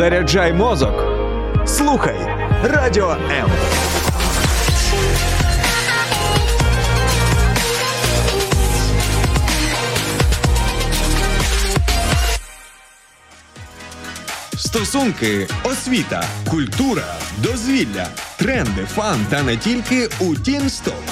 Заряджай 0.00 0.52
мозок. 0.52 1.04
Слухай 1.66 2.16
радіо 2.62 3.10
М. 3.10 3.50
Стосунки, 14.56 15.48
освіта, 15.64 16.24
культура, 16.50 17.14
дозвілля, 17.38 18.06
тренди, 18.36 18.84
фан 18.94 19.26
та 19.30 19.42
не 19.42 19.56
тільки 19.56 20.08
у 20.20 20.36
Тінсток. 20.36 21.04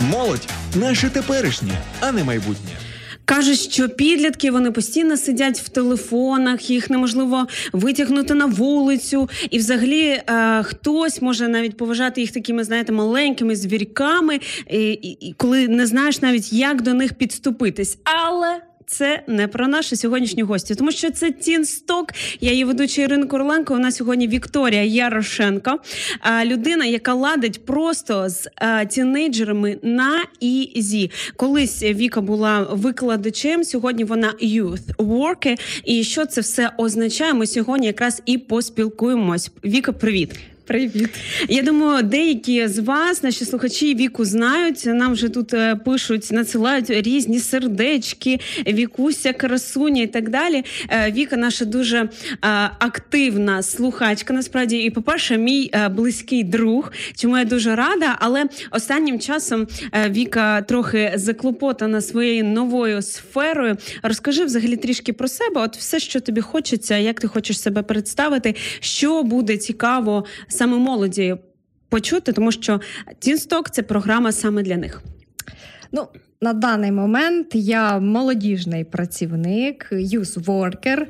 Молодь 0.00 0.48
наше 0.74 1.10
теперішнє, 1.10 1.78
а 2.00 2.12
не 2.12 2.24
майбутнє. 2.24 2.83
Кажуть, 3.24 3.58
що 3.58 3.88
підлітки 3.88 4.50
вони 4.50 4.70
постійно 4.70 5.16
сидять 5.16 5.58
в 5.58 5.68
телефонах, 5.68 6.70
їх 6.70 6.90
неможливо 6.90 7.46
витягнути 7.72 8.34
на 8.34 8.46
вулицю, 8.46 9.28
і 9.50 9.58
взагалі 9.58 10.02
е, 10.06 10.62
хтось 10.62 11.22
може 11.22 11.48
навіть 11.48 11.76
поважати 11.76 12.20
їх 12.20 12.30
такими, 12.30 12.64
знаєте, 12.64 12.92
маленькими 12.92 13.56
звірками, 13.56 14.40
і, 14.70 14.92
і 14.92 15.34
коли 15.36 15.68
не 15.68 15.86
знаєш 15.86 16.22
навіть 16.22 16.52
як 16.52 16.82
до 16.82 16.94
них 16.94 17.14
підступитись. 17.14 17.98
Але 18.04 18.60
це 18.86 19.22
не 19.26 19.48
про 19.48 19.68
нашу 19.68 19.96
сьогоднішню 19.96 20.46
гостю, 20.46 20.74
тому 20.74 20.92
що 20.92 21.10
це 21.10 21.30
Тінсток. 21.30 22.12
Я 22.40 22.50
її 22.50 22.64
ведуча 22.64 23.02
Ірина 23.02 23.26
Короленко. 23.26 23.78
Нас 23.78 23.96
сьогодні 23.96 24.28
Вікторія 24.28 24.82
Ярошенко, 24.82 25.78
людина, 26.44 26.84
яка 26.84 27.14
ладить 27.14 27.66
просто 27.66 28.28
з 28.28 28.48
тінейджерами 28.90 29.78
на 29.82 30.24
easy. 30.40 31.10
Колись 31.36 31.82
Віка 31.82 32.20
була 32.20 32.66
викладачем. 32.70 33.64
Сьогодні 33.64 34.04
вона 34.04 34.34
youth 34.42 34.96
worker. 34.98 35.82
І 35.84 36.04
що 36.04 36.26
це 36.26 36.40
все 36.40 36.70
означає? 36.78 37.34
Ми 37.34 37.46
сьогодні 37.46 37.86
якраз 37.86 38.22
і 38.26 38.38
поспілкуємось. 38.38 39.50
Віка, 39.64 39.92
привіт. 39.92 40.53
Привіт. 40.66 41.08
Я 41.48 41.62
думаю, 41.62 42.02
деякі 42.02 42.68
з 42.68 42.78
вас, 42.78 43.22
наші 43.22 43.44
слухачі, 43.44 43.94
віку 43.94 44.24
знають. 44.24 44.82
Нам 44.86 45.12
вже 45.12 45.28
тут 45.28 45.54
е, 45.54 45.76
пишуть, 45.76 46.28
надсилають 46.32 46.90
різні 46.90 47.38
сердечки, 47.38 48.40
вікуся, 48.66 49.32
красуня 49.32 50.02
і 50.02 50.06
так 50.06 50.28
далі. 50.28 50.64
Е, 50.88 51.12
Віка 51.12 51.36
наша 51.36 51.64
дуже 51.64 51.98
е, 51.98 52.08
активна 52.78 53.62
слухачка. 53.62 54.34
Насправді, 54.34 54.76
і, 54.78 54.90
по-перше, 54.90 55.38
мій 55.38 55.70
близький 55.90 56.44
друг, 56.44 56.92
чому 57.16 57.38
я 57.38 57.44
дуже 57.44 57.74
рада. 57.74 58.16
Але 58.18 58.44
останнім 58.70 59.20
часом 59.20 59.66
Віка 60.08 60.62
трохи 60.62 61.12
заклопотана 61.16 62.00
своєю 62.00 62.44
новою 62.44 63.02
сферою. 63.02 63.76
Розкажи 64.02 64.44
взагалі 64.44 64.76
трішки 64.76 65.12
про 65.12 65.28
себе. 65.28 65.60
От 65.60 65.76
все, 65.76 66.00
що 66.00 66.20
тобі 66.20 66.40
хочеться, 66.40 66.96
як 66.96 67.20
ти 67.20 67.28
хочеш 67.28 67.60
себе 67.60 67.82
представити, 67.82 68.54
що 68.80 69.22
буде 69.22 69.56
цікаво 69.56 70.24
саме 70.56 70.78
молоді 70.78 71.36
почути, 71.88 72.32
тому 72.32 72.52
що 72.52 72.80
Тінсток 73.18 73.70
це 73.70 73.82
програма 73.82 74.32
саме 74.32 74.62
для 74.62 74.76
них. 74.76 75.02
Ну, 75.92 76.08
на 76.40 76.52
даний 76.52 76.92
момент 76.92 77.46
я 77.52 77.98
молодіжний 77.98 78.84
працівник, 78.84 79.88
юз-воркер. 79.92 81.06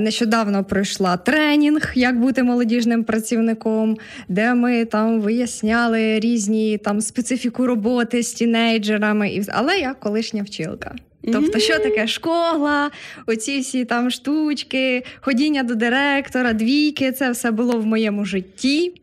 Нещодавно 0.00 0.64
пройшла 0.64 1.16
тренінг, 1.16 1.92
як 1.94 2.20
бути 2.20 2.42
молодіжним 2.42 3.04
працівником, 3.04 3.96
де 4.28 4.54
ми 4.54 4.84
там 4.84 5.20
виясняли 5.20 6.20
різні 6.20 6.78
там 6.78 7.00
специфіку 7.00 7.66
роботи 7.66 8.22
з 8.22 8.32
тінейджерами. 8.32 9.42
Але 9.48 9.78
я 9.78 9.94
колишня 9.94 10.42
вчилка. 10.42 10.94
Тобто, 11.24 11.58
що 11.58 11.78
таке 11.78 12.06
школа, 12.06 12.90
оці 13.26 13.60
всі 13.60 13.84
там 13.84 14.10
штучки, 14.10 15.04
ходіння 15.20 15.62
до 15.62 15.74
директора, 15.74 16.52
двійки 16.52 17.12
це 17.12 17.30
все 17.30 17.50
було 17.50 17.78
в 17.78 17.86
моєму 17.86 18.24
житті. 18.24 18.99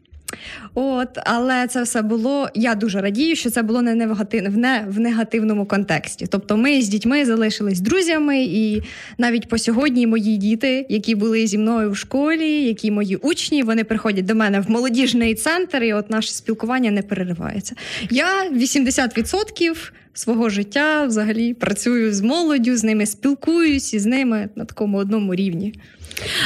От, 0.74 1.08
Але 1.26 1.68
це 1.68 1.84
все 1.84 2.02
було. 2.02 2.50
Я 2.56 2.76
дуже 2.76 3.02
радію, 3.02 3.36
що 3.36 3.50
це 3.50 3.64
було 3.64 3.82
не 3.82 3.96
негатив, 3.96 4.58
не 4.58 4.86
в 4.88 5.00
негативному 5.00 5.66
контексті. 5.66 6.28
Тобто, 6.30 6.58
ми 6.58 6.82
з 6.82 6.88
дітьми 6.88 7.26
залишились 7.26 7.80
друзями, 7.80 8.44
і 8.44 8.82
навіть 9.18 9.50
по 9.50 9.58
сьогодні 9.58 10.08
мої 10.08 10.38
діти, 10.38 10.86
які 10.90 11.16
були 11.16 11.48
зі 11.48 11.58
мною 11.58 11.92
в 11.92 11.98
школі, 11.98 12.64
які 12.64 12.92
мої 12.92 13.16
учні, 13.16 13.64
вони 13.64 13.84
приходять 13.84 14.26
до 14.26 14.36
мене 14.36 14.60
в 14.60 14.70
молодіжний 14.72 15.36
центр, 15.36 15.84
і 15.84 15.94
от 15.94 16.10
наше 16.10 16.32
спілкування 16.32 16.92
не 16.92 17.02
переривається. 17.02 17.76
Я 18.10 18.50
80% 18.52 19.92
свого 20.14 20.50
життя 20.50 21.06
взагалі 21.06 21.54
працюю 21.54 22.14
з 22.14 22.22
молоддю, 22.22 22.78
з 22.78 22.84
ними 22.84 23.06
спілкуюсь 23.06 23.94
і 23.94 24.00
з 24.00 24.06
ними 24.06 24.50
на 24.56 24.66
такому 24.66 24.98
одному 24.98 25.36
рівні. 25.36 25.74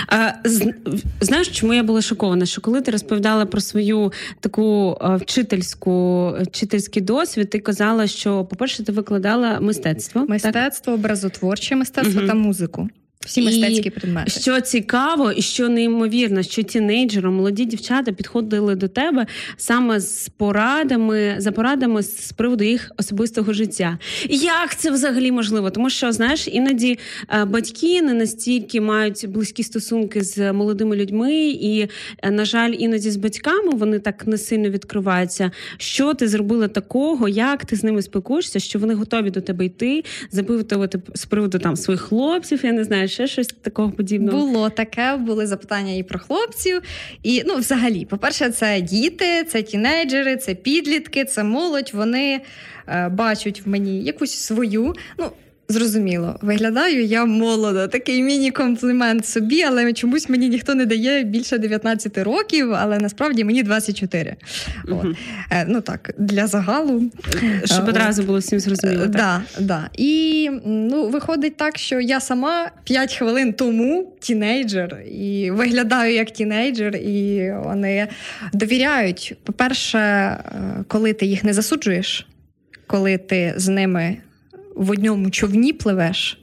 А, 0.07 0.31
Знаєш, 1.21 1.47
чому 1.47 1.73
я 1.73 1.83
була 1.83 2.01
шокована? 2.01 2.45
Що 2.45 2.61
коли 2.61 2.81
ти 2.81 2.91
розповідала 2.91 3.45
про 3.45 3.61
свою 3.61 4.11
таку 4.39 4.97
вчительську 5.21 6.27
вчительський 6.41 7.01
досвід, 7.01 7.49
ти 7.49 7.59
казала, 7.59 8.07
що, 8.07 8.45
по-перше, 8.45 8.83
ти 8.83 8.91
викладала 8.91 9.59
мистецтво, 9.59 10.25
мистецтво, 10.27 10.93
так? 10.93 10.99
образотворче 10.99 11.75
мистецтво 11.75 12.19
угу. 12.19 12.27
та 12.27 12.33
музику. 12.33 12.89
Всі 13.25 13.41
мистецькі 13.41 13.87
і 13.87 13.89
предмети. 13.89 14.31
Що 14.31 14.61
цікаво, 14.61 15.31
і 15.31 15.41
що 15.41 15.69
неймовірно, 15.69 16.43
що 16.43 16.63
тінейджери, 16.63 17.29
молоді 17.29 17.65
дівчата 17.65 18.11
підходили 18.11 18.75
до 18.75 18.87
тебе 18.87 19.25
саме 19.57 19.99
з 19.99 20.29
порадами, 20.29 21.35
за 21.37 21.51
порадами 21.51 22.03
з 22.03 22.31
приводу 22.31 22.63
їх 22.63 22.91
особистого 22.97 23.53
життя. 23.53 23.97
Як 24.29 24.77
це 24.77 24.91
взагалі 24.91 25.31
можливо? 25.31 25.69
Тому 25.69 25.89
що 25.89 26.11
знаєш, 26.11 26.47
іноді 26.47 26.99
е, 27.29 27.45
батьки 27.45 28.01
не 28.01 28.13
настільки 28.13 28.81
мають 28.81 29.25
близькі 29.29 29.63
стосунки 29.63 30.23
з 30.23 30.53
молодими 30.53 30.95
людьми, 30.95 31.35
і, 31.35 31.87
е, 32.23 32.31
на 32.31 32.45
жаль, 32.45 32.73
іноді 32.77 33.11
з 33.11 33.17
батьками 33.17 33.71
вони 33.73 33.99
так 33.99 34.27
не 34.27 34.37
сильно 34.37 34.69
відкриваються. 34.69 35.51
Що 35.77 36.13
ти 36.13 36.27
зробила 36.27 36.67
такого, 36.67 37.27
як 37.27 37.65
ти 37.65 37.75
з 37.75 37.83
ними 37.83 38.01
спілкуєшся, 38.01 38.59
що 38.59 38.79
вони 38.79 38.93
готові 38.93 39.29
до 39.29 39.41
тебе 39.41 39.65
йти, 39.65 40.03
запитувати 40.31 41.01
з 41.13 41.25
приводу 41.25 41.59
там 41.59 41.75
своїх 41.75 42.01
хлопців, 42.01 42.59
я 42.63 42.71
не 42.71 42.83
знаю 42.83 43.07
ще 43.11 43.27
щось 43.27 43.47
такого 43.47 43.91
подібного? 43.91 44.37
Було 44.37 44.69
таке, 44.69 45.17
були 45.17 45.47
запитання 45.47 45.93
і 45.93 46.03
про 46.03 46.19
хлопців. 46.19 46.81
І 47.23 47.43
ну, 47.45 47.55
взагалі, 47.55 48.05
по-перше, 48.05 48.49
це 48.49 48.81
діти, 48.81 49.43
це 49.43 49.61
тінейджери, 49.63 50.35
це 50.37 50.55
підлітки, 50.55 51.25
це 51.25 51.43
молодь. 51.43 51.91
Вони 51.93 52.41
е, 52.87 53.09
бачать 53.09 53.61
в 53.65 53.69
мені 53.69 54.03
якусь 54.03 54.33
свою. 54.33 54.93
ну, 55.19 55.31
Зрозуміло, 55.71 56.39
виглядаю 56.41 57.05
я 57.05 57.25
молодо. 57.25 57.87
Такий 57.87 58.23
міні-комплімент 58.23 59.25
собі, 59.25 59.63
але 59.63 59.93
чомусь 59.93 60.29
мені 60.29 60.49
ніхто 60.49 60.75
не 60.75 60.85
дає 60.85 61.23
більше 61.23 61.57
19 61.57 62.17
років, 62.17 62.73
але 62.73 62.97
насправді 62.97 63.43
мені 63.43 63.63
24. 63.63 64.35
Угу. 64.87 64.99
От. 65.03 65.17
Е, 65.51 65.65
ну 65.67 65.81
так, 65.81 66.13
для 66.17 66.47
загалу. 66.47 67.03
Щоб 67.65 67.85
е, 67.85 67.89
одразу 67.89 68.23
було 68.23 68.39
всім 68.39 68.59
зрозуміло. 68.59 69.01
так? 69.01 69.11
Да, 69.11 69.41
да. 69.59 69.89
І 69.97 70.49
ну, 70.65 71.07
виходить 71.07 71.57
так, 71.57 71.77
що 71.77 71.99
я 71.99 72.19
сама 72.19 72.71
5 72.83 73.15
хвилин 73.15 73.53
тому 73.53 74.13
тінейджер, 74.19 74.97
і 75.11 75.51
виглядаю 75.51 76.13
як 76.13 76.31
тінейджер, 76.31 76.95
і 76.95 77.53
вони 77.63 78.07
довіряють. 78.53 79.35
По-перше, 79.43 79.99
е, 79.99 80.39
коли 80.87 81.13
ти 81.13 81.25
їх 81.25 81.43
не 81.43 81.53
засуджуєш, 81.53 82.27
коли 82.87 83.17
ти 83.17 83.53
з 83.57 83.67
ними 83.67 84.17
в 84.75 84.91
одному 84.91 85.29
човні 85.29 85.73
пливеш. 85.73 86.40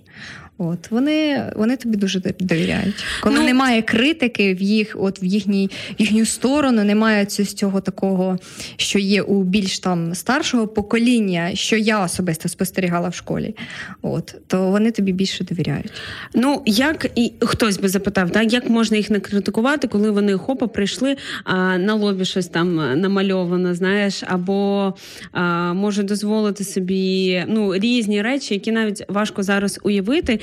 От 0.58 0.90
вони 0.90 1.44
вони 1.56 1.76
тобі 1.76 1.96
дуже 1.96 2.20
довіряють. 2.40 3.04
Коли 3.20 3.36
ну, 3.36 3.44
немає 3.44 3.82
критики 3.82 4.54
в 4.54 4.62
їх, 4.62 4.96
от 4.98 5.22
в 5.22 5.24
їхній 5.24 5.70
їхню 5.98 6.26
сторону, 6.26 6.84
немає 6.84 7.24
цього 7.26 7.80
такого, 7.80 8.38
що 8.76 8.98
є 8.98 9.22
у 9.22 9.42
більш 9.42 9.78
там 9.78 10.14
старшого 10.14 10.68
покоління, 10.68 11.50
що 11.54 11.76
я 11.76 12.04
особисто 12.04 12.48
спостерігала 12.48 13.08
в 13.08 13.14
школі. 13.14 13.54
От 14.02 14.34
то 14.46 14.70
вони 14.70 14.90
тобі 14.90 15.12
більше 15.12 15.44
довіряють. 15.44 15.92
Ну 16.34 16.62
як 16.66 17.10
і 17.14 17.32
хтось 17.40 17.78
би 17.78 17.88
запитав, 17.88 18.30
так 18.30 18.52
як 18.52 18.70
можна 18.70 18.96
їх 18.96 19.10
не 19.10 19.20
критикувати, 19.20 19.88
коли 19.88 20.10
вони 20.10 20.32
хопа 20.32 20.66
прийшли 20.66 21.16
а 21.44 21.78
на 21.78 21.94
лобі 21.94 22.24
щось 22.24 22.46
там 22.46 23.00
намальовано, 23.00 23.74
знаєш, 23.74 24.22
або 24.26 24.94
а, 25.32 25.72
може 25.72 26.02
дозволити 26.02 26.64
собі 26.64 27.44
ну 27.48 27.74
різні 27.74 28.22
речі, 28.22 28.54
які 28.54 28.72
навіть 28.72 29.02
важко 29.08 29.42
зараз 29.42 29.80
уявити. 29.82 30.40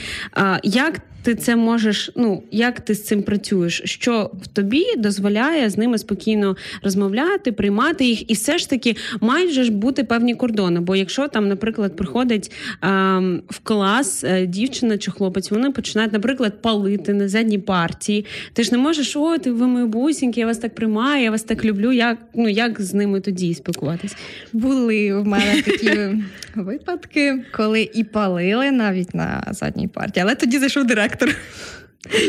Як 0.64 1.02
ти 1.26 1.36
це 1.36 1.56
можеш? 1.56 2.12
Ну 2.16 2.44
як 2.52 2.80
ти 2.80 2.96
з 2.96 3.04
цим 3.04 3.24
працюєш? 3.24 3.82
Що 3.86 4.32
в 4.42 4.48
тобі 4.48 4.86
дозволяє 4.98 5.70
з 5.70 5.78
ними 5.78 5.98
спокійно 5.98 6.56
розмовляти, 6.84 7.52
приймати 7.52 8.06
їх, 8.06 8.32
і 8.32 8.34
все 8.34 8.58
ж 8.58 8.70
таки 8.70 8.96
мають 9.22 9.52
же 9.52 9.64
ж 9.64 9.72
бути 9.72 10.04
певні 10.04 10.36
кордони. 10.36 10.80
Бо 10.80 10.96
якщо 10.96 11.28
там, 11.28 11.48
наприклад, 11.48 11.96
приходить 11.96 12.52
а, 12.82 13.20
в 13.50 13.60
клас 13.64 14.24
а, 14.24 14.46
дівчина 14.46 14.98
чи 14.98 15.12
хлопець, 15.12 15.52
вони 15.52 15.72
починають, 15.72 16.14
наприклад, 16.14 16.62
палити 16.62 17.14
на 17.14 17.28
задній 17.28 17.60
партії. 17.60 18.26
Ти 18.54 18.64
ж 18.64 18.72
не 18.72 18.78
можеш, 18.78 19.16
о, 19.16 19.38
ти 19.38 19.52
ви 19.52 19.68
мої 19.68 19.86
бусіньки, 19.86 20.40
я 20.40 20.46
вас 20.46 20.58
так 20.58 20.76
приймаю, 20.76 21.24
я 21.24 21.32
вас 21.32 21.44
так 21.44 21.66
люблю. 21.66 21.92
Як 21.92 22.18
ну 22.36 22.50
як 22.50 22.82
з 22.82 22.94
ними 22.94 23.22
тоді 23.22 23.54
спілкуватись? 23.54 24.16
Були 24.54 25.14
в 25.14 25.26
мене 25.26 25.62
такі 25.62 25.92
випадки, 26.56 27.44
коли 27.52 27.90
і 27.94 28.04
палили 28.04 28.72
навіть 28.72 29.16
на 29.16 29.44
задній 29.52 29.88
партії, 29.88 30.24
але 30.24 30.36
тоді 30.36 30.60
зайшов 30.60 30.86
директор 30.86 31.15
директор. 31.20 31.36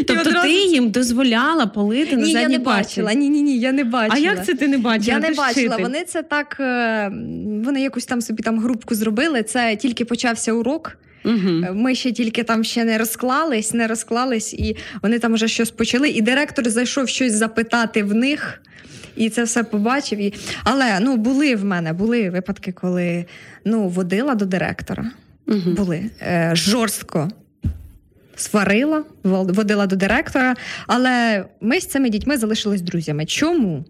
Тобто 0.06 0.20
одразу... 0.20 0.46
ти 0.46 0.52
їм 0.52 0.90
дозволяла 0.90 1.66
полити 1.66 2.16
ні, 2.16 2.22
на 2.22 2.26
задній 2.26 2.40
я 2.40 2.48
не 2.48 2.58
бачила. 2.58 3.14
Ні, 3.14 3.28
ні, 3.28 3.42
ні, 3.42 3.58
я 3.58 3.72
не 3.72 3.84
бачила. 3.84 4.14
А 4.14 4.18
як 4.18 4.46
це 4.46 4.54
ти 4.54 4.68
не 4.68 4.78
бачила? 4.78 5.16
Я 5.16 5.22
ти 5.22 5.28
не 5.30 5.34
бачила. 5.34 5.66
Вчитель. 5.66 5.82
Вони 5.82 6.04
це 6.04 6.22
так, 6.22 6.56
е, 6.60 7.10
вони 7.64 7.82
якусь 7.82 8.06
там 8.06 8.20
собі 8.20 8.42
там 8.42 8.60
групку 8.60 8.94
зробили. 8.94 9.42
Це 9.42 9.76
тільки 9.76 10.04
почався 10.04 10.52
урок. 10.52 10.98
Угу. 11.24 11.74
Ми 11.74 11.94
ще 11.94 12.12
тільки 12.12 12.42
там 12.42 12.64
ще 12.64 12.84
не 12.84 12.98
розклались, 12.98 13.74
не 13.74 13.86
розклались, 13.86 14.54
і 14.54 14.76
вони 15.02 15.18
там 15.18 15.34
вже 15.34 15.48
щось 15.48 15.70
почали. 15.70 16.08
І 16.08 16.20
директор 16.20 16.70
зайшов 16.70 17.08
щось 17.08 17.32
запитати 17.32 18.02
в 18.02 18.14
них. 18.14 18.62
І 19.16 19.30
це 19.30 19.44
все 19.44 19.64
побачив. 19.64 20.18
І... 20.18 20.34
Але 20.64 21.00
ну 21.00 21.16
були 21.16 21.56
в 21.56 21.64
мене 21.64 21.92
були 21.92 22.30
випадки, 22.30 22.72
коли 22.72 23.24
ну 23.64 23.88
водила 23.88 24.34
до 24.34 24.44
директора. 24.44 25.10
Угу. 25.46 25.70
Були 25.70 26.10
е, 26.22 26.50
жорстко 26.54 27.30
сварила, 28.36 29.04
водила 29.24 29.86
до 29.86 29.96
директора. 29.96 30.54
Але 30.86 31.44
ми 31.60 31.80
з 31.80 31.86
цими 31.86 32.10
дітьми 32.10 32.36
залишились 32.36 32.80
друзями. 32.80 33.26
Чому? 33.26 33.84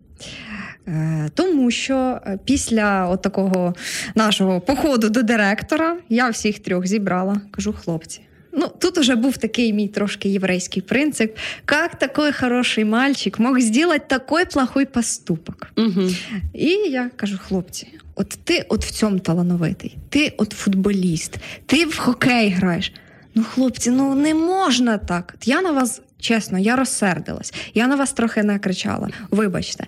Е, 0.88 1.30
тому 1.34 1.70
що 1.70 2.20
е, 2.26 2.38
після 2.44 3.08
от 3.08 3.22
такого 3.22 3.74
нашого 4.14 4.60
походу 4.60 5.08
до 5.08 5.22
директора 5.22 5.96
я 6.08 6.28
всіх 6.28 6.58
трьох 6.58 6.86
зібрала, 6.86 7.40
кажу, 7.50 7.72
хлопці. 7.72 8.20
Ну, 8.58 8.68
тут 8.78 8.98
уже 8.98 9.16
був 9.16 9.36
такий 9.36 9.72
мій 9.72 9.88
трошки 9.88 10.28
єврейський 10.28 10.82
принцип. 10.82 11.36
Як 11.70 11.98
такий 11.98 12.32
хороший 12.32 12.84
мальчик 12.84 13.38
мог 13.38 13.60
зробити 13.60 14.04
такий 14.08 14.44
плохой 14.52 14.84
поступок? 14.84 15.66
Угу. 15.76 16.08
І 16.54 16.68
я 16.90 17.10
кажу, 17.16 17.38
хлопці, 17.46 17.88
от 18.14 18.28
ти 18.44 18.66
от 18.68 18.84
в 18.84 18.90
цьому 18.90 19.18
талановитий, 19.18 19.96
ти 20.08 20.34
от 20.36 20.52
футболіст, 20.52 21.36
ти 21.66 21.84
в 21.84 21.98
хокей 21.98 22.50
граєш. 22.50 22.92
Ну, 23.36 23.44
хлопці, 23.44 23.90
ну 23.90 24.14
не 24.14 24.34
можна 24.34 24.98
так. 24.98 25.34
Я 25.44 25.62
на 25.62 25.72
вас, 25.72 26.02
чесно, 26.20 26.58
я 26.58 26.76
розсердилась. 26.76 27.54
Я 27.74 27.86
на 27.86 27.96
вас 27.96 28.12
трохи 28.12 28.42
накричала. 28.42 29.08
Вибачте, 29.30 29.86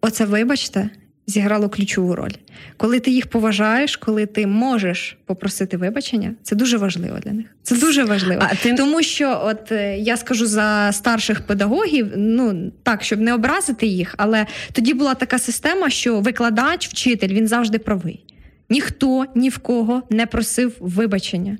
оце, 0.00 0.24
вибачте, 0.24 0.90
зіграло 1.26 1.68
ключову 1.68 2.14
роль. 2.14 2.32
Коли 2.76 3.00
ти 3.00 3.10
їх 3.10 3.26
поважаєш, 3.26 3.96
коли 3.96 4.26
ти 4.26 4.46
можеш 4.46 5.18
попросити 5.26 5.76
вибачення, 5.76 6.34
це 6.42 6.56
дуже 6.56 6.76
важливо 6.76 7.18
для 7.18 7.32
них. 7.32 7.46
Це 7.62 7.76
дуже 7.76 8.04
важливо. 8.04 8.42
А 8.50 8.54
ти... 8.54 8.74
Тому 8.74 9.02
що, 9.02 9.42
от 9.44 9.72
е, 9.72 9.98
я 9.98 10.16
скажу 10.16 10.46
за 10.46 10.90
старших 10.92 11.40
педагогів, 11.40 12.12
ну 12.16 12.72
так, 12.82 13.02
щоб 13.02 13.20
не 13.20 13.34
образити 13.34 13.86
їх, 13.86 14.14
але 14.18 14.46
тоді 14.72 14.94
була 14.94 15.14
така 15.14 15.38
система, 15.38 15.90
що 15.90 16.20
викладач, 16.20 16.88
вчитель 16.88 17.28
він 17.28 17.48
завжди 17.48 17.78
правий. 17.78 18.24
Ніхто 18.70 19.26
ні 19.34 19.48
в 19.48 19.58
кого 19.58 20.02
не 20.10 20.26
просив 20.26 20.76
вибачення. 20.80 21.58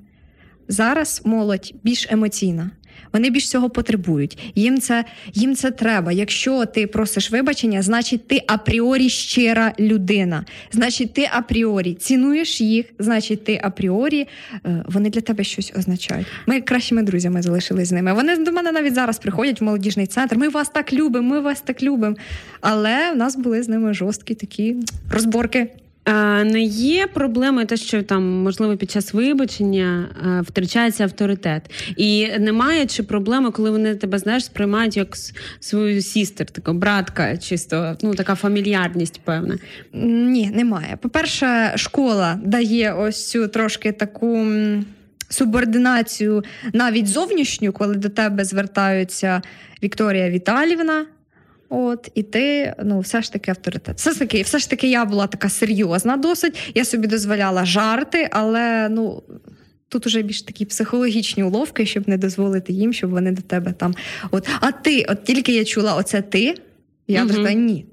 Зараз 0.69 1.23
молодь 1.25 1.75
більш 1.83 2.07
емоційна. 2.11 2.71
Вони 3.13 3.31
більш 3.31 3.51
цього 3.51 3.71
потребують. 3.71 4.39
Їм 4.55 4.81
це 4.81 5.05
їм 5.35 5.55
це 5.55 5.71
треба. 5.71 6.13
Якщо 6.13 6.67
ти 6.67 6.87
просиш 6.87 7.31
вибачення, 7.31 7.83
значить 7.83 8.29
ти 8.29 8.43
апріорі 8.47 9.09
щира 9.09 9.73
людина. 9.79 10.45
Значить, 10.73 11.13
ти 11.13 11.29
апріорі 11.33 11.95
цінуєш 11.95 12.61
їх, 12.61 12.87
значить, 12.99 13.45
ти 13.45 13.61
апріорі 13.63 14.27
е, 14.67 14.85
вони 14.87 15.11
для 15.11 15.21
тебе 15.21 15.45
щось 15.45 15.73
означають. 15.79 16.27
Ми 16.47 16.61
кращими 16.61 17.03
друзями 17.03 17.43
залишились 17.43 17.89
з 17.89 17.93
ними. 17.93 18.13
Вони 18.13 18.37
до 18.37 18.53
мене 18.53 18.73
навіть 18.73 18.95
зараз 18.95 19.19
приходять 19.19 19.61
в 19.61 19.65
молодіжний 19.65 20.07
центр. 20.07 20.37
Ми 20.37 20.49
вас 20.49 20.69
так 20.69 20.93
любимо, 20.93 21.29
ми 21.29 21.41
вас 21.41 21.61
так 21.61 21.83
любимо. 21.83 22.17
Але 22.61 23.13
в 23.13 23.17
нас 23.17 23.37
були 23.37 23.63
з 23.63 23.69
ними 23.69 23.95
жорсткі 23.95 24.35
такі 24.35 24.77
розборки. 25.13 25.69
Не 26.45 26.61
є 26.63 27.07
проблемою 27.07 27.67
те, 27.67 27.77
що 27.77 28.03
там 28.03 28.25
можливо 28.25 28.77
під 28.77 28.91
час 28.91 29.15
вибачення 29.15 30.09
втрачається 30.47 31.05
авторитет, 31.05 31.71
і 31.97 32.29
немає 32.39 32.87
чи 32.87 33.03
проблеми, 33.03 33.51
коли 33.51 33.71
вони 33.71 33.95
тебе 33.95 34.19
знаєш, 34.19 34.45
сприймають 34.45 34.97
як 34.97 35.17
свою 35.61 36.03
сістер, 36.03 36.47
така 36.47 36.73
братка, 36.73 37.37
чисто 37.37 37.97
ну 38.03 38.15
така 38.15 38.35
фамільярність, 38.35 39.21
певна. 39.25 39.59
Ні, 39.93 40.51
немає. 40.55 40.99
По-перше, 41.03 41.73
школа 41.77 42.41
дає 42.45 42.93
ось 42.93 43.31
цю 43.31 43.49
трошки 43.49 43.93
таку. 43.93 44.47
Субординацію 45.31 46.45
навіть 46.73 47.07
зовнішню, 47.07 47.73
коли 47.73 47.95
до 47.95 48.09
тебе 48.09 48.45
звертаються 48.45 49.43
Вікторія 49.83 50.31
Віталівна, 50.31 51.07
От, 51.69 52.11
і 52.15 52.23
ти 52.23 52.75
ну, 52.85 53.01
все 53.01 53.23
ж 53.23 53.33
таки 53.33 53.51
авторитет. 53.51 53.97
Все 53.97 54.13
ж 54.13 54.19
таки, 54.19 54.43
все 54.43 54.59
ж 54.59 54.71
таки, 54.71 54.91
я 54.91 55.05
була 55.05 55.27
така 55.27 55.49
серйозна 55.49 56.17
досить. 56.17 56.73
Я 56.75 56.85
собі 56.85 57.07
дозволяла 57.07 57.65
жарти, 57.65 58.29
але 58.33 58.89
ну. 58.89 59.23
Тут 59.91 60.07
уже 60.07 60.23
більш 60.23 60.43
такі 60.43 60.65
психологічні 60.65 61.43
уловки, 61.43 61.87
щоб 61.87 62.09
не 62.09 62.19
дозволити 62.19 62.73
їм, 62.73 62.93
щоб 62.93 63.11
вони 63.11 63.33
до 63.33 63.43
тебе 63.43 63.73
там. 63.73 63.95
От, 64.31 64.49
А 64.61 64.73
ти, 64.73 65.07
от 65.09 65.25
тільки 65.25 65.53
я 65.55 65.65
чула, 65.65 65.95
оце 65.95 66.23
ти, 66.23 66.55
я 67.07 67.25
угу. 67.25 67.35
така, 67.35 67.53
ні. 67.53 67.87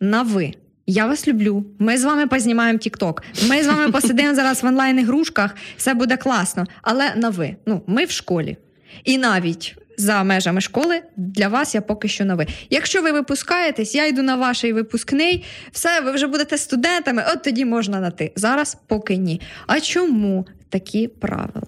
На 0.00 0.22
ви. 0.22 0.52
Я 0.86 1.06
вас 1.06 1.28
люблю. 1.28 1.64
Ми 1.78 1.98
з 1.98 2.04
вами 2.04 2.26
познімаємо 2.26 2.78
Тік-Ток. 2.78 3.22
Ми 3.48 3.62
з 3.62 3.66
вами 3.66 3.92
посидимо 3.92 4.34
зараз 4.34 4.62
в 4.62 4.66
онлайн-ігрушках, 4.66 5.56
все 5.76 5.94
буде 5.94 6.16
класно. 6.16 6.64
Але 6.82 7.14
на 7.14 7.30
ви. 7.30 7.56
Ну, 7.66 7.82
ми 7.86 8.04
в 8.04 8.10
школі. 8.10 8.56
І 9.04 9.18
навіть 9.18 9.76
за 9.96 10.22
межами 10.22 10.60
школи 10.60 11.00
для 11.16 11.48
вас 11.48 11.74
я 11.74 11.80
поки 11.80 12.08
що 12.08 12.24
новий. 12.24 12.46
Якщо 12.70 13.02
ви 13.02 13.12
випускаєтесь, 13.12 13.94
я 13.94 14.06
йду 14.06 14.22
на 14.22 14.36
ваш 14.36 14.64
випускний, 14.64 15.44
все, 15.72 16.00
ви 16.00 16.10
вже 16.10 16.26
будете 16.26 16.58
студентами, 16.58 17.24
от 17.32 17.42
тоді 17.42 17.64
можна 17.64 18.00
на 18.00 18.10
ти. 18.10 18.32
Зараз 18.36 18.76
поки 18.86 19.16
ні. 19.16 19.40
А 19.66 19.80
чому 19.80 20.46
такі 20.70 21.08
правила? 21.08 21.66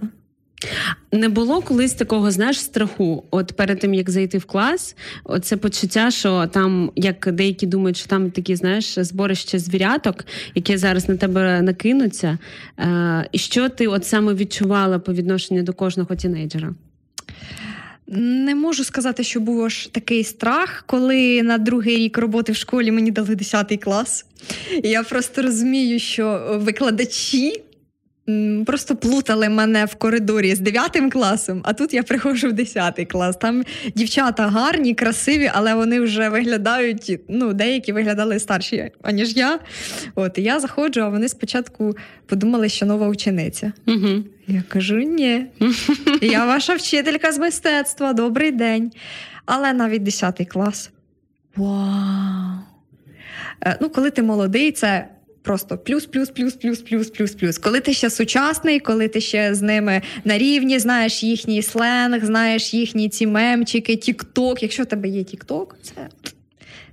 Не 1.12 1.28
було 1.28 1.62
колись 1.62 1.92
такого, 1.92 2.30
знаєш, 2.30 2.60
страху. 2.60 3.24
От 3.30 3.52
перед 3.52 3.78
тим 3.78 3.94
як 3.94 4.10
зайти 4.10 4.38
в 4.38 4.44
клас, 4.44 4.96
це 5.42 5.56
почуття, 5.56 6.10
що 6.10 6.46
там, 6.46 6.92
як 6.96 7.32
деякі 7.32 7.66
думають, 7.66 7.96
що 7.96 8.08
там 8.08 8.30
такі, 8.30 8.56
знаєш, 8.56 8.98
зборище 8.98 9.58
звіряток, 9.58 10.24
які 10.54 10.76
зараз 10.76 11.08
на 11.08 11.16
тебе 11.16 11.62
накинуться. 11.62 12.38
Е, 12.78 13.28
І 13.32 13.38
що 13.38 13.68
ти 13.68 13.86
от 13.86 14.06
саме 14.06 14.34
відчувала 14.34 14.98
по 14.98 15.12
відношенню 15.12 15.62
до 15.62 15.72
кожного 15.72 16.14
тінейджера? 16.14 16.74
Не 18.10 18.54
можу 18.54 18.84
сказати, 18.84 19.24
що 19.24 19.40
був 19.40 19.64
аж 19.64 19.86
такий 19.86 20.24
страх, 20.24 20.84
коли 20.86 21.42
на 21.42 21.58
другий 21.58 21.96
рік 21.96 22.18
роботи 22.18 22.52
в 22.52 22.56
школі 22.56 22.90
мені 22.90 23.10
дали 23.10 23.34
10 23.34 23.80
клас. 23.84 24.24
Я 24.82 25.02
просто 25.02 25.42
розумію, 25.42 25.98
що 25.98 26.58
викладачі 26.64 27.62
Просто 28.66 28.96
плутали 28.96 29.48
мене 29.48 29.84
в 29.84 29.94
коридорі 29.94 30.54
з 30.54 30.60
9 30.60 31.12
класом, 31.12 31.60
а 31.64 31.72
тут 31.72 31.94
я 31.94 32.02
приходжу 32.02 32.48
в 32.48 32.52
10 32.52 33.06
клас. 33.08 33.36
Там 33.36 33.64
дівчата 33.94 34.46
гарні, 34.46 34.94
красиві, 34.94 35.50
але 35.54 35.74
вони 35.74 36.00
вже 36.00 36.28
виглядають. 36.28 37.20
Ну, 37.28 37.52
деякі 37.52 37.92
виглядали 37.92 38.38
старші, 38.38 38.90
аніж 39.02 39.36
я. 39.36 39.58
От 40.14 40.38
і 40.38 40.42
я 40.42 40.60
заходжу, 40.60 41.00
а 41.00 41.08
вони 41.08 41.28
спочатку 41.28 41.96
подумали, 42.26 42.68
що 42.68 42.86
нова 42.86 43.08
учениця. 43.08 43.72
Угу. 43.86 44.24
Я 44.46 44.62
кажу: 44.68 44.96
ні, 44.96 45.46
я 46.22 46.46
ваша 46.46 46.74
вчителька 46.74 47.32
з 47.32 47.38
мистецтва, 47.38 48.12
добрий 48.12 48.50
день. 48.50 48.92
Але 49.46 49.72
навіть 49.72 50.02
10 50.02 50.48
клас. 50.48 50.90
Вау! 51.56 52.58
Е, 53.60 53.78
ну, 53.80 53.90
коли 53.90 54.10
ти 54.10 54.22
молодий, 54.22 54.72
це 54.72 55.08
просто 55.42 55.78
плюс, 55.78 56.06
плюс, 56.06 56.28
плюс, 56.28 56.52
плюс, 56.52 56.78
плюс, 56.78 57.10
плюс, 57.10 57.34
плюс. 57.34 57.58
Коли 57.58 57.80
ти 57.80 57.92
ще 57.92 58.10
сучасний, 58.10 58.80
коли 58.80 59.08
ти 59.08 59.20
ще 59.20 59.54
з 59.54 59.62
ними 59.62 60.02
на 60.24 60.38
рівні, 60.38 60.78
знаєш 60.78 61.22
їхній 61.22 61.62
сленг, 61.62 62.24
знаєш 62.24 62.74
їхні 62.74 63.08
ці 63.08 63.26
мемчики, 63.26 63.96
тік-ток. 63.96 64.62
Якщо 64.62 64.82
в 64.82 64.86
тебе 64.86 65.08
є 65.08 65.24
тік-ток, 65.24 65.76
це. 65.82 66.08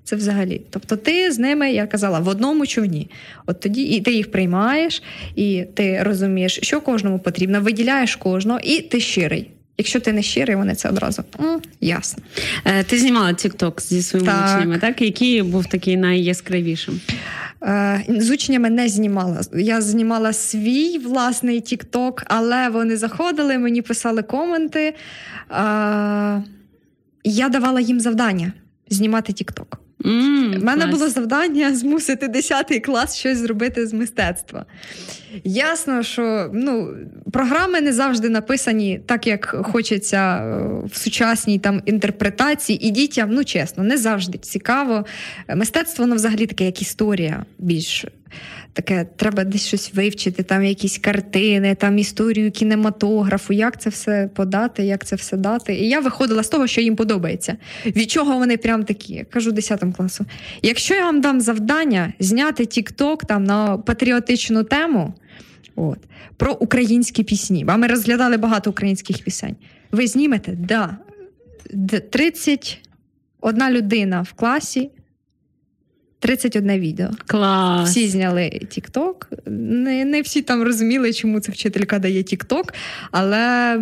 Це 0.03 0.15
взагалі. 0.15 0.61
Тобто 0.69 0.95
ти 0.95 1.31
з 1.31 1.39
ними, 1.39 1.71
я 1.71 1.87
казала, 1.87 2.19
в 2.19 2.27
одному 2.27 2.65
човні. 2.65 3.09
От 3.45 3.59
тоді 3.59 3.83
і 3.83 4.01
ти 4.01 4.13
їх 4.13 4.31
приймаєш, 4.31 5.03
і 5.35 5.63
ти 5.73 6.03
розумієш, 6.03 6.59
що 6.61 6.81
кожному 6.81 7.19
потрібно, 7.19 7.61
виділяєш 7.61 8.15
кожного, 8.15 8.59
і 8.63 8.81
ти 8.81 8.99
щирий. 8.99 9.51
Якщо 9.77 9.99
ти 9.99 10.13
не 10.13 10.21
щирий, 10.21 10.55
вони 10.55 10.75
це 10.75 10.89
одразу 10.89 11.23
М, 11.39 11.61
ясно. 11.81 12.23
Е, 12.65 12.83
Ти 12.83 12.97
знімала 12.99 13.29
TikTok 13.29 13.81
зі 13.81 14.01
своїми 14.01 14.31
так. 14.31 14.57
учнями, 14.57 14.79
так? 14.79 15.01
Який 15.01 15.41
був 15.41 15.65
такий 15.65 15.97
найяскравішим? 15.97 16.99
Е, 17.63 18.05
з 18.07 18.29
учнями 18.29 18.69
не 18.69 18.89
знімала. 18.89 19.41
Я 19.53 19.81
знімала 19.81 20.33
свій 20.33 20.97
власний 20.97 21.61
TikTok, 21.61 22.23
але 22.25 22.69
вони 22.69 22.97
заходили, 22.97 23.57
мені 23.57 23.81
писали 23.81 24.23
коменти. 24.23 24.79
Е, 24.87 24.93
я 27.23 27.49
давала 27.49 27.79
їм 27.81 27.99
завдання 27.99 28.53
знімати 28.89 29.33
TikTok. 30.05 30.61
У 30.61 30.65
мене 30.65 30.85
мене 30.85 30.91
було 30.91 31.09
завдання 31.09 31.75
змусити 31.75 32.27
10 32.27 32.81
клас 32.85 33.17
щось 33.17 33.37
зробити 33.37 33.87
з 33.87 33.93
мистецтва. 33.93 34.65
Ясно, 35.43 36.03
що 36.03 36.49
ну, 36.53 36.93
програми 37.31 37.81
не 37.81 37.93
завжди 37.93 38.29
написані 38.29 38.99
так, 39.05 39.27
як 39.27 39.55
хочеться 39.63 40.37
е, 40.37 40.87
в 40.91 40.95
сучасній 40.95 41.59
там 41.59 41.81
інтерпретації, 41.85 42.87
і 42.87 42.91
дітям, 42.91 43.29
ну 43.31 43.43
чесно, 43.43 43.83
не 43.83 43.97
завжди 43.97 44.37
цікаво. 44.37 45.05
Мистецтво 45.55 46.03
воно 46.03 46.15
взагалі 46.15 46.45
таке, 46.45 46.65
як 46.65 46.81
історія 46.81 47.45
більш. 47.59 48.05
Таке, 48.75 49.05
треба 49.15 49.43
десь 49.43 49.67
щось 49.67 49.93
вивчити, 49.93 50.43
там 50.43 50.63
якісь 50.63 50.97
картини, 50.97 51.75
там 51.75 51.97
історію 51.97 52.51
кінематографу, 52.51 53.53
як 53.53 53.81
це 53.81 53.89
все 53.89 54.29
подати, 54.35 54.83
як 54.83 55.05
це 55.05 55.15
все 55.15 55.37
дати. 55.37 55.75
І 55.75 55.89
я 55.89 55.99
виходила 55.99 56.43
з 56.43 56.49
того, 56.49 56.67
що 56.67 56.81
їм 56.81 56.95
подобається. 56.95 57.57
Від 57.85 58.11
чого 58.11 58.37
вони 58.37 58.57
прям 58.57 58.83
такі? 58.83 59.13
Я 59.13 59.25
кажу 59.25 59.51
10 59.51 59.83
класу. 59.97 60.25
Якщо 60.61 60.95
я 60.95 61.05
вам 61.05 61.21
дам 61.21 61.41
завдання 61.41 62.13
зняти 62.19 62.65
тік-ток 62.65 63.25
там 63.25 63.43
на 63.43 63.77
патріотичну 63.77 64.63
тему. 64.63 65.13
От. 65.75 65.99
Про 66.37 66.53
українські 66.53 67.23
пісні. 67.23 67.65
Бо 67.65 67.77
ми 67.77 67.87
розглядали 67.87 68.37
багато 68.37 68.69
українських 68.69 69.23
пісень. 69.23 69.55
Ви 69.91 70.07
знімете? 70.07 70.51
Да. 70.51 70.97
31 72.09 73.69
людина 73.69 74.21
в 74.21 74.33
класі 74.33 74.89
31 76.25 76.79
відео. 76.79 77.09
Клас. 77.27 77.89
Всі 77.89 78.07
зняли 78.07 78.49
Тік-Ток. 78.69 79.29
Не 79.45 80.05
не 80.05 80.21
всі 80.21 80.41
там 80.41 80.63
розуміли, 80.63 81.13
чому 81.13 81.39
ця 81.39 81.51
вчителька 81.51 81.99
дає 81.99 82.23
Тік-Ток, 82.23 82.73
але 83.11 83.79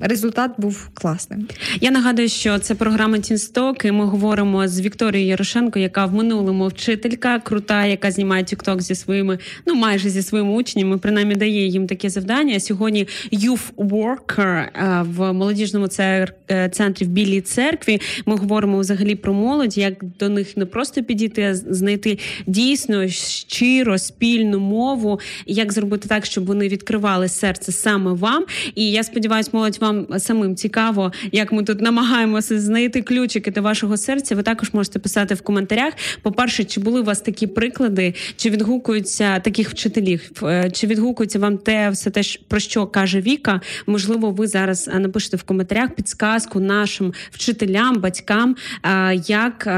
результат 0.00 0.50
був 0.58 0.88
класним. 0.94 1.48
Я 1.80 1.90
нагадую, 1.90 2.28
що 2.28 2.58
це 2.58 2.74
програма 2.74 3.18
Тінсток, 3.18 3.84
і 3.84 3.92
ми 3.92 4.04
говоримо 4.04 4.68
з 4.68 4.80
Вікторією 4.80 5.28
Ярошенко, 5.28 5.78
яка 5.78 6.06
в 6.06 6.14
минулому 6.14 6.68
вчителька, 6.68 7.38
крута, 7.38 7.84
яка 7.84 8.10
знімає 8.10 8.44
Тік-Ток 8.44 8.82
зі 8.82 8.94
своїми, 8.94 9.38
ну 9.66 9.74
майже 9.74 10.10
зі 10.10 10.22
своїми 10.22 10.52
учнями, 10.52 10.98
принаймні 10.98 11.34
дає 11.34 11.66
їм 11.66 11.86
таке 11.86 12.10
завдання. 12.10 12.60
Сьогодні 12.60 13.08
youth 13.32 13.72
worker 13.76 14.46
е, 14.46 15.02
в 15.02 15.32
молодіжному 15.32 15.88
е, 15.98 16.68
центрі 16.72 17.06
в 17.06 17.08
Білій 17.08 17.40
церкві. 17.40 18.00
Ми 18.26 18.36
говоримо 18.36 18.78
взагалі 18.78 19.14
про 19.14 19.34
молодь, 19.34 19.78
як 19.78 20.04
до 20.18 20.28
них 20.28 20.56
не 20.56 20.66
просто 20.66 21.02
підійти 21.02 21.54
знайти 21.70 22.18
дійсно 22.46 23.08
щиро 23.08 23.98
спільну 23.98 24.60
мову, 24.60 25.20
як 25.46 25.72
зробити 25.72 26.08
так, 26.08 26.26
щоб 26.26 26.46
вони 26.46 26.68
відкривали 26.68 27.28
серце 27.28 27.72
саме 27.72 28.12
вам. 28.12 28.44
І 28.74 28.90
я 28.90 29.02
сподіваюся, 29.02 29.50
молодь 29.52 29.78
вам 29.80 30.06
самим 30.18 30.56
цікаво, 30.56 31.12
як 31.32 31.52
ми 31.52 31.62
тут 31.64 31.80
намагаємося 31.80 32.60
знайти 32.60 33.02
ключики 33.02 33.50
до 33.50 33.62
вашого 33.62 33.96
серця. 33.96 34.34
Ви 34.34 34.42
також 34.42 34.72
можете 34.72 34.98
писати 34.98 35.34
в 35.34 35.42
коментарях. 35.42 35.94
По-перше, 36.22 36.64
чи 36.64 36.80
були 36.80 37.00
у 37.00 37.04
вас 37.04 37.20
такі 37.20 37.46
приклади, 37.46 38.14
чи 38.36 38.50
відгукуються 38.50 39.40
таких 39.40 39.70
вчителів, 39.70 40.30
е, 40.42 40.70
чи 40.70 40.86
відгукується 40.86 41.38
вам 41.38 41.58
те, 41.58 41.90
все 41.90 42.10
те, 42.10 42.22
про 42.48 42.60
що 42.60 42.86
каже 42.86 43.20
Віка? 43.20 43.60
Можливо, 43.86 44.30
ви 44.30 44.46
зараз 44.46 44.90
е, 44.94 44.98
напишете 44.98 45.36
в 45.36 45.42
коментарях 45.42 45.94
підсказку 45.94 46.60
нашим 46.60 47.12
вчителям, 47.30 48.00
батькам, 48.00 48.56
е, 48.84 49.14
як 49.26 49.68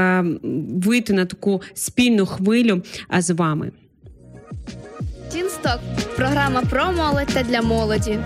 вийти 0.83 1.13
на 1.13 1.25
таку 1.25 1.61
спільну 1.73 2.25
хвилю 2.25 2.83
з 3.19 3.33
вами. 3.33 3.71
Тінсток 5.31 5.79
програма 6.15 6.61
про 6.61 6.91
молодь 6.91 7.27
та 7.33 7.43
для 7.43 7.61
молоді. 7.61 8.19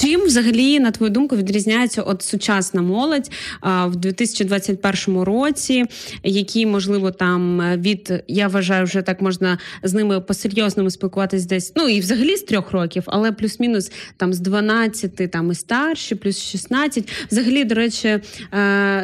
Чим 0.00 0.20
взагалі, 0.20 0.80
на 0.80 0.90
твою 0.90 1.12
думку, 1.12 1.36
відрізняється 1.36 2.02
от 2.02 2.22
сучасна 2.22 2.82
молодь 2.82 3.30
а, 3.60 3.86
в 3.86 3.96
2021 3.96 5.20
році, 5.20 5.84
які 6.22 6.66
можливо 6.66 7.10
там 7.10 7.62
від 7.76 8.24
я 8.28 8.48
вважаю, 8.48 8.84
вже 8.84 9.02
так 9.02 9.20
можна 9.20 9.58
з 9.82 9.94
ними 9.94 10.20
по-серйозному 10.20 10.90
спілкуватись 10.90 11.46
десь. 11.46 11.72
Ну 11.76 11.88
і 11.88 12.00
взагалі 12.00 12.36
з 12.36 12.42
трьох 12.42 12.72
років, 12.72 13.02
але 13.06 13.32
плюс-мінус 13.32 13.92
там 14.16 14.32
з 14.32 14.40
12, 14.40 15.30
там 15.30 15.50
і 15.50 15.54
старші, 15.54 16.14
плюс 16.14 16.42
16. 16.42 17.08
Взагалі, 17.30 17.64
до 17.64 17.74
речі. 17.74 18.20
А, 18.50 19.02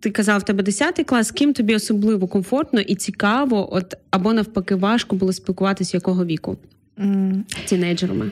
ти 0.00 0.10
казав, 0.10 0.40
в 0.40 0.42
тебе 0.42 0.62
10 0.62 1.04
клас, 1.06 1.26
з 1.26 1.30
ким 1.30 1.52
тобі 1.52 1.74
особливо 1.74 2.26
комфортно 2.26 2.80
і 2.80 2.94
цікаво, 2.94 3.74
от 3.74 3.94
або 4.10 4.32
навпаки, 4.32 4.74
важко 4.74 5.16
було 5.16 5.32
спілкуватися 5.32 5.96
якого 5.96 6.24
віку 6.24 6.56
mm. 6.98 7.42
тінейджерами? 7.64 8.30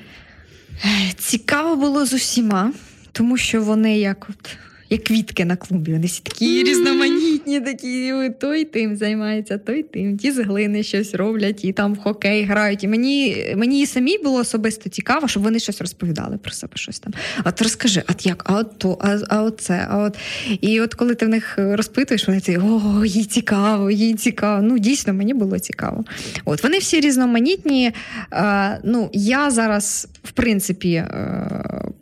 Цікаво 1.19 1.77
було 1.77 2.07
з 2.07 2.13
усіма, 2.13 2.73
тому 3.13 3.37
що 3.37 3.63
вони 3.63 3.99
як 3.99 4.27
от 4.31 4.57
як 4.91 5.05
квітки 5.05 5.45
на 5.45 5.57
клубі. 5.57 5.93
Вони 5.93 6.07
всі 6.07 6.21
такі 6.23 6.65
різноманітні, 6.65 7.22
такі 7.61 8.31
той 8.41 8.65
тим 8.65 8.97
займається, 8.97 9.59
той 9.59 9.83
тим. 9.83 10.17
Ті 10.17 10.33
з 10.33 10.39
глини 10.39 10.83
щось 10.83 11.15
роблять, 11.15 11.65
і 11.65 11.73
там 11.73 11.95
в 11.95 11.99
хокей 11.99 12.45
грають. 12.45 12.85
І 12.85 12.89
мені 12.89 13.47
мені 13.57 13.83
і 13.83 13.87
самі 13.87 14.19
було 14.19 14.39
особисто 14.39 14.91
цікаво, 14.91 15.29
щоб 15.29 15.43
вони 15.43 15.59
щось 15.59 15.81
розповідали 15.81 16.39
про 16.39 16.53
себе. 16.53 16.73
щось 16.75 16.99
там. 16.99 17.13
От 17.45 17.63
розкажи, 17.63 18.03
от 18.09 18.27
як, 18.27 18.43
а 18.47 18.57
от 18.57 18.79
то, 18.79 18.99
а, 19.01 19.19
а 19.29 19.43
от 19.43 19.61
це, 19.61 19.87
а 19.91 19.99
от. 19.99 20.19
І 20.61 20.81
от 20.81 20.95
коли 20.95 21.15
ти 21.15 21.27
в 21.27 21.29
них 21.29 21.55
розпитуєш, 21.59 22.29
вони 22.29 22.41
ці 22.41 22.59
о, 22.59 23.05
їй 23.05 23.25
цікаво, 23.25 23.91
їй 23.91 24.15
цікаво. 24.15 24.63
Ну, 24.63 24.79
дійсно, 24.79 25.15
мені 25.15 25.35
було 25.35 25.59
цікаво. 25.59 26.05
От 26.45 26.63
Вони 26.63 26.79
всі 26.79 27.01
різноманітні. 27.01 27.93
А, 28.31 28.77
ну, 28.85 29.11
Я 29.13 29.51
зараз, 29.51 30.09
в 30.25 30.33
принципі, 30.33 30.93
е, 30.93 31.49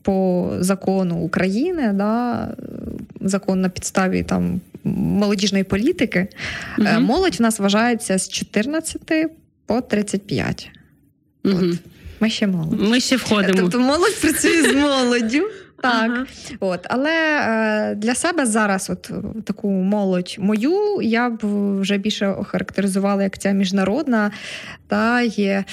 по 0.02 0.50
закону 0.61 1.16
України, 1.16 1.92
да, 1.94 2.49
закон 3.20 3.61
на 3.61 3.68
підставі 3.68 4.23
там 4.23 4.61
молодіжної 5.30 5.64
політики, 5.64 6.26
угу. 6.78 7.00
молодь 7.00 7.34
в 7.38 7.42
нас 7.42 7.58
вважається 7.58 8.18
з 8.18 8.28
14 8.28 9.00
по 9.66 9.80
35. 9.80 10.70
Угу. 11.44 11.56
От. 11.56 11.78
Ми 12.20 12.30
ще 12.30 12.46
молодь. 12.46 12.80
Ми 12.80 13.00
ще 13.00 13.16
входимо. 13.16 13.58
Тобто 13.60 13.80
молодь 13.80 14.20
працює 14.20 14.62
з 14.62 14.75
молоддю. 14.75 15.42
Так, 15.82 16.10
ага. 16.10 16.26
от, 16.60 16.80
але 16.84 17.10
е, 17.10 17.94
для 17.94 18.14
себе 18.14 18.46
зараз, 18.46 18.90
от 18.90 19.10
таку 19.44 19.70
молодь 19.70 20.37
мою, 20.38 21.00
я 21.02 21.30
б 21.30 21.38
вже 21.80 21.99
більше 21.99 22.26
охарактеризувала 22.26 23.22
як 23.22 23.38
ця 23.38 23.50
міжнародна 23.52 24.30
та 24.88 25.22
є 25.22 25.64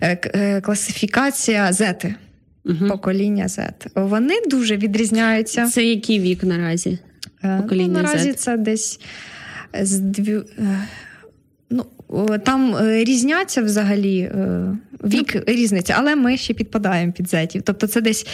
е, 0.00 0.18
е, 0.34 0.60
класифікація 0.60 1.72
зети 1.72 2.14
угу. 2.64 2.88
покоління 2.88 3.46
Z. 3.46 3.70
Вони 3.94 4.34
дуже 4.46 4.76
відрізняються. 4.76 5.66
Це 5.66 5.84
який 5.84 6.20
вік 6.20 6.42
наразі? 6.42 6.98
Е, 7.46 7.62
покоління 7.62 8.02
ну, 8.02 8.02
Наразі 8.02 8.30
Z? 8.30 8.34
це 8.34 8.56
десь 8.56 9.00
з 9.82 9.98
дві. 9.98 10.34
Е, 10.34 10.42
ну, 11.70 11.84
там 12.44 12.76
е, 12.76 13.04
різняться 13.04 13.62
взагалі 13.62 14.30
вік 15.04 15.34
ну, 15.34 15.42
різниця, 15.46 15.94
але 15.98 16.16
ми 16.16 16.36
ще 16.36 16.54
підпадаємо 16.54 17.12
під 17.12 17.30
зетів. 17.30 17.62
Тобто, 17.62 17.86
це 17.86 18.00
десь, 18.00 18.26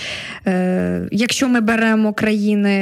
е, 0.47 1.09
якщо 1.13 1.49
ми 1.49 1.61
беремо 1.61 2.13
країни 2.13 2.73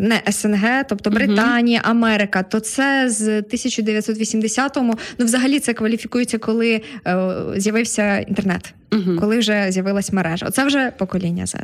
не 0.00 0.32
СНГ, 0.32 0.84
тобто 0.88 1.10
Британія, 1.10 1.80
Америка, 1.84 2.42
то 2.42 2.60
це 2.60 3.10
з 3.10 3.28
1980-му, 3.42 4.94
ну 5.18 5.24
взагалі 5.24 5.58
це 5.58 5.74
кваліфікується, 5.74 6.38
коли 6.38 6.82
е, 7.06 7.32
з'явився 7.56 8.18
інтернет 8.18 8.74
угу. 8.92 9.20
коли 9.20 9.38
вже 9.38 9.66
з'явилась 9.72 10.12
мережа. 10.12 10.50
Це 10.50 10.64
вже 10.64 10.92
покоління 10.98 11.44
Z. 11.44 11.60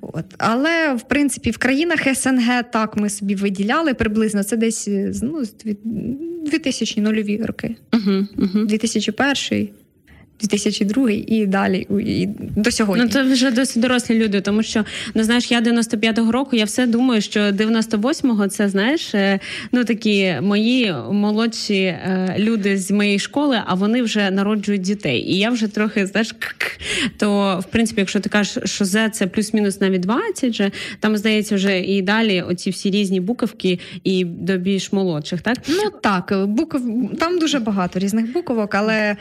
От. 0.00 0.24
Але, 0.38 0.94
в 0.94 1.02
принципі, 1.02 1.50
в 1.50 1.58
країнах 1.58 2.16
СНГ 2.16 2.70
так 2.72 2.96
ми 2.96 3.10
собі 3.10 3.34
виділяли 3.34 3.94
приблизно 3.94 4.42
це 4.42 4.56
десь 4.56 4.88
ну, 5.22 5.42
2000 6.46 7.00
нульові 7.00 7.42
роки. 7.44 7.76
Угу, 7.92 8.26
угу. 8.36 8.64
2001 8.64 9.68
2002 10.40 11.10
і 11.10 11.46
далі 11.46 11.86
і 12.06 12.26
до 12.56 12.70
сьогодні. 12.70 13.04
Ну 13.04 13.10
це 13.10 13.22
вже 13.22 13.50
досить 13.50 13.82
дорослі 13.82 14.14
люди, 14.14 14.40
тому 14.40 14.62
що 14.62 14.84
ну 15.14 15.24
знаєш, 15.24 15.50
я 15.50 15.60
95-го 15.60 16.32
року, 16.32 16.56
я 16.56 16.64
все 16.64 16.86
думаю, 16.86 17.20
що 17.20 17.40
98-го 17.40 18.48
це 18.48 18.68
знаєш, 18.68 19.14
е, 19.14 19.40
ну 19.72 19.84
такі 19.84 20.34
мої 20.42 20.94
молодші 21.12 21.82
е, 21.82 22.36
люди 22.38 22.78
з 22.78 22.90
моєї 22.90 23.18
школи, 23.18 23.60
а 23.66 23.74
вони 23.74 24.02
вже 24.02 24.30
народжують 24.30 24.82
дітей. 24.82 25.20
І 25.20 25.38
я 25.38 25.50
вже 25.50 25.68
трохи 25.68 26.06
знаєш, 26.06 26.34
то 27.16 27.58
в 27.62 27.64
принципі, 27.64 28.00
якщо 28.00 28.20
ти 28.20 28.28
кажеш, 28.28 28.58
що 28.64 28.84
Z 28.84 29.10
це 29.10 29.26
плюс-мінус 29.26 29.80
навіть 29.80 30.00
20, 30.00 30.54
же 30.54 30.70
там 31.00 31.16
здається, 31.16 31.54
вже 31.54 31.80
і 31.80 32.02
далі 32.02 32.42
оці 32.42 32.70
всі 32.70 32.90
різні 32.90 33.20
буковки 33.20 33.78
і 34.04 34.24
до 34.24 34.56
більш 34.56 34.92
молодших, 34.92 35.40
так 35.40 35.58
ну 35.68 35.90
так, 36.02 36.46
букв 36.46 36.80
там 37.18 37.38
дуже 37.38 37.58
багато 37.58 37.98
різних 37.98 38.32
буковок, 38.32 38.74
але. 38.74 39.16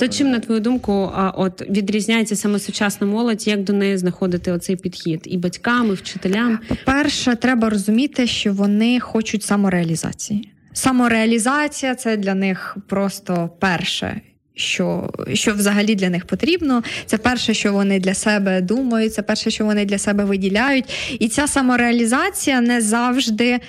То 0.00 0.08
чим, 0.08 0.30
на 0.30 0.38
твою 0.38 0.60
думку, 0.60 1.12
от 1.34 1.70
відрізняється 1.70 2.36
саме 2.36 2.58
сучасна 2.58 3.06
молодь, 3.06 3.46
як 3.46 3.64
до 3.64 3.72
неї 3.72 3.96
знаходити 3.96 4.52
оцей 4.52 4.76
підхід 4.76 5.20
і 5.24 5.36
батькам, 5.36 5.88
і 5.88 5.92
вчителям? 5.92 6.58
По-перше, 6.68 7.36
треба 7.36 7.70
розуміти, 7.70 8.26
що 8.26 8.52
вони 8.52 9.00
хочуть 9.00 9.42
самореалізації. 9.42 10.52
Самореалізація 10.72 11.94
це 11.94 12.16
для 12.16 12.34
них 12.34 12.76
просто 12.88 13.50
перше. 13.58 14.20
Що 14.54 15.10
що 15.34 15.54
взагалі 15.54 15.94
для 15.94 16.10
них 16.10 16.24
потрібно, 16.24 16.82
це 17.06 17.18
перше, 17.18 17.54
що 17.54 17.72
вони 17.72 18.00
для 18.00 18.14
себе 18.14 18.60
думають, 18.60 19.14
це 19.14 19.22
перше, 19.22 19.50
що 19.50 19.64
вони 19.64 19.84
для 19.84 19.98
себе 19.98 20.24
виділяють. 20.24 21.16
І 21.18 21.28
ця 21.28 21.46
самореалізація 21.46 22.60
не 22.60 22.80
завжди 22.80 23.50
е, 23.50 23.60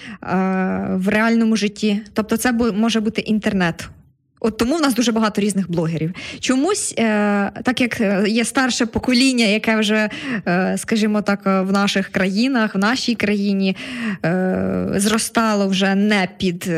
в 0.95 1.07
реальному 1.07 1.55
житті. 1.55 2.01
Тобто, 2.13 2.37
це 2.37 2.51
може 2.51 2.99
бути 2.99 3.21
інтернет. 3.21 3.89
От 4.43 4.57
тому 4.57 4.75
в 4.75 4.81
нас 4.81 4.93
дуже 4.93 5.11
багато 5.11 5.41
різних 5.41 5.71
блогерів. 5.71 6.13
Чомусь, 6.39 6.93
е, 6.97 7.03
так 7.63 7.81
як 7.81 8.01
е, 8.01 8.25
є 8.27 8.45
старше 8.45 8.85
покоління, 8.85 9.45
яке 9.45 9.75
вже, 9.75 10.09
е, 10.47 10.75
скажімо 10.77 11.21
так, 11.21 11.45
в 11.45 11.71
наших 11.71 12.07
країнах, 12.07 12.75
в 12.75 12.77
нашій 12.77 13.15
країні 13.15 13.75
е, 14.25 14.87
зростало 14.95 15.67
вже 15.67 15.95
не 15.95 16.27
під 16.37 16.69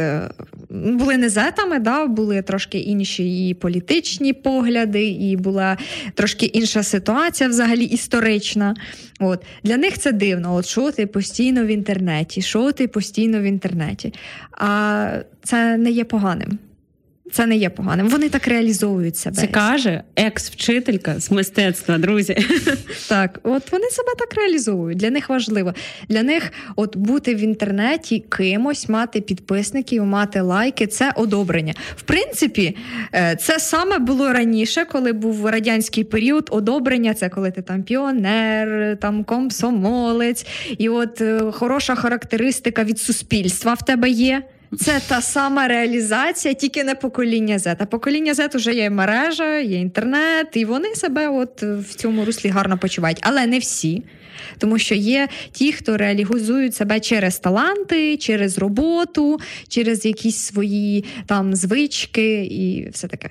були 0.70 1.18
не 1.18 1.30
зетами, 1.30 1.80
да, 1.80 2.06
були 2.06 2.42
трошки 2.42 2.78
інші 2.78 3.50
і 3.50 3.54
політичні 3.54 4.34
погляди, 4.34 5.08
і 5.08 5.38
була 5.38 5.78
трошки 6.14 6.46
інша 6.46 6.84
ситуація, 6.84 7.50
взагалі 7.50 7.84
історична. 7.84 8.76
От 9.20 9.44
Для 9.64 9.78
них 9.78 9.98
це 9.98 10.12
дивно. 10.12 10.56
От 10.56 10.66
що 10.66 10.92
ти 10.92 11.08
постійно 11.08 11.64
в 11.64 11.68
інтернеті, 11.68 12.42
що 12.42 12.72
ти 12.72 12.88
постійно 12.88 13.40
в 13.40 13.44
інтернеті. 13.44 14.14
А 14.52 15.08
це 15.44 15.78
не 15.78 15.92
є 15.92 16.04
поганим. 16.04 16.60
Це 17.32 17.46
не 17.46 17.56
є 17.56 17.70
поганим. 17.70 18.08
Вони 18.08 18.30
так 18.30 18.48
реалізовують 18.48 19.18
себе. 19.18 19.36
Це 19.36 19.48
каже 19.48 20.04
екс-вчителька 20.16 21.20
з 21.20 21.32
мистецтва, 21.32 21.98
друзі. 21.98 22.38
Так, 23.10 23.40
от 23.44 23.72
вони 23.72 23.86
себе 23.90 24.10
так 24.20 24.34
реалізовують. 24.36 24.98
Для 24.98 25.10
них 25.10 25.30
важливо. 25.30 25.74
Для 26.10 26.24
них 26.24 26.52
от 26.76 26.98
бути 26.98 27.36
в 27.36 27.40
інтернеті 27.40 28.26
кимось, 28.30 28.90
мати 28.90 29.22
підписників, 29.22 30.06
мати 30.06 30.42
лайки 30.42 30.88
це 30.88 31.14
одобрення. 31.16 31.74
В 31.96 32.02
принципі, 32.02 32.78
е, 33.14 33.36
це 33.42 33.60
саме 33.60 34.00
було 34.00 34.34
раніше, 34.34 34.86
коли 34.86 35.14
був 35.14 35.46
радянський 35.46 36.04
період. 36.04 36.50
Одобрення 36.52 37.14
це 37.14 37.30
коли 37.30 37.52
ти 37.52 37.62
там 37.62 37.84
піонер, 37.84 38.98
там 39.02 39.24
комсомолець, 39.24 40.46
і 40.78 40.90
от 40.90 41.22
е, 41.22 41.40
хороша 41.52 41.96
характеристика 41.96 42.84
від 42.84 43.00
суспільства 43.00 43.74
в 43.74 43.86
тебе 43.86 44.10
є. 44.10 44.44
Це 44.80 45.02
та 45.08 45.22
сама 45.22 45.68
реалізація, 45.68 46.54
тільки 46.54 46.84
не 46.84 46.96
покоління 46.96 47.58
Z. 47.58 47.76
А 47.80 47.86
покоління 47.86 48.34
Z 48.34 48.58
вже 48.58 48.74
є 48.74 48.90
мережа, 48.90 49.60
є 49.60 49.80
інтернет, 49.80 50.48
і 50.54 50.66
вони 50.66 50.96
себе 50.96 51.28
от 51.28 51.64
в 51.64 51.94
цьому 51.96 52.26
руслі 52.26 52.50
гарно 52.50 52.78
почувають. 52.78 53.20
Але 53.22 53.48
не 53.48 53.60
всі. 53.60 54.04
Тому 54.58 54.80
що 54.80 54.96
є 54.96 55.28
ті, 55.52 55.72
хто 55.72 55.98
реалізують 55.98 56.76
себе 56.76 57.00
через 57.00 57.40
таланти, 57.40 58.18
через 58.18 58.58
роботу, 58.58 59.40
через 59.68 60.06
якісь 60.06 60.38
свої 60.38 61.06
там 61.26 61.56
звички 61.56 62.44
і 62.44 62.90
все 62.90 63.08
таке. 63.08 63.30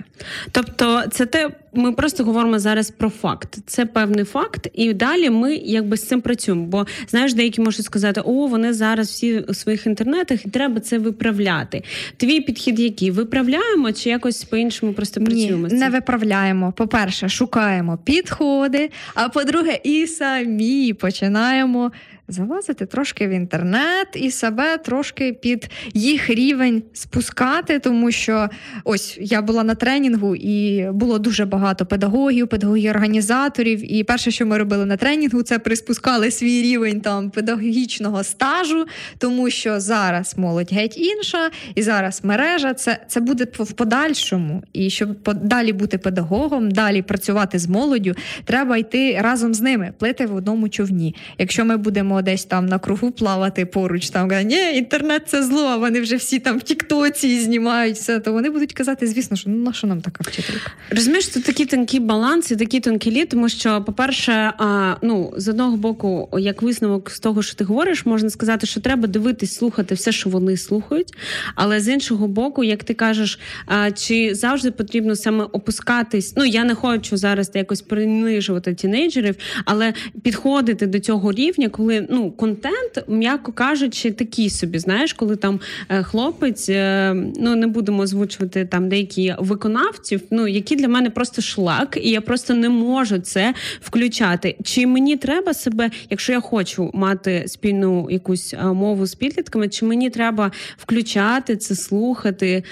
Тобто, 0.52 1.02
це 1.12 1.26
те, 1.26 1.50
ми 1.74 1.92
просто 1.92 2.24
говоримо 2.24 2.58
зараз 2.58 2.90
про 2.90 3.10
факт. 3.10 3.58
Це 3.66 3.86
певний 3.86 4.24
факт, 4.24 4.68
і 4.74 4.92
далі 4.92 5.30
ми 5.30 5.54
якби 5.54 5.96
з 5.96 6.06
цим 6.06 6.20
працюємо. 6.20 6.64
Бо 6.64 6.86
знаєш, 7.08 7.34
деякі 7.34 7.60
можуть 7.60 7.84
сказати, 7.84 8.20
о, 8.20 8.46
вони 8.46 8.72
зараз 8.72 9.08
всі 9.08 9.38
у 9.38 9.54
своїх 9.54 9.86
інтернетах, 9.86 10.46
і 10.46 10.50
треба 10.50 10.80
це 10.80 10.98
виправляти. 10.98 11.82
Твій 12.16 12.40
підхід, 12.40 12.80
який 12.80 13.10
виправляємо, 13.10 13.92
чи 13.92 14.10
якось 14.10 14.44
по-іншому 14.44 14.92
просто 14.92 15.20
працюємо? 15.20 15.68
Ні, 15.68 15.74
Не 15.74 15.88
виправляємо. 15.88 16.72
По-перше, 16.72 17.28
шукаємо 17.28 17.98
підходи. 18.04 18.90
А 19.14 19.28
по-друге, 19.28 19.80
і 19.84 20.06
самі 20.06 20.92
починаємо 20.92 21.92
залазити 22.28 22.86
трошки 22.86 23.28
в 23.28 23.30
інтернет 23.30 24.08
і 24.14 24.30
себе 24.30 24.78
трошки 24.78 25.32
під 25.32 25.70
їх 25.94 26.30
рівень 26.30 26.82
спускати, 26.92 27.78
тому 27.78 28.10
що 28.10 28.48
ось 28.84 29.18
я 29.20 29.42
була 29.42 29.64
на 29.64 29.74
тренінгу, 29.74 30.36
і 30.36 30.86
було 30.90 31.18
дуже 31.18 31.44
багато 31.44 31.86
педагогів, 31.86 32.48
педагогів 32.48 32.90
організаторів. 32.90 33.92
І 33.92 34.04
перше, 34.04 34.30
що 34.30 34.46
ми 34.46 34.58
робили 34.58 34.86
на 34.86 34.96
тренінгу, 34.96 35.42
це 35.42 35.58
приспускали 35.58 36.30
свій 36.30 36.62
рівень 36.62 37.00
там 37.00 37.30
педагогічного 37.30 38.24
стажу, 38.24 38.86
тому 39.18 39.50
що 39.50 39.80
зараз 39.80 40.38
молодь 40.38 40.72
геть 40.72 40.98
інша, 40.98 41.50
і 41.74 41.82
зараз 41.82 42.20
мережа 42.24 42.74
це, 42.74 42.98
це 43.08 43.20
буде 43.20 43.46
в 43.58 43.72
подальшому. 43.72 44.62
І 44.72 44.90
щоб 44.90 45.08
далі 45.42 45.72
бути 45.72 45.98
педагогом, 45.98 46.70
далі 46.70 47.02
працювати 47.02 47.58
з 47.58 47.68
молоддю, 47.68 48.14
треба 48.44 48.76
йти 48.76 49.18
разом 49.20 49.54
з 49.54 49.60
ними, 49.60 49.92
плити 49.98 50.26
в 50.26 50.34
одному 50.34 50.68
човні. 50.68 51.14
Якщо 51.38 51.64
ми 51.64 51.76
будемо 51.76 52.11
десь 52.20 52.44
там 52.44 52.66
на 52.66 52.78
кругу 52.78 53.10
плавати 53.10 53.66
поруч, 53.66 54.10
там 54.10 54.28
ні, 54.44 54.76
інтернет 54.76 55.22
це 55.26 55.42
зло, 55.42 55.62
а 55.62 55.76
вони 55.76 56.00
вже 56.00 56.16
всі 56.16 56.38
там 56.38 56.58
в 56.58 56.62
Тіктоці 56.62 57.40
знімають 57.40 57.96
все, 57.96 58.20
то 58.20 58.32
вони 58.32 58.50
будуть 58.50 58.72
казати, 58.72 59.06
звісно, 59.06 59.36
що 59.36 59.50
ну 59.50 59.56
на 59.56 59.72
що 59.72 59.86
нам 59.86 60.00
така 60.00 60.24
вчителька? 60.24 60.70
Розумієш, 60.90 61.28
це 61.28 61.40
такий 61.40 61.66
тонкий 61.66 62.00
баланс 62.00 62.50
і 62.50 62.56
такі 62.56 62.80
тонкі 62.80 63.10
лі, 63.10 63.24
тому 63.24 63.48
що, 63.48 63.84
по-перше, 63.84 64.32
а, 64.32 64.94
ну 65.02 65.32
з 65.36 65.48
одного 65.48 65.76
боку, 65.76 66.28
як 66.38 66.62
висновок 66.62 67.10
з 67.10 67.20
того, 67.20 67.42
що 67.42 67.56
ти 67.56 67.64
говориш, 67.64 68.06
можна 68.06 68.30
сказати, 68.30 68.66
що 68.66 68.80
треба 68.80 69.08
дивитись, 69.08 69.54
слухати 69.54 69.94
все, 69.94 70.12
що 70.12 70.30
вони 70.30 70.56
слухають. 70.56 71.14
Але 71.54 71.80
з 71.80 71.88
іншого 71.88 72.28
боку, 72.28 72.64
як 72.64 72.84
ти 72.84 72.94
кажеш, 72.94 73.38
а, 73.66 73.90
чи 73.90 74.34
завжди 74.34 74.70
потрібно 74.70 75.16
саме 75.16 75.44
опускатись? 75.44 76.34
Ну 76.36 76.44
я 76.44 76.64
не 76.64 76.74
хочу 76.74 77.16
зараз 77.16 77.50
якось 77.54 77.82
принижувати 77.82 78.74
тінейджерів, 78.74 79.36
але 79.64 79.92
підходити 80.22 80.86
до 80.86 81.00
цього 81.00 81.32
рівня, 81.32 81.68
коли 81.68 82.01
ну 82.10 82.30
контент, 82.30 83.04
м'яко 83.08 83.52
кажучи, 83.52 84.10
такий 84.10 84.50
собі, 84.50 84.78
знаєш, 84.78 85.12
коли 85.12 85.36
там 85.36 85.60
е, 85.88 86.02
хлопець, 86.02 86.68
е, 86.68 87.14
ну 87.36 87.56
не 87.56 87.66
будемо 87.66 88.02
озвучувати 88.02 88.64
там 88.64 88.88
деякі 88.88 89.34
виконавців, 89.38 90.20
ну 90.30 90.46
які 90.46 90.76
для 90.76 90.88
мене 90.88 91.10
просто 91.10 91.42
шлак, 91.42 91.98
і 92.02 92.10
я 92.10 92.20
просто 92.20 92.54
не 92.54 92.68
можу 92.68 93.18
це 93.18 93.54
включати. 93.80 94.56
Чи 94.64 94.86
мені 94.86 95.16
треба 95.16 95.54
себе, 95.54 95.90
якщо 96.10 96.32
я 96.32 96.40
хочу 96.40 96.90
мати 96.94 97.44
спільну 97.46 98.08
якусь 98.10 98.54
е, 98.54 98.64
мову 98.64 99.06
з 99.06 99.14
підлітками, 99.14 99.68
чи 99.68 99.84
мені 99.84 100.10
треба 100.10 100.52
включати 100.76 101.56
це, 101.56 101.74
слухати? 101.74 102.64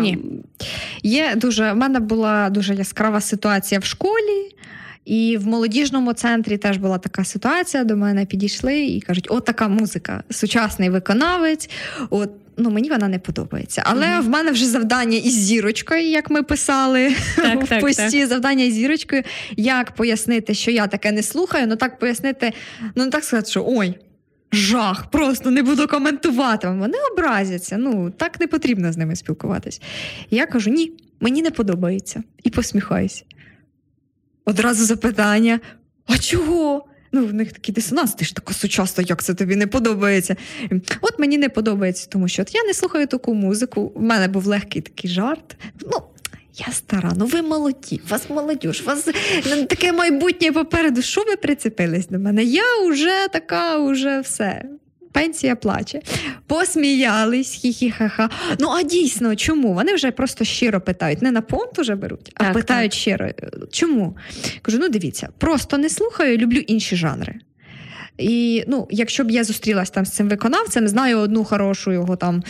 Ні. 0.00 0.18
Є 1.02 1.34
дуже 1.36 1.72
в 1.72 1.76
мене 1.76 2.00
була 2.00 2.50
дуже 2.50 2.74
яскрава 2.74 3.20
ситуація 3.20 3.80
в 3.80 3.84
школі. 3.84 4.54
І 5.04 5.36
в 5.36 5.46
молодіжному 5.46 6.12
центрі 6.12 6.56
теж 6.56 6.76
була 6.76 6.98
така 6.98 7.24
ситуація. 7.24 7.84
До 7.84 7.96
мене 7.96 8.26
підійшли 8.26 8.84
і 8.84 9.00
кажуть: 9.00 9.26
от 9.30 9.44
така 9.44 9.68
музика, 9.68 10.22
сучасний 10.30 10.90
виконавець. 10.90 11.70
От 12.10 12.30
ну 12.56 12.70
мені 12.70 12.88
вона 12.88 13.08
не 13.08 13.18
подобається. 13.18 13.82
Але 13.86 14.06
mm-hmm. 14.06 14.22
в 14.22 14.28
мене 14.28 14.50
вже 14.50 14.66
завдання 14.66 15.18
із 15.18 15.34
зірочкою, 15.34 16.02
як 16.02 16.30
ми 16.30 16.42
писали 16.42 17.12
так, 17.36 17.64
в 17.64 17.68
так, 17.68 17.80
пості. 17.80 18.18
Так. 18.20 18.28
Завдання 18.28 18.64
із 18.64 18.74
зірочкою. 18.74 19.22
Як 19.56 19.92
пояснити, 19.92 20.54
що 20.54 20.70
я 20.70 20.86
таке 20.86 21.12
не 21.12 21.22
слухаю, 21.22 21.66
ну 21.66 21.76
так 21.76 21.98
пояснити, 21.98 22.52
ну 22.94 23.04
не 23.04 23.10
так 23.10 23.24
сказати, 23.24 23.50
що 23.50 23.64
ой. 23.68 23.94
Жах, 24.52 25.10
просто 25.10 25.50
не 25.50 25.62
буду 25.62 25.86
коментувати. 25.86 26.68
Вони 26.68 26.98
образяться. 27.12 27.76
Ну 27.78 28.10
так 28.10 28.40
не 28.40 28.46
потрібно 28.46 28.92
з 28.92 28.96
ними 28.96 29.16
спілкуватись. 29.16 29.80
Я 30.30 30.46
кажу: 30.46 30.70
ні, 30.70 30.92
мені 31.20 31.42
не 31.42 31.50
подобається 31.50 32.22
і 32.42 32.50
посміхаюся. 32.50 33.24
Одразу 34.44 34.84
запитання: 34.84 35.60
а 36.06 36.18
чого? 36.18 36.86
Ну, 37.12 37.26
в 37.26 37.34
них 37.34 37.52
такий 37.52 37.74
дисонанс, 37.74 38.14
ти 38.14 38.24
ж 38.24 38.34
така 38.34 38.54
сучасна, 38.54 39.04
як 39.08 39.22
це 39.22 39.34
тобі 39.34 39.56
не 39.56 39.66
подобається. 39.66 40.36
От 41.00 41.18
мені 41.18 41.38
не 41.38 41.48
подобається, 41.48 42.06
тому 42.10 42.28
що 42.28 42.42
от 42.42 42.54
я 42.54 42.64
не 42.64 42.74
слухаю 42.74 43.06
таку 43.06 43.34
музику. 43.34 43.92
У 43.94 44.02
мене 44.02 44.28
був 44.28 44.46
легкий 44.46 44.82
такий 44.82 45.10
жарт. 45.10 45.56
Ну, 45.80 46.02
я 46.66 46.72
стара, 46.72 47.12
ну 47.16 47.26
ви 47.26 47.42
молоді, 47.42 48.00
вас 48.08 48.30
молодіж, 48.30 48.82
вас 48.82 49.08
ну, 49.50 49.64
таке 49.64 49.92
майбутнє 49.92 50.52
попереду. 50.52 51.02
Що 51.02 51.24
ви 51.24 51.36
прицепились 51.36 52.08
до 52.08 52.18
мене? 52.18 52.44
Я 52.44 52.88
вже 52.88 53.28
така, 53.32 53.78
вже 53.78 54.20
все 54.20 54.64
пенсія 55.14 55.56
плаче. 55.56 56.00
Посміялись, 56.46 57.64
хі-хі-ха-ха. 57.64 58.30
Ну 58.58 58.68
а 58.68 58.82
дійсно, 58.82 59.36
чому? 59.36 59.74
Вони 59.74 59.94
вже 59.94 60.10
просто 60.10 60.44
щиро 60.44 60.80
питають. 60.80 61.22
Не 61.22 61.30
на 61.30 61.40
понт 61.40 61.78
уже 61.78 61.94
беруть, 61.94 62.32
а 62.34 62.44
так, 62.44 62.52
питають 62.52 62.92
так. 62.92 63.00
щиро. 63.00 63.28
Чому? 63.70 64.16
Кажу: 64.62 64.78
ну 64.80 64.88
дивіться, 64.88 65.28
просто 65.38 65.78
не 65.78 65.88
слухаю, 65.88 66.38
люблю 66.38 66.58
інші 66.58 66.96
жанри. 66.96 67.34
І 68.18 68.64
ну, 68.68 68.88
якщо 68.90 69.24
б 69.24 69.30
я 69.30 69.44
зустрілася 69.44 69.92
там 69.92 70.06
з 70.06 70.10
цим 70.10 70.28
виконавцем, 70.28 70.88
знаю 70.88 71.18
одну 71.18 71.44
хорошу 71.44 71.92
його 71.92 72.16
там 72.16 72.42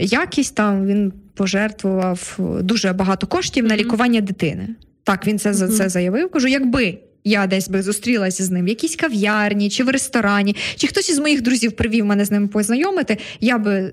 якість, 0.00 0.54
там 0.54 0.86
він 0.86 1.12
пожертвував 1.34 2.38
дуже 2.62 2.92
багато 2.92 3.26
коштів 3.26 3.64
на 3.64 3.76
лікування 3.76 4.20
дитини. 4.20 4.68
Так, 5.04 5.26
він 5.26 5.38
це 5.38 5.54
за 5.54 5.68
це 5.68 5.88
заявив. 5.88 6.30
Кажу, 6.30 6.48
якби 6.48 6.98
я 7.28 7.46
десь 7.46 7.68
би 7.68 7.82
зустрілася 7.82 8.44
з 8.44 8.50
ним 8.50 8.64
в 8.64 8.68
якійсь 8.68 8.96
кав'ярні 8.96 9.70
чи 9.70 9.84
в 9.84 9.88
ресторані, 9.88 10.56
чи 10.76 10.86
хтось 10.86 11.10
із 11.10 11.18
моїх 11.18 11.42
друзів 11.42 11.72
привів 11.72 12.04
мене 12.04 12.24
з 12.24 12.30
ним 12.30 12.48
познайомити, 12.48 13.18
я 13.40 13.58
би. 13.58 13.92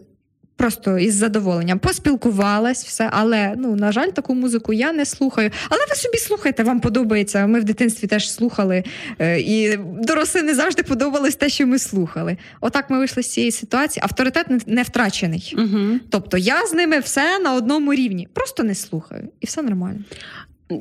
Просто 0.57 0.97
із 0.97 1.15
задоволенням 1.15 1.79
поспілкувалась, 1.79 2.85
все, 2.85 3.09
але 3.11 3.53
ну 3.57 3.75
на 3.75 3.91
жаль, 3.91 4.09
таку 4.09 4.35
музику 4.35 4.73
я 4.73 4.93
не 4.93 5.05
слухаю. 5.05 5.51
Але 5.69 5.79
ви 5.89 5.95
собі 5.95 6.17
слухайте, 6.17 6.63
вам 6.63 6.79
подобається. 6.79 7.47
Ми 7.47 7.59
в 7.59 7.63
дитинстві 7.63 8.07
теж 8.07 8.31
слухали, 8.31 8.83
е, 9.19 9.39
і 9.39 9.77
дорослі 9.77 10.41
не 10.41 10.55
завжди 10.55 10.83
подобалось 10.83 11.35
те, 11.35 11.49
що 11.49 11.67
ми 11.67 11.79
слухали. 11.79 12.37
Отак 12.61 12.89
ми 12.89 12.97
вийшли 12.97 13.23
з 13.23 13.31
цієї 13.31 13.51
ситуації. 13.51 14.03
Авторитет 14.03 14.49
не, 14.49 14.59
не 14.65 14.83
втрачений. 14.83 15.55
Угу. 15.57 15.99
Тобто 16.09 16.37
я 16.37 16.67
з 16.67 16.73
ними 16.73 16.99
все 16.99 17.39
на 17.39 17.53
одному 17.53 17.93
рівні, 17.93 18.27
просто 18.33 18.63
не 18.63 18.75
слухаю, 18.75 19.29
і 19.41 19.45
все 19.45 19.61
нормально. 19.61 19.99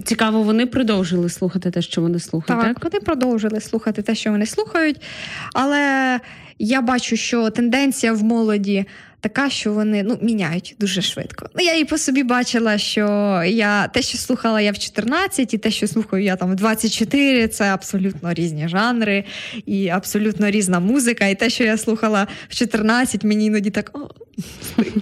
Цікаво, 0.04 0.42
вони 0.42 0.66
продовжили 0.66 1.28
слухати 1.28 1.70
те, 1.70 1.82
що 1.82 2.00
вони 2.00 2.18
слухають. 2.18 2.62
Так, 2.62 2.74
так? 2.74 2.84
вони 2.84 3.04
продовжили 3.04 3.60
слухати 3.60 4.02
те, 4.02 4.14
що 4.14 4.30
вони 4.30 4.46
слухають. 4.46 5.00
Але 5.52 6.20
я 6.58 6.80
бачу, 6.80 7.16
що 7.16 7.50
тенденція 7.50 8.12
в 8.12 8.22
молоді 8.22 8.86
така, 9.24 9.50
що 9.50 9.72
вони 9.72 10.02
ну, 10.02 10.18
міняють 10.22 10.76
дуже 10.80 11.02
швидко. 11.02 11.48
Ну, 11.54 11.64
Я 11.64 11.76
і 11.76 11.84
по 11.84 11.98
собі 11.98 12.22
бачила, 12.22 12.78
що 12.78 13.02
я 13.46 13.88
те, 13.88 14.02
що 14.02 14.18
слухала 14.18 14.60
я 14.60 14.72
в 14.72 14.78
14, 14.78 15.54
і 15.54 15.58
те, 15.58 15.70
що 15.70 15.86
слухаю 15.86 16.24
я 16.24 16.36
там 16.36 16.52
в 16.52 16.54
24, 16.54 17.48
це 17.48 17.64
абсолютно 17.64 18.32
різні 18.32 18.68
жанри 18.68 19.24
і 19.66 19.88
абсолютно 19.88 20.50
різна 20.50 20.80
музика. 20.80 21.26
І 21.26 21.34
те, 21.34 21.50
що 21.50 21.64
я 21.64 21.78
слухала 21.78 22.26
в 22.48 22.54
14, 22.54 23.24
мені 23.24 23.46
іноді 23.46 23.70
так 23.70 23.90
о, 23.94 24.10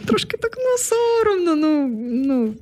трошки 0.06 0.37
так 0.37 0.56
ну 0.58 0.78
соромно. 0.78 1.56
Ну 1.56 1.87
ну 2.26 2.54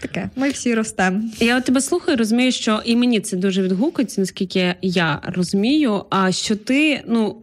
таке. 0.00 0.30
Ми 0.36 0.50
всі 0.50 0.74
ростемо. 0.74 1.22
Я 1.40 1.58
от 1.58 1.64
тебе 1.64 1.80
слухаю, 1.80 2.16
розумію, 2.16 2.52
що 2.52 2.82
і 2.84 2.96
мені 2.96 3.20
це 3.20 3.36
дуже 3.36 3.62
відгукується, 3.62 4.20
наскільки 4.20 4.74
я 4.82 5.20
розумію. 5.24 6.04
А 6.10 6.32
що 6.32 6.56
ти 6.56 7.02
ну 7.06 7.36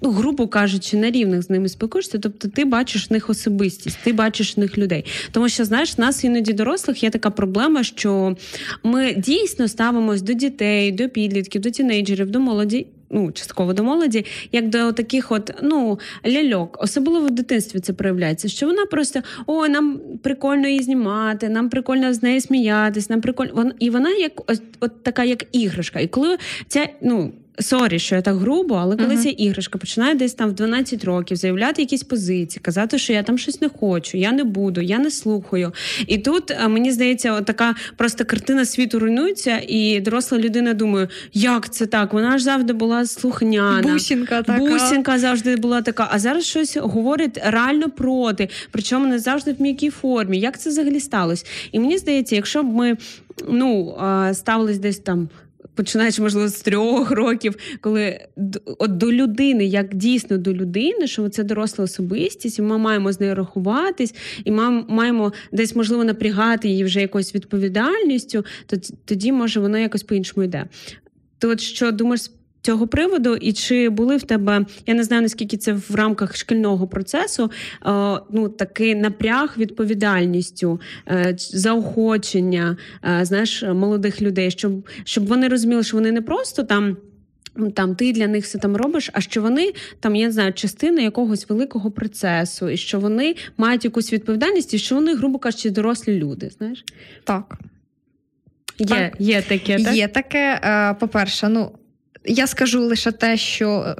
ну, 0.00 0.10
грубо 0.10 0.48
кажучи, 0.48 0.96
на 0.96 1.10
рівних 1.10 1.42
з 1.42 1.50
ними 1.50 1.68
спілкуєшся, 1.68 2.18
тобто 2.18 2.48
ти 2.48 2.64
бачиш 2.64 3.10
в 3.10 3.12
них 3.12 3.30
особистість, 3.30 3.98
ти 4.04 4.12
бачиш 4.12 4.56
в 4.56 4.60
них 4.60 4.78
людей. 4.78 5.04
Тому 5.32 5.48
що, 5.48 5.64
знаєш, 5.64 5.98
в 5.98 6.00
нас 6.00 6.24
іноді 6.24 6.52
дорослих 6.52 7.02
є 7.02 7.10
така 7.10 7.30
проблема, 7.30 7.82
що 7.82 8.36
ми 8.82 9.14
дійсно 9.14 9.68
ставимось 9.68 10.22
до 10.22 10.32
дітей, 10.32 10.92
до 10.92 11.08
підлітків, 11.08 11.62
до 11.62 11.70
тінейджерів, 11.70 12.30
до 12.30 12.40
молоді. 12.40 12.86
Ну, 13.10 13.32
частково 13.32 13.72
до 13.72 13.84
молоді, 13.84 14.24
як 14.52 14.68
до 14.68 14.92
таких 14.92 15.32
от 15.32 15.50
ну 15.62 15.98
ляльок, 16.26 16.78
особливо 16.80 17.26
в 17.26 17.30
дитинстві 17.30 17.80
це 17.80 17.92
проявляється. 17.92 18.48
Що 18.48 18.66
вона 18.66 18.86
просто 18.86 19.20
ой, 19.46 19.68
нам 19.68 20.00
прикольно 20.22 20.68
її 20.68 20.82
знімати, 20.82 21.48
нам 21.48 21.68
прикольно 21.68 22.14
з 22.14 22.22
нею 22.22 22.40
сміятись, 22.40 23.10
нам 23.10 23.20
прикольно 23.20 23.72
і 23.78 23.90
вона 23.90 24.10
як 24.10 24.50
от, 24.50 24.62
от 24.80 25.02
така, 25.02 25.24
як 25.24 25.44
іграшка. 25.52 26.00
І 26.00 26.06
коли 26.06 26.36
ця 26.68 26.88
ну 27.02 27.32
Sorry, 27.58 27.98
що 27.98 28.14
я 28.14 28.22
так 28.22 28.36
грубо, 28.36 28.74
але 28.74 28.96
коли 28.96 29.14
uh-huh. 29.14 29.22
ця 29.22 29.28
іграшка 29.28 29.78
починає 29.78 30.14
десь 30.14 30.34
там 30.34 30.50
в 30.50 30.52
12 30.52 31.04
років 31.04 31.36
заявляти 31.36 31.82
якісь 31.82 32.02
позиції, 32.02 32.60
казати, 32.62 32.98
що 32.98 33.12
я 33.12 33.22
там 33.22 33.38
щось 33.38 33.60
не 33.60 33.68
хочу, 33.68 34.18
я 34.18 34.32
не 34.32 34.44
буду, 34.44 34.80
я 34.80 34.98
не 34.98 35.10
слухаю. 35.10 35.72
І 36.06 36.18
тут 36.18 36.50
е, 36.50 36.68
мені 36.68 36.92
здається, 36.92 37.40
така 37.40 37.74
просто 37.96 38.24
картина 38.24 38.64
світу 38.64 38.98
руйнується, 38.98 39.60
і 39.68 40.00
доросла 40.00 40.38
людина 40.38 40.74
думає, 40.74 41.08
як 41.32 41.72
це 41.72 41.86
так? 41.86 42.12
Вона 42.12 42.38
ж 42.38 42.44
завжди 42.44 42.72
була 42.72 43.06
слухняна. 43.06 43.92
Бусінка 43.92 44.42
така. 44.42 44.58
Бусінка 44.58 45.18
завжди 45.18 45.56
була 45.56 45.82
така. 45.82 46.08
А 46.10 46.18
зараз 46.18 46.44
щось 46.44 46.76
говорить 46.76 47.40
реально 47.44 47.90
проти, 47.90 48.48
причому 48.70 49.06
не 49.06 49.18
завжди 49.18 49.52
в 49.52 49.62
м'якій 49.62 49.90
формі. 49.90 50.38
Як 50.38 50.60
це 50.60 50.70
взагалі 50.70 51.00
сталося? 51.00 51.44
І 51.72 51.80
мені 51.80 51.98
здається, 51.98 52.34
якщо 52.34 52.62
б 52.62 52.66
ми 52.66 52.96
ну 53.48 53.98
ставились 54.32 54.78
десь 54.78 54.98
там 54.98 55.28
починаючи, 55.76 56.22
можливо, 56.22 56.48
з 56.48 56.60
трьох 56.60 57.10
років, 57.10 57.56
коли 57.80 58.20
от 58.78 58.96
до 58.96 59.12
людини, 59.12 59.64
як 59.64 59.94
дійсно 59.94 60.38
до 60.38 60.52
людини, 60.52 61.06
що 61.06 61.28
це 61.28 61.44
доросла 61.44 61.84
особистість, 61.84 62.58
і 62.58 62.62
ми 62.62 62.78
маємо 62.78 63.12
з 63.12 63.20
нею 63.20 63.34
рахуватись, 63.34 64.14
і 64.44 64.50
ми 64.50 64.70
маємо 64.88 65.32
десь 65.52 65.76
можливо 65.76 66.04
напрягати 66.04 66.68
її 66.68 66.84
вже 66.84 67.00
якоюсь 67.00 67.34
відповідальністю, 67.34 68.44
то 68.66 68.76
тоді 69.04 69.32
може 69.32 69.60
воно 69.60 69.78
якось 69.78 70.02
по-іншому 70.02 70.44
йде. 70.44 70.64
Ти 71.38 71.46
от 71.46 71.60
що 71.60 71.92
думаєш 71.92 72.30
цього 72.66 72.86
приводу, 72.86 73.36
і 73.36 73.52
чи 73.52 73.88
були 73.88 74.16
в 74.16 74.22
тебе, 74.22 74.66
я 74.86 74.94
не 74.94 75.04
знаю 75.04 75.22
наскільки 75.22 75.56
це 75.56 75.72
в 75.72 75.94
рамках 75.94 76.36
шкільного 76.36 76.86
процесу, 76.88 77.50
е, 77.86 77.90
ну 78.30 78.48
такий 78.48 78.94
напряг 78.94 79.54
відповідальністю, 79.58 80.80
е, 81.08 81.34
заохочення 81.38 82.76
е, 83.04 83.24
знаєш, 83.24 83.62
молодих 83.62 84.22
людей, 84.22 84.50
щоб 84.50 84.88
щоб 85.04 85.26
вони 85.26 85.48
розуміли, 85.48 85.82
що 85.82 85.96
вони 85.96 86.12
не 86.12 86.22
просто 86.22 86.62
там. 86.62 86.96
Там 87.74 87.94
ти 87.94 88.12
для 88.12 88.26
них 88.26 88.44
все 88.44 88.58
там 88.58 88.76
робиш, 88.76 89.10
а 89.12 89.20
що 89.20 89.42
вони 89.42 89.72
там, 90.00 90.16
я 90.16 90.26
не 90.26 90.32
знаю, 90.32 90.52
частина 90.52 91.02
якогось 91.02 91.48
великого 91.48 91.90
процесу, 91.90 92.68
і 92.68 92.76
що 92.76 93.00
вони 93.00 93.34
мають 93.56 93.84
якусь 93.84 94.12
відповідальність, 94.12 94.74
і 94.74 94.78
що 94.78 94.94
вони, 94.94 95.14
грубо 95.14 95.38
кажучи, 95.38 95.70
дорослі 95.70 96.14
люди. 96.14 96.50
Знаєш? 96.58 96.84
Так. 97.24 97.58
Є 98.78 98.86
так. 98.86 99.12
є 99.18 99.42
таке. 99.42 99.84
так? 99.84 99.96
Є 99.96 100.08
таке. 100.08 100.60
По-перше, 101.00 101.48
ну 101.48 101.72
я 102.26 102.46
скажу 102.46 102.80
лише 102.80 103.12
те, 103.12 103.36
що 103.36 103.70
е, 103.70 103.92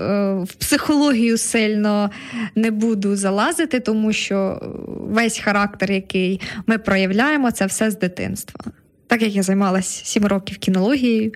в 0.45 0.55
психологію 0.55 1.39
сильно 1.39 2.11
не 2.55 2.71
буду 2.71 3.17
залазити, 3.17 3.81
тому 3.81 4.13
що 4.13 4.61
весь 4.89 5.39
характер, 5.39 5.93
який 5.93 6.41
ми 6.67 6.79
проявляємо, 6.79 7.51
це 7.51 7.67
все 7.67 7.91
з 7.91 7.99
дитинства. 7.99 8.61
Так 9.07 9.23
як 9.23 9.33
я 9.33 9.43
займалася 9.43 10.05
сім 10.05 10.27
років 10.27 10.59
кінологією, 10.59 11.33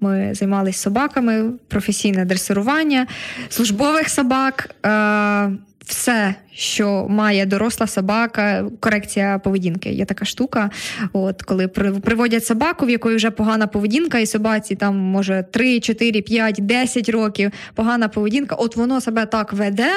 ми 0.00 0.34
займалися 0.34 0.78
собаками, 0.78 1.52
професійне 1.68 2.24
дресирування, 2.24 3.06
службових 3.48 4.08
собак. 4.08 4.74
Е, 4.86 5.50
все, 5.90 6.34
що 6.52 7.06
має 7.08 7.46
доросла 7.46 7.86
собака, 7.86 8.64
корекція 8.80 9.38
поведінки. 9.38 9.90
Є 9.90 10.04
така 10.04 10.24
штука. 10.24 10.70
От 11.12 11.42
коли 11.42 11.68
приводять 11.68 12.44
собаку, 12.44 12.86
в 12.86 12.90
якої 12.90 13.16
вже 13.16 13.30
погана 13.30 13.66
поведінка, 13.66 14.18
і 14.18 14.26
собаці 14.26 14.76
там 14.76 14.96
може 14.96 15.44
3, 15.50 15.80
4, 15.80 16.22
5, 16.22 16.56
10 16.60 17.08
років 17.08 17.50
погана 17.74 18.08
поведінка, 18.08 18.54
от 18.54 18.76
воно 18.76 19.00
себе 19.00 19.26
так 19.26 19.52
веде. 19.52 19.92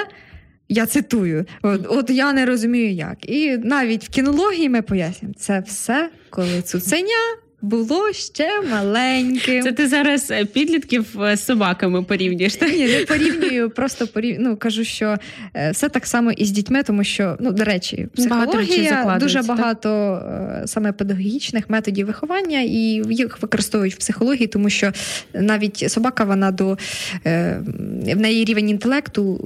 Я 0.69 0.85
цитую, 0.85 1.45
от, 1.61 1.85
от 1.89 2.09
я 2.09 2.33
не 2.33 2.45
розумію, 2.45 2.91
як. 2.91 3.29
І 3.29 3.57
навіть 3.57 4.05
в 4.05 4.09
кінології 4.09 4.69
ми 4.69 4.81
пояснюємо, 4.81 5.35
це 5.39 5.59
все, 5.59 6.09
коли 6.29 6.61
цуценя 6.61 7.42
було 7.63 8.13
ще 8.13 8.61
маленьким. 8.71 9.63
Це 9.63 9.71
ти 9.71 9.87
зараз 9.87 10.31
е, 10.31 10.45
підлітків 10.45 11.21
е, 11.21 11.37
з 11.37 11.45
собаками 11.45 12.03
порівнюєш? 12.03 12.55
так? 12.55 12.73
Ні, 12.73 12.87
не 12.87 13.05
порівнюю, 13.05 13.69
просто 13.69 14.07
порів... 14.07 14.35
ну, 14.39 14.57
кажу, 14.57 14.83
що 14.83 15.17
е, 15.53 15.71
все 15.71 15.89
так 15.89 16.05
само 16.05 16.31
і 16.31 16.45
з 16.45 16.51
дітьми, 16.51 16.83
тому 16.83 17.03
що, 17.03 17.37
ну, 17.39 17.51
до 17.51 17.63
речі, 17.63 18.07
психологія 18.15 19.17
дуже 19.19 19.41
багато 19.41 20.21
так? 20.23 20.69
саме 20.69 20.91
педагогічних 20.91 21.69
методів 21.69 22.07
виховання, 22.07 22.61
і 22.61 23.03
їх 23.09 23.41
використовують 23.41 23.93
в 23.93 23.97
психології, 23.97 24.47
тому 24.47 24.69
що 24.69 24.91
навіть 25.33 25.91
собака, 25.91 26.23
вона 26.23 26.51
до 26.51 26.77
в 27.25 28.15
неї 28.15 28.45
рівень 28.45 28.69
інтелекту 28.69 29.39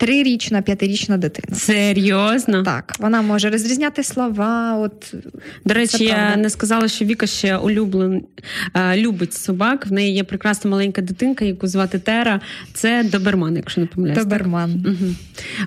трирічна, 0.00 0.62
п'ятирічна 0.62 1.16
дитина. 1.16 1.58
Серйозно? 1.58 2.62
Так, 2.62 2.94
вона 2.98 3.22
може 3.22 3.50
розрізняти 3.50 4.02
слова. 4.02 4.76
От 4.76 5.14
До 5.64 5.74
речі, 5.74 6.04
я 6.04 6.36
не 6.36 6.50
сказала, 6.50 6.88
що 6.88 7.04
Віка 7.04 7.26
ще 7.26 7.56
улюблен 7.62 8.22
е, 8.74 8.96
любить 8.96 9.34
собак. 9.34 9.86
В 9.86 9.92
неї 9.92 10.14
є 10.14 10.24
прекрасна 10.24 10.70
маленька 10.70 11.02
дитинка, 11.02 11.44
яку 11.44 11.66
звати 11.66 11.98
Тера. 11.98 12.40
Це 12.74 13.04
доберман, 13.04 13.56
якщо 13.56 13.80
не 13.80 13.86
помиляюсь. 13.86 14.18
Доберман. 14.18 14.84
Угу. 14.86 15.14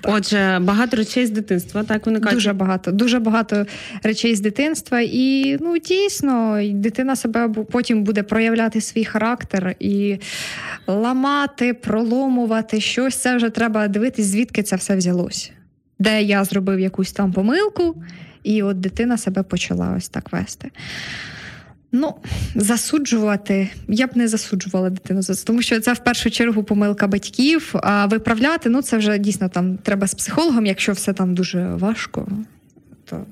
Отже, 0.02 0.58
багато 0.62 0.96
речей 0.96 1.26
з 1.26 1.30
дитинства. 1.30 1.82
Так 1.82 2.06
вони 2.06 2.20
кажуть? 2.20 2.34
Дуже 2.34 2.52
багато, 2.52 2.92
дуже 2.92 3.18
багато 3.18 3.66
речей 4.02 4.34
з 4.34 4.40
дитинства, 4.40 5.00
і 5.00 5.56
ну 5.60 5.78
дійсно, 5.78 6.60
дитина 6.72 7.16
себе 7.16 7.48
потім 7.70 8.04
буде 8.04 8.22
проявляти 8.22 8.80
свій 8.80 9.04
характер 9.04 9.74
і 9.80 10.18
ламати, 10.86 11.74
проломувати 11.74 12.80
щось. 12.80 13.16
Це 13.16 13.36
вже 13.36 13.50
треба 13.50 13.88
дивитись, 13.88 14.26
звідки 14.26 14.62
це 14.62 14.76
все 14.76 14.96
взялося. 14.96 15.50
Де 15.98 16.22
я 16.22 16.44
зробив 16.44 16.80
якусь 16.80 17.12
там 17.12 17.32
помилку, 17.32 18.02
і 18.42 18.62
от 18.62 18.80
дитина 18.80 19.18
себе 19.18 19.42
почала 19.42 19.94
ось 19.96 20.08
так 20.08 20.32
вести. 20.32 20.70
Ну, 21.96 22.14
засуджувати, 22.54 23.68
я 23.88 24.06
б 24.06 24.10
не 24.14 24.28
засуджувала 24.28 24.90
дитину 24.90 25.22
за 25.22 25.34
це, 25.34 25.44
тому 25.44 25.62
що 25.62 25.80
це 25.80 25.92
в 25.92 25.98
першу 25.98 26.30
чергу 26.30 26.62
помилка 26.62 27.06
батьків. 27.06 27.74
А 27.82 28.06
виправляти 28.06 28.68
ну 28.68 28.82
це 28.82 28.98
вже 28.98 29.18
дійсно 29.18 29.48
там 29.48 29.76
треба 29.76 30.06
з 30.06 30.14
психологом, 30.14 30.66
якщо 30.66 30.92
все 30.92 31.12
там 31.12 31.34
дуже 31.34 31.66
важко, 31.66 32.28
то 33.04 33.26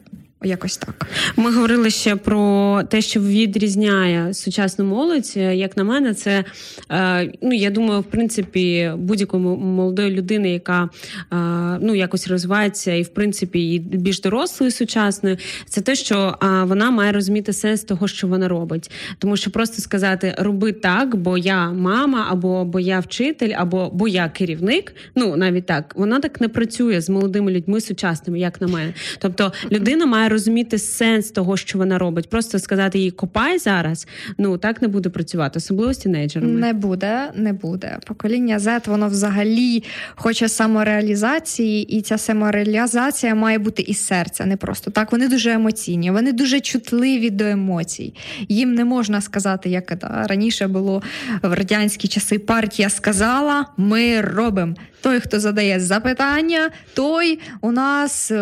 Якось 0.44 0.76
так. 0.76 1.06
Ми 1.36 1.52
говорили 1.52 1.90
ще 1.90 2.16
про 2.16 2.82
те, 2.82 3.00
що 3.00 3.20
відрізняє 3.20 4.34
сучасну 4.34 4.84
молодь. 4.84 5.36
Як 5.36 5.76
на 5.76 5.84
мене, 5.84 6.14
це 6.14 6.44
е, 6.90 7.32
ну 7.42 7.52
я 7.52 7.70
думаю, 7.70 8.00
в 8.00 8.04
принципі, 8.04 8.92
будь-якої 8.96 9.42
молодої 9.42 10.10
людини, 10.10 10.50
яка 10.52 10.88
е, 11.32 11.36
ну 11.80 11.94
якось 11.94 12.28
розвивається, 12.28 12.92
і 12.92 13.02
в 13.02 13.08
принципі 13.08 13.74
і 13.74 13.78
більш 13.78 14.20
дорослою 14.20 14.72
сучасною, 14.72 15.36
це 15.66 15.80
те, 15.80 15.94
що 15.94 16.38
вона 16.62 16.90
має 16.90 17.12
розуміти 17.12 17.52
сенс 17.52 17.84
того, 17.84 18.08
що 18.08 18.26
вона 18.26 18.48
робить. 18.48 18.90
Тому 19.18 19.36
що 19.36 19.50
просто 19.50 19.82
сказати 19.82 20.34
роби 20.38 20.72
так, 20.72 21.16
бо 21.16 21.38
я 21.38 21.70
мама, 21.70 22.26
або 22.30 22.64
бо 22.64 22.80
я 22.80 23.00
вчитель, 23.00 23.54
або 23.56 23.90
бо 23.92 24.08
я 24.08 24.28
керівник. 24.28 24.94
Ну 25.14 25.36
навіть 25.36 25.66
так, 25.66 25.94
вона 25.96 26.20
так 26.20 26.40
не 26.40 26.48
працює 26.48 27.00
з 27.00 27.10
молодими 27.10 27.52
людьми 27.52 27.80
сучасними, 27.80 28.38
як 28.38 28.60
на 28.60 28.66
мене. 28.66 28.94
Тобто 29.18 29.52
людина 29.72 30.06
має 30.06 30.28
розуміти 30.32 30.78
сенс 30.78 31.30
того, 31.30 31.56
що 31.56 31.78
вона 31.78 31.98
робить. 31.98 32.30
Просто 32.30 32.58
сказати 32.58 32.98
їй 32.98 33.10
копай 33.10 33.58
зараз. 33.58 34.06
Ну 34.38 34.58
так 34.58 34.82
не 34.82 34.88
буде 34.88 35.08
працювати, 35.08 35.58
особливо 35.58 35.94
з 35.94 35.98
тінейджерами. 35.98 36.60
Не 36.60 36.72
буде, 36.72 37.30
не 37.34 37.52
буде. 37.52 37.98
Покоління 38.06 38.58
Z, 38.58 38.88
воно 38.88 39.08
взагалі 39.08 39.84
хоче 40.14 40.48
самореалізації, 40.48 41.82
і 41.82 42.02
ця 42.02 42.18
самореалізація 42.18 43.34
має 43.34 43.58
бути 43.58 43.82
із 43.82 44.06
серця, 44.06 44.46
не 44.46 44.56
просто 44.56 44.90
так. 44.90 45.12
Вони 45.12 45.28
дуже 45.28 45.52
емоційні, 45.52 46.10
вони 46.10 46.32
дуже 46.32 46.60
чутливі 46.60 47.30
до 47.30 47.44
емоцій. 47.44 48.14
Їм 48.48 48.74
не 48.74 48.84
можна 48.84 49.20
сказати, 49.20 49.70
як 49.70 49.98
да, 50.00 50.26
раніше 50.28 50.66
було 50.66 51.02
в 51.42 51.54
радянські 51.54 52.08
часи. 52.08 52.38
Партія 52.38 52.88
сказала, 52.88 53.66
ми 53.76 54.20
робимо. 54.20 54.74
Той, 55.00 55.20
хто 55.20 55.40
задає 55.40 55.80
запитання, 55.80 56.70
той 56.94 57.38
у 57.60 57.72
нас. 57.72 58.32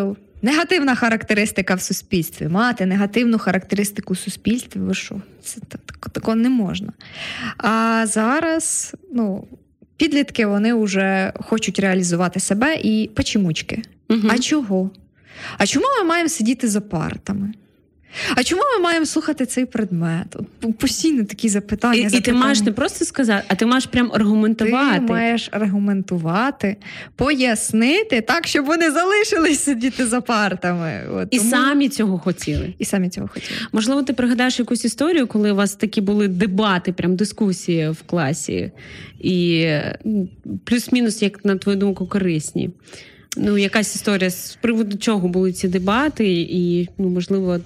Негативна 0.42 0.94
характеристика 0.94 1.74
в 1.74 1.80
суспільстві. 1.80 2.48
Мати 2.48 2.86
негативну 2.86 3.38
характеристику 3.38 4.14
в 4.14 4.18
суспільстві, 4.18 4.80
ви 4.80 4.94
що? 4.94 5.22
Це 5.42 5.60
такого 6.12 6.34
не 6.34 6.48
можна. 6.48 6.92
А 7.56 8.04
зараз, 8.06 8.94
ну, 9.12 9.46
підлітки 9.96 10.46
вони 10.46 10.74
вже 10.74 11.32
хочуть 11.36 11.78
реалізувати 11.78 12.40
себе 12.40 12.74
і 12.74 13.10
почемучки. 13.14 13.82
Угу. 14.08 14.28
А 14.30 14.38
чого? 14.38 14.90
А 15.58 15.66
чому 15.66 15.86
ми 15.98 16.08
маємо 16.08 16.28
сидіти 16.28 16.68
за 16.68 16.80
партами? 16.80 17.52
А 18.34 18.42
чому 18.42 18.62
ми 18.76 18.84
маємо 18.84 19.06
слухати 19.06 19.46
цей 19.46 19.66
предмет? 19.66 20.36
Постійно 20.78 21.24
такі 21.24 21.48
запитання. 21.48 21.94
І, 21.94 22.08
запитання. 22.08 22.18
і 22.18 22.24
ти 22.24 22.32
маєш 22.32 22.60
не 22.60 22.72
просто 22.72 23.04
сказати, 23.04 23.44
а 23.48 23.54
ти 23.54 23.66
маєш 23.66 23.86
прям 23.86 24.10
аргументувати. 24.14 25.00
Ти 25.06 25.12
маєш 25.12 25.48
аргументувати, 25.52 26.76
пояснити 27.16 28.20
так, 28.20 28.46
щоб 28.46 28.66
вони 28.66 28.90
залишились 28.90 29.60
сидіти 29.60 30.06
за 30.06 30.20
партами. 30.20 31.02
От, 31.12 31.28
І 31.30 31.38
тому... 31.38 31.50
самі 31.50 31.88
цього 31.88 32.18
хотіли. 32.18 32.74
І 32.78 32.84
самі 32.84 33.08
цього 33.08 33.28
хотіли. 33.28 33.52
Можливо, 33.72 34.02
ти 34.02 34.12
пригадаєш 34.12 34.58
якусь 34.58 34.84
історію, 34.84 35.26
коли 35.26 35.52
у 35.52 35.54
вас 35.54 35.74
такі 35.74 36.00
були 36.00 36.28
дебати, 36.28 36.92
прям 36.92 37.16
дискусії 37.16 37.88
в 37.88 38.02
класі, 38.02 38.72
і 39.20 39.68
плюс-мінус, 40.64 41.22
як 41.22 41.44
на 41.44 41.56
твою 41.56 41.78
думку, 41.78 42.06
корисні. 42.06 42.70
Ну, 43.36 43.58
якась 43.58 43.94
історія 43.94 44.30
з 44.30 44.58
приводу 44.60 44.98
чого 44.98 45.28
були 45.28 45.52
ці 45.52 45.68
дебати, 45.68 46.26
і 46.40 46.88
ну, 46.98 47.08
можливо. 47.08 47.60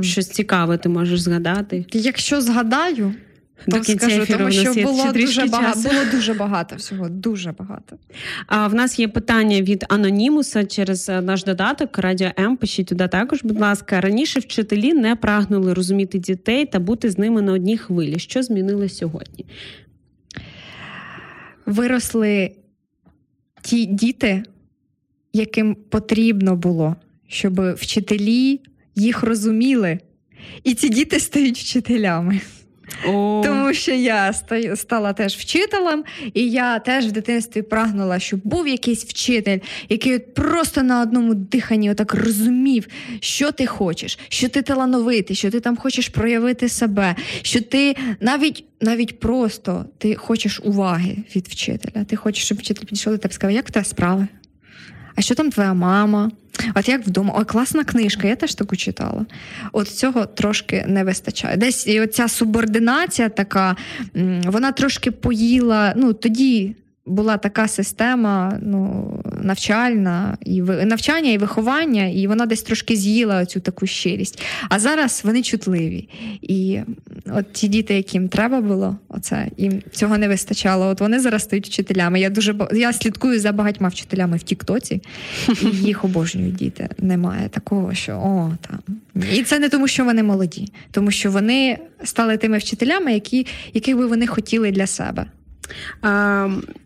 Щось 0.00 0.28
цікаве 0.28 0.78
ти 0.78 0.88
можеш 0.88 1.20
згадати. 1.20 1.86
Якщо 1.92 2.40
згадаю, 2.40 3.14
до 3.66 3.76
то 3.76 3.84
скажу, 3.84 4.26
тому 4.26 4.50
що 4.50 4.74
було 4.74 5.12
дуже 5.12 5.44
багато 5.46 5.80
було 5.80 6.04
дуже 6.12 6.34
багато 6.34 6.76
всього. 6.76 7.08
Дуже 7.08 7.52
багато. 7.52 7.96
А 8.46 8.68
в 8.68 8.74
нас 8.74 8.98
є 8.98 9.08
питання 9.08 9.60
від 9.60 9.84
анонімуса 9.88 10.64
через 10.64 11.08
е, 11.08 11.20
наш 11.20 11.44
додаток 11.44 11.98
Радіо 11.98 12.30
М. 12.38 12.56
Пишіть 12.56 12.86
туди 12.86 13.08
також. 13.08 13.40
Будь 13.42 13.60
ласка, 13.60 14.00
раніше 14.00 14.40
вчителі 14.40 14.92
не 14.92 15.16
прагнули 15.16 15.74
розуміти 15.74 16.18
дітей 16.18 16.66
та 16.66 16.78
бути 16.78 17.10
з 17.10 17.18
ними 17.18 17.42
на 17.42 17.52
одній 17.52 17.78
хвилі. 17.78 18.18
Що 18.18 18.42
змінилось 18.42 18.96
сьогодні? 18.96 19.46
Виросли 21.66 22.50
ті 23.62 23.86
діти, 23.86 24.42
яким 25.32 25.74
потрібно 25.74 26.56
було, 26.56 26.96
щоб 27.28 27.74
вчителі 27.74 28.60
їх 28.94 29.22
розуміли. 29.22 29.98
І 30.64 30.74
ці 30.74 30.88
діти 30.88 31.20
стають 31.20 31.58
вчителями. 31.58 32.40
О. 33.06 33.42
Тому 33.44 33.74
що 33.74 33.92
я 33.92 34.32
стала 34.74 35.12
теж 35.12 35.36
вчителем, 35.36 36.04
і 36.34 36.50
я 36.50 36.78
теж 36.78 37.06
в 37.06 37.12
дитинстві 37.12 37.62
прагнула, 37.62 38.18
щоб 38.18 38.40
був 38.44 38.68
якийсь 38.68 39.04
вчитель, 39.04 39.58
який 39.88 40.14
от 40.14 40.34
просто 40.34 40.82
на 40.82 41.02
одному 41.02 41.34
диханні 41.34 41.90
отак 41.90 42.14
розумів, 42.14 42.86
що 43.20 43.52
ти 43.52 43.66
хочеш, 43.66 44.18
що 44.28 44.48
ти 44.48 44.62
талановитий, 44.62 45.36
що 45.36 45.50
ти 45.50 45.60
там 45.60 45.76
хочеш 45.76 46.08
проявити 46.08 46.68
себе, 46.68 47.16
що 47.42 47.60
ти 47.60 47.96
навіть 48.20 48.64
навіть 48.80 49.20
просто 49.20 49.84
ти 49.98 50.14
хочеш 50.14 50.60
уваги 50.64 51.16
від 51.36 51.48
вчителя. 51.48 52.04
Ти 52.04 52.16
хочеш, 52.16 52.44
щоб 52.44 52.58
вчитель 52.58 52.84
підійшов 52.84 53.12
до 53.12 53.18
тебе 53.18 53.32
і 53.32 53.34
сказав, 53.34 53.54
як 53.54 53.68
в 53.68 53.70
тебе 53.70 53.84
справи? 53.84 54.26
А 55.14 55.20
що 55.20 55.34
там 55.34 55.50
твоя 55.50 55.74
мама? 55.74 56.30
От 56.74 56.88
як 56.88 57.06
вдома, 57.06 57.34
ой, 57.36 57.44
класна 57.44 57.84
книжка, 57.84 58.28
я 58.28 58.36
теж 58.36 58.54
таку 58.54 58.76
читала. 58.76 59.26
От 59.72 59.88
цього 59.88 60.26
трошки 60.26 60.84
не 60.88 61.04
вистачає. 61.04 61.56
Десь 61.56 61.86
і 61.86 62.00
оця 62.00 62.28
субординація 62.28 63.28
така, 63.28 63.76
вона 64.44 64.72
трошки 64.72 65.10
поїла. 65.10 65.92
Ну 65.96 66.12
тоді 66.12 66.76
була 67.06 67.36
така 67.36 67.68
система 67.68 68.58
ну, 68.62 69.10
навчальна, 69.42 70.38
і 70.40 70.62
навчання 70.62 71.30
і 71.30 71.38
виховання, 71.38 72.06
і 72.06 72.26
вона 72.26 72.46
десь 72.46 72.62
трошки 72.62 72.96
з'їла 72.96 73.46
цю 73.46 73.60
таку 73.60 73.86
щирість. 73.86 74.42
А 74.68 74.78
зараз 74.78 75.22
вони 75.24 75.42
чутливі. 75.42 76.08
І 76.42 76.80
от 77.26 77.52
ті 77.52 77.68
діти, 77.68 77.94
яким 77.94 78.28
треба 78.28 78.60
було, 78.60 78.96
оце 79.08 79.50
їм 79.56 79.82
цього 79.92 80.18
не 80.18 80.28
вистачало. 80.28 80.86
От 80.86 81.00
вони 81.00 81.20
зараз 81.20 81.42
стають 81.42 81.66
вчителями. 81.66 82.20
Я 82.20 82.30
дуже 82.30 82.54
я 82.72 82.92
слідкую 82.92 83.40
за 83.40 83.52
багатьма 83.52 83.88
вчителями 83.88 84.36
в 84.36 84.42
Тіктоці, 84.42 85.02
і 85.62 85.66
їх 85.86 86.04
обожнюють 86.04 86.54
діти. 86.54 86.88
Немає 86.98 87.48
такого, 87.48 87.94
що 87.94 88.12
о 88.12 88.52
там. 88.68 88.78
І 89.32 89.42
це 89.42 89.58
не 89.58 89.68
тому, 89.68 89.88
що 89.88 90.04
вони 90.04 90.22
молоді, 90.22 90.68
тому 90.90 91.10
що 91.10 91.30
вони 91.30 91.78
стали 92.04 92.36
тими 92.36 92.58
вчителями, 92.58 93.12
які, 93.12 93.46
яких 93.74 93.96
би 93.96 94.06
вони 94.06 94.26
хотіли 94.26 94.70
для 94.70 94.86
себе. 94.86 95.26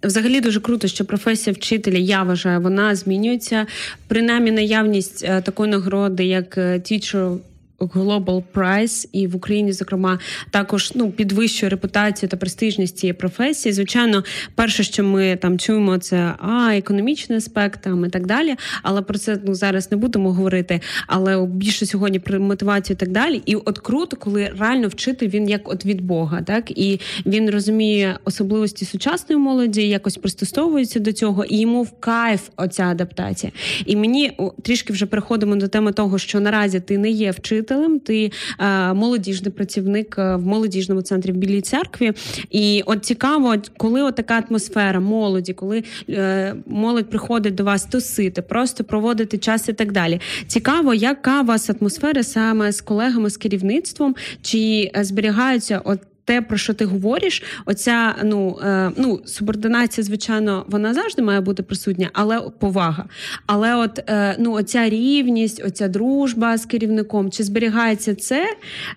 Взагалі 0.03 0.41
дуже 0.41 0.61
круто, 0.61 0.89
що 0.89 1.05
професія 1.05 1.55
вчителя, 1.55 1.99
я 1.99 2.23
вважаю, 2.23 2.61
вона 2.61 2.95
змінюється. 2.95 3.67
Принаймні 4.09 4.51
наявність 4.51 5.25
е, 5.25 5.41
такої 5.41 5.71
нагороди, 5.71 6.25
як 6.25 6.59
е, 6.59 6.61
Teacher 6.61 7.39
Global 7.81 8.43
Prize 8.55 9.09
і 9.13 9.27
в 9.27 9.37
Україні, 9.37 9.73
зокрема, 9.73 10.19
також 10.51 10.93
ну 10.95 11.11
підвищує 11.11 11.71
репутацію 11.71 12.29
та 12.29 12.37
престижність 12.37 12.99
цієї 12.99 13.13
професії. 13.13 13.73
Звичайно, 13.73 14.25
перше, 14.55 14.83
що 14.83 15.05
ми 15.05 15.37
там 15.37 15.59
чуємо, 15.59 15.99
це 15.99 16.35
а 16.39 16.71
економічний 16.77 17.39
аспект 17.39 17.83
там 17.83 18.05
і 18.05 18.09
так 18.09 18.27
далі. 18.27 18.57
Але 18.83 19.03
про 19.03 19.19
це 19.19 19.39
ну 19.45 19.55
зараз 19.55 19.91
не 19.91 19.97
будемо 19.97 20.33
говорити. 20.33 20.81
Але 21.07 21.47
більше 21.47 21.87
сьогодні 21.87 22.19
про 22.19 22.41
мотивацію 22.41 22.95
і 22.95 22.99
так 22.99 23.09
далі. 23.09 23.43
І 23.47 23.55
от 23.55 23.79
круто, 23.79 24.17
коли 24.17 24.53
реально 24.59 24.89
вчитель 24.89 25.29
він 25.29 25.49
як 25.49 25.69
от 25.69 25.87
від 25.87 26.01
Бога, 26.01 26.43
так 26.43 26.79
і 26.79 27.01
він 27.27 27.51
розуміє 27.51 28.19
особливості 28.25 28.85
сучасної 28.85 29.43
молоді, 29.43 29.89
якось 29.89 30.17
пристосовується 30.17 31.01
до 31.01 31.13
цього, 31.13 31.45
і 31.45 31.61
йому 31.61 31.83
в 31.83 32.01
кайф 32.01 32.49
оця 32.57 32.85
адаптація. 32.85 33.53
І 33.87 33.97
мені 33.97 34.39
трішки 34.63 34.93
вже 34.93 35.07
переходимо 35.07 35.57
до 35.57 35.69
теми 35.69 35.93
того, 35.93 36.19
що 36.19 36.41
наразі 36.41 36.81
ти 36.81 36.99
не 36.99 37.11
є 37.11 37.31
вчителем 37.31 37.68
вчителем, 37.69 38.01
ти 38.01 38.33
е, 38.59 38.95
молодіжний 38.95 39.53
працівник 39.53 40.17
е, 40.19 40.37
в 40.37 40.47
молодіжному 40.47 41.03
центрі 41.03 41.33
в 41.33 41.37
Білій 41.37 41.61
церкві. 41.61 42.13
І 42.51 42.83
от 42.87 43.05
цікаво, 43.05 43.55
коли 43.77 44.03
от 44.03 44.17
така 44.17 44.43
атмосфера 44.49 45.01
молоді, 45.01 45.53
коли 45.53 45.85
е, 46.09 46.55
молодь 46.67 47.11
приходить 47.11 47.55
до 47.55 47.65
вас 47.65 47.85
тусити, 47.85 48.43
просто 48.43 48.85
проводити 48.85 49.39
час 49.39 49.69
і 49.69 49.73
так 49.73 49.93
далі. 49.93 50.21
Цікаво, 50.47 50.95
яка 50.95 51.43
у 51.43 51.45
вас 51.45 51.71
атмосфера 51.71 52.23
саме 52.23 52.73
з 52.73 52.81
колегами 52.81 53.31
з 53.31 53.37
керівництвом, 53.37 54.17
чи 54.43 54.91
зберігаються 54.95 55.81
от 55.85 55.99
те, 56.29 56.43
про 56.43 56.57
що 56.57 56.75
ти 56.75 56.85
говориш, 56.85 57.43
оця 57.67 58.15
ну 58.25 58.59
е, 58.63 58.91
ну 58.97 59.21
субординація, 59.25 60.05
звичайно, 60.05 60.65
вона 60.69 60.95
завжди 60.95 61.23
має 61.23 61.41
бути 61.41 61.63
присутня, 61.63 62.11
але 62.13 62.41
повага. 62.59 63.05
Але 63.47 63.75
от 63.75 63.99
е, 64.11 64.37
ну 64.39 64.53
оця 64.53 64.89
рівність, 64.89 65.63
оця 65.65 65.89
дружба 65.89 66.59
з 66.59 66.67
керівником, 66.67 67.31
чи 67.31 67.45
зберігається 67.45 68.15
це 68.15 68.47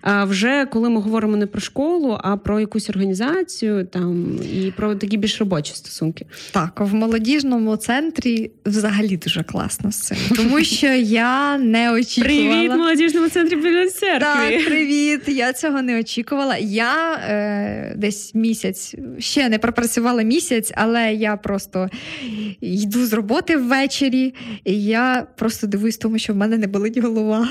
е, 0.04 0.24
вже 0.24 0.66
коли 0.66 0.90
ми 0.90 1.00
говоримо 1.00 1.36
не 1.36 1.46
про 1.46 1.60
школу, 1.60 2.18
а 2.22 2.36
про 2.36 2.60
якусь 2.60 2.90
організацію 2.90 3.86
там 3.86 4.38
і 4.54 4.70
про 4.76 4.94
такі 4.94 5.16
більш 5.16 5.40
робочі 5.40 5.74
стосунки? 5.74 6.26
Так, 6.50 6.80
в 6.80 6.94
молодіжному 6.94 7.76
центрі 7.76 8.50
взагалі 8.66 9.16
дуже 9.16 9.42
класно 9.42 9.92
з 9.92 10.00
цим, 10.00 10.18
тому 10.36 10.64
що 10.64 10.86
я 10.86 11.58
не 11.58 11.92
очікувала. 11.92 12.50
Привіт, 12.50 12.72
молодіжному 12.72 13.28
центрі 13.28 13.56
біля 13.56 13.88
церкви. 13.88 14.18
Так, 14.20 14.66
привіт. 14.66 15.20
Я 15.26 15.52
цього 15.52 15.82
не 15.82 16.00
очікувала. 16.00 16.56
Я 16.56 17.21
е, 17.28 17.94
десь 17.96 18.34
місяць, 18.34 18.94
ще 19.18 19.48
не 19.48 19.58
пропрацювала 19.58 20.22
місяць, 20.22 20.72
але 20.74 21.14
я 21.14 21.36
просто 21.36 21.88
йду 22.60 23.06
з 23.06 23.12
роботи 23.12 23.56
ввечері, 23.56 24.34
і 24.64 24.84
я 24.84 25.26
просто 25.36 25.66
дивуюсь 25.66 25.96
тому, 25.96 26.18
що 26.18 26.32
в 26.32 26.36
мене 26.36 26.58
не 26.58 26.66
болить 26.66 26.98
голова. 26.98 27.48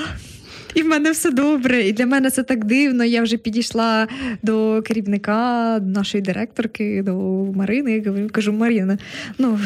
І 0.74 0.82
в 0.82 0.86
мене 0.86 1.10
все 1.10 1.30
добре. 1.30 1.82
І 1.82 1.92
для 1.92 2.06
мене 2.06 2.30
це 2.30 2.42
так 2.42 2.64
дивно. 2.64 3.04
Я 3.04 3.22
вже 3.22 3.36
підійшла 3.36 4.08
до 4.42 4.82
керівника 4.86 5.78
нашої 5.80 6.22
директорки, 6.22 7.02
до 7.02 7.14
Марини. 7.54 8.00
Кажу, 8.32 8.52
Марина, 8.52 8.98
ну 9.38 9.58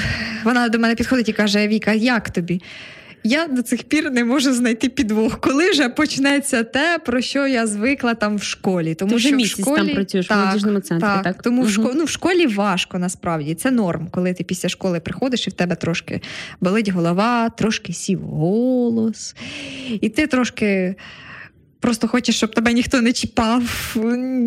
вона 0.45 0.69
до 0.69 0.79
мене 0.79 0.95
підходить 0.95 1.29
і 1.29 1.33
каже: 1.33 1.69
Віка, 1.69 1.92
як 1.92 2.31
тобі? 2.31 2.61
Я 3.27 3.47
до 3.47 3.62
цих 3.62 3.83
пір 3.83 4.11
не 4.11 4.25
можу 4.25 4.53
знайти 4.53 4.89
підвох, 4.89 5.41
коли 5.41 5.71
вже 5.71 5.89
почнеться 5.89 6.65
те, 6.65 6.99
про 7.07 7.21
що 7.21 7.47
я 7.47 7.67
звикла 7.67 8.15
там 8.15 8.37
в 8.37 8.43
школі. 8.43 8.95
Тому 8.95 9.11
Ти 9.11 9.17
вже 9.17 9.29
що 9.29 9.37
місяць 9.37 9.59
в 9.59 9.62
школі 9.62 9.77
там 9.77 9.95
працюєш 9.95 10.31
в 10.31 10.37
молодіжному 10.37 10.81
центрі, 10.81 11.07
так? 11.07 11.23
так? 11.23 11.43
Тому 11.43 11.59
угу. 11.59 11.69
в 11.69 11.73
школі, 11.73 11.93
ну, 11.97 12.05
в 12.05 12.11
школі 12.11 12.47
важко 12.47 12.99
насправді. 12.99 13.55
Це 13.55 13.71
норм, 13.71 14.09
коли 14.11 14.35
ти 14.35 14.45
після 14.45 14.69
школи 14.69 15.01
приходиш 15.01 15.47
і 15.47 15.51
в 15.51 15.53
тебе 15.53 15.77
трошки 15.77 16.21
болить 16.61 16.89
голова, 16.89 17.51
трошки 17.51 17.93
сів 17.93 18.21
голос, 18.21 19.37
і 20.01 20.09
ти 20.09 20.27
трошки. 20.27 20.95
Просто 21.81 22.09
хочеш, 22.09 22.37
щоб 22.37 22.55
тебе 22.55 22.73
ніхто 22.73 23.03
не 23.03 23.12
чіпав. 23.12 23.97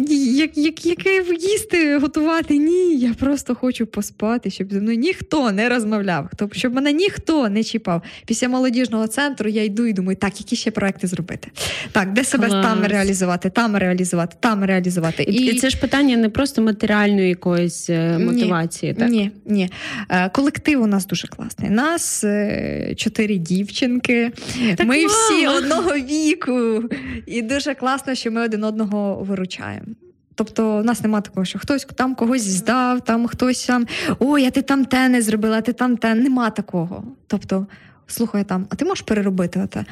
Як, 0.10 0.58
як, 0.58 0.86
яке 0.86 1.24
їсти, 1.40 1.98
готувати? 1.98 2.58
Ні, 2.58 2.96
я 2.96 3.14
просто 3.14 3.56
хочу 3.56 3.86
поспати, 3.86 4.50
щоб 4.50 4.74
зі 4.74 4.80
мною 4.80 4.98
ніхто 4.98 5.52
не 5.52 5.70
розмовляв, 5.70 6.30
тобто, 6.36 6.60
щоб 6.60 6.74
мене 6.74 6.94
ніхто 6.94 7.50
не 7.50 7.64
чіпав. 7.64 8.02
Після 8.26 8.50
молодіжного 8.50 9.08
центру 9.08 9.50
я 9.50 9.64
йду 9.64 9.86
і 9.86 9.94
думаю, 9.94 10.16
так, 10.16 10.40
які 10.40 10.56
ще 10.56 10.72
проекти 10.72 11.08
зробити? 11.08 11.52
Так, 11.92 12.14
де 12.14 12.24
себе 12.24 12.48
Клас. 12.48 12.66
там 12.66 12.84
реалізувати, 12.84 13.50
там 13.50 13.76
реалізувати, 13.76 14.36
там 14.40 14.66
реалізувати. 14.66 15.24
І, 15.24 15.34
і 15.34 15.60
це 15.60 15.70
ж 15.70 15.78
питання 15.78 16.18
не 16.18 16.30
просто 16.30 16.62
матеріальної 16.62 17.30
якоїсь 17.30 17.90
е, 17.90 18.16
Ні. 18.20 18.26
мотивації, 18.26 18.94
так? 18.94 19.10
Ні, 19.10 19.32
ні. 19.46 19.70
Е, 20.10 20.30
Колектив 20.30 20.82
у 20.82 20.88
нас 20.88 21.08
дуже 21.08 21.28
класний. 21.28 21.70
Нас 21.70 22.24
е, 22.24 22.94
чотири 22.98 23.38
дівчинки. 23.38 24.32
Так 24.78 24.88
ми 24.88 24.96
мало. 24.96 25.08
всі 25.08 25.48
одного 25.48 25.92
віку. 25.94 26.84
І 27.26 27.42
дуже 27.42 27.74
класно, 27.74 28.16
що 28.16 28.32
ми 28.32 28.42
один 28.42 28.64
одного 28.64 29.24
виручаємо. 29.24 29.88
Тобто, 30.36 30.78
в 30.78 30.86
нас 30.86 31.02
немає 31.02 31.22
такого, 31.22 31.46
що 31.46 31.60
хтось 31.60 31.88
там 31.96 32.16
когось 32.16 32.42
здав, 32.42 33.02
там 33.02 33.28
хтось 33.28 33.66
там 33.66 33.88
ой, 34.20 34.46
а 34.46 34.52
ти 34.52 34.62
там 34.62 34.86
те 34.86 35.10
не 35.10 35.22
зробила, 35.22 35.58
а 35.58 35.62
ти 35.62 35.74
там 35.74 35.98
те. 35.98 36.16
Нема 36.16 36.50
такого. 36.50 37.04
Тобто, 37.28 37.68
слухай 38.08 38.44
там, 38.44 38.68
а 38.70 38.76
ти 38.76 38.86
можеш 38.86 39.02
переробити 39.02 39.60
оте? 39.60 39.86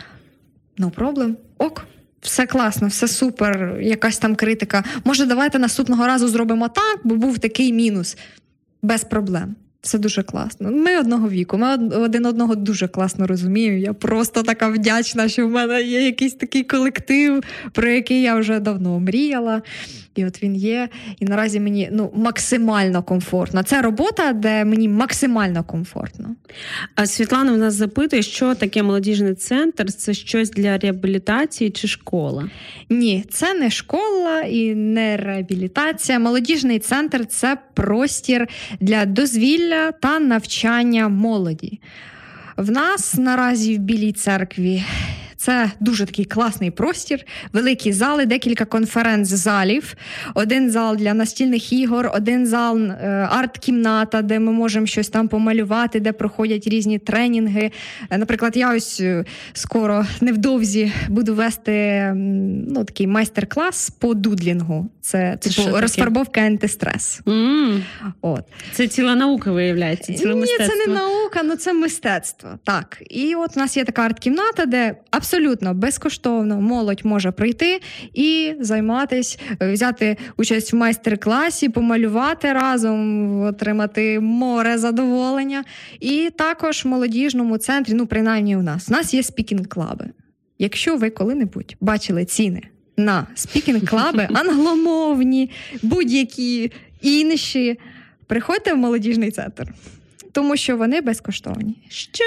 No 0.77 0.91
problem. 0.95 1.33
Ок. 1.57 1.85
Все 2.21 2.47
класно, 2.47 2.87
все 2.87 3.07
супер, 3.07 3.79
якась 3.81 4.17
там 4.17 4.35
критика. 4.35 4.83
Може, 5.03 5.25
давайте 5.25 5.59
наступного 5.59 6.07
разу 6.07 6.27
зробимо 6.27 6.67
так, 6.69 6.99
бо 7.03 7.15
був 7.15 7.39
такий 7.39 7.73
мінус. 7.73 8.17
Без 8.81 9.03
проблем. 9.03 9.55
Все 9.87 9.97
дуже 9.97 10.23
класно. 10.23 10.71
Ми 10.71 10.99
одного 10.99 11.29
віку, 11.29 11.57
ми 11.57 11.75
один 11.77 12.25
одного 12.25 12.55
дуже 12.55 12.87
класно 12.87 13.27
розуміємо. 13.27 13.77
Я 13.77 13.93
просто 13.93 14.43
така 14.43 14.67
вдячна, 14.67 15.29
що 15.29 15.47
в 15.47 15.51
мене 15.51 15.81
є 15.81 16.05
якийсь 16.05 16.33
такий 16.33 16.63
колектив, 16.63 17.43
про 17.71 17.89
який 17.89 18.21
я 18.21 18.35
вже 18.35 18.59
давно 18.59 18.99
мріяла. 18.99 19.61
І 20.17 20.25
от 20.25 20.43
він 20.43 20.55
є. 20.55 20.89
І 21.19 21.25
наразі 21.25 21.59
мені 21.59 21.89
ну, 21.91 22.11
максимально 22.15 23.03
комфортно. 23.03 23.63
Це 23.63 23.81
робота, 23.81 24.33
де 24.33 24.65
мені 24.65 24.89
максимально 24.89 25.63
комфортно. 25.63 26.35
А 26.95 27.05
Світлана 27.05 27.51
в 27.51 27.57
нас 27.57 27.73
запитує, 27.73 28.21
що 28.21 28.55
таке 28.55 28.83
молодіжний 28.83 29.33
центр? 29.33 29.91
Це 29.91 30.13
щось 30.13 30.51
для 30.51 30.77
реабілітації 30.77 31.69
чи 31.69 31.87
школа? 31.87 32.49
Ні, 32.89 33.25
це 33.29 33.53
не 33.53 33.69
школа 33.69 34.41
і 34.41 34.75
не 34.75 35.17
реабілітація. 35.17 36.19
Молодіжний 36.19 36.79
центр 36.79 37.25
це 37.25 37.57
простір 37.73 38.47
для 38.79 39.05
дозвілля 39.05 39.76
та 39.99 40.19
навчання 40.19 41.09
молоді. 41.09 41.79
В 42.57 42.71
нас 42.71 43.15
наразі 43.15 43.75
в 43.75 43.79
Білій 43.79 44.11
церкві 44.11 44.83
це 45.37 45.71
дуже 45.79 46.05
такий 46.05 46.25
класний 46.25 46.71
простір, 46.71 47.25
великі 47.53 47.91
зали, 47.91 48.25
декілька 48.25 48.65
конференц-залів, 48.65 49.93
один 50.33 50.71
зал 50.71 50.95
для 50.95 51.13
настільних 51.13 51.73
ігор, 51.73 52.11
один 52.15 52.45
зал 52.47 52.77
е, 52.79 53.29
арт-кімната, 53.31 54.21
де 54.21 54.39
ми 54.39 54.51
можемо 54.51 54.85
щось 54.85 55.09
там 55.09 55.27
помалювати, 55.27 55.99
де 55.99 56.11
проходять 56.11 56.67
різні 56.67 56.99
тренінги. 56.99 57.71
Е, 58.09 58.17
Наприклад, 58.17 58.57
я 58.57 58.75
ось 58.75 58.99
е, 59.01 59.25
скоро 59.53 60.05
невдовзі 60.21 60.91
буду 61.09 61.35
вести 61.35 62.03
ну, 62.67 62.83
такий 62.83 63.07
майстер-клас 63.07 63.89
по 63.89 64.13
дудлінгу. 64.13 64.89
Це 65.01 65.37
Це 65.41 65.49
типу 65.49 65.77
розфарбовка 65.77 66.41
антистрес. 66.41 67.21
м 67.27 67.83
От. 68.21 68.43
Це 68.71 68.87
ціла 68.87 69.15
наука 69.15 69.51
виявляється. 69.51 70.13
Ціле 70.13 70.33
Ні, 70.33 70.39
мистецтво. 70.41 70.67
це 70.67 70.87
не 70.87 70.93
наука, 70.93 71.41
ну 71.43 71.55
це 71.55 71.73
мистецтво. 71.73 72.49
Так. 72.63 72.97
І 73.09 73.35
от 73.35 73.57
у 73.57 73.59
нас 73.59 73.77
є 73.77 73.83
така 73.85 74.01
арт-кімната, 74.09 74.65
де 74.65 74.95
абсолютно 75.11 75.26
безкоштовно 75.73 76.61
молодь 76.61 77.01
може 77.03 77.31
прийти 77.31 77.79
і 78.13 78.53
займатися, 78.59 79.37
взяти 79.61 80.17
участь 80.37 80.73
в 80.73 80.75
майстер-класі, 80.75 81.69
помалювати 81.69 82.53
разом, 82.53 83.41
отримати 83.41 84.19
море 84.19 84.77
задоволення. 84.77 85.63
І 85.99 86.29
також 86.37 86.85
в 86.85 86.87
молодіжному 86.87 87.57
центрі, 87.57 87.93
ну 87.93 88.07
принаймні 88.07 88.57
у 88.57 88.61
нас, 88.61 88.89
у 88.89 88.93
нас 88.93 89.13
є 89.13 89.21
speaking 89.21 89.69
club 89.69 89.93
и. 89.93 90.05
Якщо 90.59 90.95
ви 90.95 91.09
коли-небудь 91.09 91.75
бачили 91.81 92.25
ціни 92.25 92.61
на 92.97 93.27
speaking 93.35 93.88
club 93.88 94.14
и, 94.14 94.27
англомовні, 94.33 95.49
будь-які 95.81 96.71
інші, 97.01 97.79
приходьте 98.27 98.73
в 98.73 98.77
молодіжний 98.77 99.31
центр. 99.31 99.73
Тому 100.37 100.57
що 100.57 100.77
вони 100.77 101.01
безкоштовні. 101.01 101.77
Що? 101.89 102.23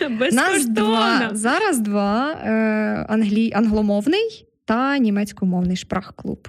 Нас 0.32 0.66
два 0.66 0.88
Безкоштовно. 1.18 1.30
зараз 1.32 1.78
два 1.78 2.32
е, 2.32 2.50
англі, 3.08 3.52
англомовний 3.54 4.46
та 4.64 4.98
німецькомовний 4.98 5.76
Sprachklub. 5.76 6.48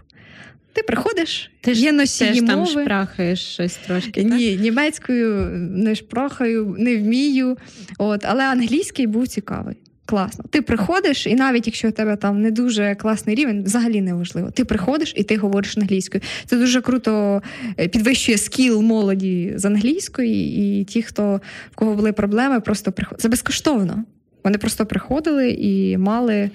Ти 0.74 0.84
приходиш, 0.84 1.52
Ти 1.62 1.74
ж 1.74 1.82
є 1.82 1.92
носії 1.92 2.42
там 2.42 2.60
мови. 2.60 2.82
шпрахаєш 2.82 3.40
щось 3.40 3.76
трошки. 3.78 4.24
так? 4.24 4.34
Ні, 4.34 4.56
німецькою 4.58 5.36
не 5.60 5.96
шпрахаю, 5.96 6.76
не 6.80 6.98
вмію. 6.98 7.58
От, 7.98 8.26
але 8.26 8.44
англійський 8.44 9.08
був 9.08 9.28
цікавий. 9.28 9.76
Класно. 10.08 10.46
Ти 10.50 10.62
приходиш, 10.62 11.28
і 11.28 11.36
навіть 11.36 11.68
якщо 11.68 11.88
у 11.88 11.92
тебе 11.92 12.16
там 12.16 12.42
не 12.42 12.52
дуже 12.52 12.96
класний 12.96 13.36
рівень, 13.36 13.64
взагалі 13.64 14.02
не 14.02 14.14
важливо. 14.14 14.52
Ти 14.52 14.66
приходиш 14.66 15.14
і 15.16 15.24
ти 15.24 15.38
говориш 15.38 15.78
англійською. 15.78 16.22
Це 16.46 16.58
дуже 16.58 16.82
круто 16.82 17.42
е, 17.80 17.88
підвищує 17.88 18.38
скіл 18.38 18.82
молоді 18.82 19.54
з 19.56 19.66
англійської, 19.66 20.80
і 20.80 20.84
ті, 20.84 21.02
хто 21.02 21.42
в 21.72 21.76
кого 21.76 21.94
були 21.94 22.14
проблеми, 22.14 22.60
просто 22.60 22.92
приходять. 22.92 23.22
Це 23.22 23.30
безкоштовно. 23.30 24.04
Вони 24.48 24.58
просто 24.58 24.86
приходили 24.86 25.52
і 25.52 25.98
мали 25.98 26.50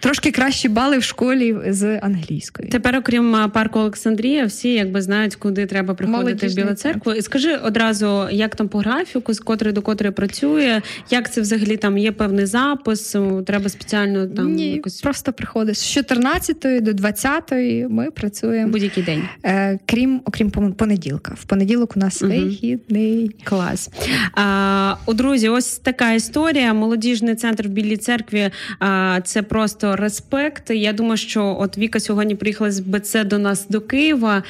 трошки 0.00 0.30
кращі 0.30 0.68
бали 0.68 0.98
в 0.98 1.02
школі 1.02 1.56
з 1.68 1.98
англійської. 1.98 2.68
Тепер, 2.68 2.96
окрім 2.96 3.36
парку 3.54 3.78
Олександрія, 3.78 4.44
всі 4.44 4.72
якби 4.72 5.02
знають, 5.02 5.34
куди 5.34 5.66
треба 5.66 5.94
приходити 5.94 6.46
в 6.46 6.54
Білу 6.54 6.74
церкву. 6.74 7.12
І 7.12 7.22
скажи 7.22 7.56
одразу, 7.56 8.28
як 8.30 8.56
там 8.56 8.68
по 8.68 8.78
графіку, 8.78 9.32
з 9.34 9.40
котрої 9.40 9.74
до 9.74 9.82
котрої 9.82 10.12
працює, 10.12 10.82
як 11.10 11.32
це 11.32 11.40
взагалі 11.40 11.76
там 11.76 11.98
є 11.98 12.12
певний 12.12 12.46
запис, 12.46 13.16
треба 13.46 13.68
спеціально 13.68 14.26
там 14.26 14.52
Ні, 14.52 14.70
якось 14.70 15.00
просто 15.00 15.32
приходиш 15.32 15.78
з 15.78 15.86
14 15.86 16.82
до 16.84 16.92
20 16.92 17.52
ми 17.90 18.10
працюємо. 18.10 18.72
будь-який 18.72 19.04
день. 19.04 19.22
Е, 19.44 19.78
крім 19.86 20.20
окрім 20.24 20.48
пон- 20.50 20.72
понеділка. 20.72 21.34
В 21.40 21.44
понеділок 21.44 21.92
у 21.96 22.00
нас 22.00 22.22
вихідний. 22.22 23.30
Клас. 23.44 23.90
А, 24.34 24.94
о, 25.06 25.14
друзі, 25.14 25.48
ось 25.48 25.78
така 25.78 26.12
історія. 26.12 26.74
Молодіжний 26.86 27.34
центр 27.34 27.66
в 27.66 27.70
Білій 27.70 27.96
церкві. 27.96 28.50
А, 28.78 29.20
це 29.24 29.42
просто 29.42 29.96
респект. 29.96 30.70
Я 30.70 30.92
думаю, 30.92 31.16
що 31.16 31.56
от 31.60 31.78
Віка 31.78 32.00
сьогодні 32.00 32.34
приїхала 32.34 32.70
з 32.70 32.80
БЦ 32.80 33.16
до 33.24 33.38
нас 33.38 33.66
до 33.68 33.80
Києва. 33.80 34.42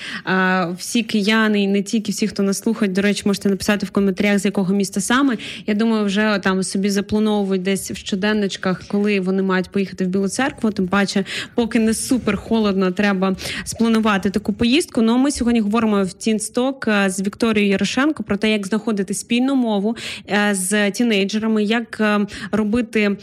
Всі 0.79 1.03
кияни, 1.03 1.62
і 1.62 1.66
не 1.66 1.83
тільки 1.83 2.12
всі, 2.12 2.29
хто 2.29 2.42
нас 2.42 2.59
слухають, 2.59 2.94
до 2.94 3.03
речі, 3.03 3.22
можете 3.27 3.49
написати 3.49 3.87
в 3.87 3.90
коментарях, 3.90 4.38
з 4.38 4.44
якого 4.44 4.75
міста 4.75 5.01
саме. 5.01 5.37
Я 5.66 5.75
думаю, 5.75 6.05
вже 6.05 6.40
там 6.42 6.62
собі 6.62 6.90
заплановують 6.90 7.62
десь 7.62 7.90
в 7.90 7.96
щоденничках, 7.96 8.83
коли 8.88 9.20
вони 9.20 9.42
мають 9.42 9.70
поїхати 9.70 10.05
в 10.05 10.09
Білу 10.09 10.29
церкву. 10.29 10.70
Тим 10.70 10.88
паче, 10.88 11.25
поки 11.55 11.79
не 11.79 11.94
супер 11.94 12.37
холодно, 12.37 12.90
треба 12.90 13.37
спланувати 13.64 14.31
таку 14.31 14.53
поїздку. 14.53 15.03
Ну 15.03 15.18
ми 15.18 15.31
сьогодні 15.31 15.61
говоримо 15.61 16.03
в 16.03 16.12
Тінсток 16.12 16.88
е, 16.88 17.11
з 17.11 17.20
Вікторією 17.20 17.70
Ярошенко 17.70 18.22
про 18.22 18.37
те, 18.37 18.51
як 18.51 18.66
знаходити 18.66 19.14
спільну 19.14 19.55
мову 19.55 19.96
е, 20.31 20.55
з 20.55 20.90
тінейджерами, 20.90 21.64
як 21.64 21.99
е, 22.01 22.15
робити 22.52 23.16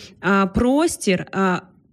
простір. 0.56 1.26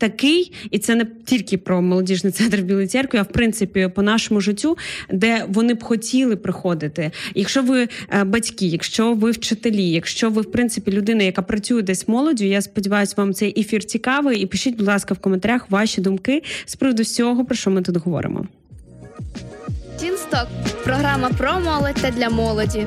Такий, 0.00 0.52
і 0.70 0.78
це 0.78 0.94
не 0.94 1.06
тільки 1.24 1.58
про 1.58 1.82
молодіжний 1.82 2.32
центр 2.32 2.60
в 2.60 2.62
Білій 2.62 2.86
церкві, 2.86 3.18
а 3.18 3.22
в 3.22 3.28
принципі 3.28 3.90
по 3.94 4.02
нашому 4.02 4.40
життю, 4.40 4.78
де 5.10 5.44
вони 5.48 5.74
б 5.74 5.82
хотіли 5.82 6.36
приходити. 6.36 7.10
Якщо 7.34 7.62
ви 7.62 7.88
е, 8.10 8.24
батьки, 8.24 8.66
якщо 8.66 9.14
ви 9.14 9.30
вчителі, 9.30 9.90
якщо 9.90 10.30
ви 10.30 10.42
в 10.42 10.52
принципі 10.52 10.92
людина, 10.92 11.24
яка 11.24 11.42
працює 11.42 11.82
десь 11.82 12.08
молоддю, 12.08 12.44
я 12.44 12.62
сподіваюся, 12.62 13.14
вам 13.16 13.34
цей 13.34 13.60
ефір 13.60 13.84
цікавий. 13.84 14.40
І 14.40 14.46
пишіть, 14.46 14.76
будь 14.76 14.86
ласка, 14.86 15.14
в 15.14 15.18
коментарях 15.18 15.70
ваші 15.70 16.00
думки 16.00 16.42
з 16.66 16.76
приводу 16.76 17.02
всього, 17.02 17.44
про 17.44 17.56
що 17.56 17.70
ми 17.70 17.82
тут 17.82 17.96
говоримо. 17.96 18.46
Тінсток 20.00 20.46
програма 20.84 21.30
про 21.38 21.60
молодь 21.60 21.96
та 22.02 22.10
для 22.10 22.30
молоді. 22.30 22.86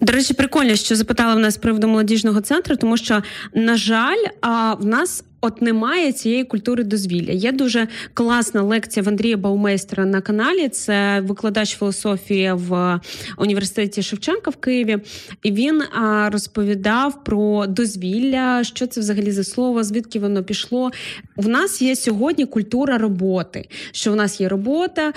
До 0.00 0.12
речі, 0.12 0.34
прикольно, 0.34 0.76
що 0.76 0.96
запитала 0.96 1.34
в 1.34 1.38
нас 1.38 1.54
з 1.54 1.56
приводу 1.56 1.88
молодіжного 1.88 2.40
центру, 2.40 2.76
тому 2.76 2.96
що, 2.96 3.22
на 3.54 3.76
жаль, 3.76 4.24
а 4.40 4.74
в 4.74 4.86
нас 4.86 5.24
от 5.40 5.62
немає 5.62 6.12
цієї 6.12 6.44
культури 6.44 6.84
дозвілля. 6.84 7.32
Є 7.32 7.52
дуже 7.52 7.88
класна 8.14 8.62
лекція 8.62 9.04
в 9.04 9.08
Андрія 9.08 9.36
Баумейстера 9.36 10.04
на 10.04 10.20
каналі. 10.20 10.68
Це 10.68 11.20
викладач 11.20 11.78
філософії 11.78 12.52
в 12.52 13.00
університеті 13.38 14.02
Шевченка 14.02 14.50
в 14.50 14.56
Києві, 14.56 14.98
і 15.42 15.52
він 15.52 15.82
розповідав 16.26 17.24
про 17.24 17.66
дозвілля, 17.66 18.64
що 18.64 18.86
це 18.86 19.00
взагалі 19.00 19.30
за 19.30 19.44
слово, 19.44 19.84
звідки 19.84 20.18
воно 20.18 20.44
пішло. 20.44 20.90
В 21.36 21.48
нас 21.48 21.82
є 21.82 21.96
сьогодні 21.96 22.46
культура 22.46 22.98
роботи. 22.98 23.68
Що 23.92 24.12
в 24.12 24.16
нас 24.16 24.40
є 24.40 24.48
робота, 24.48 25.12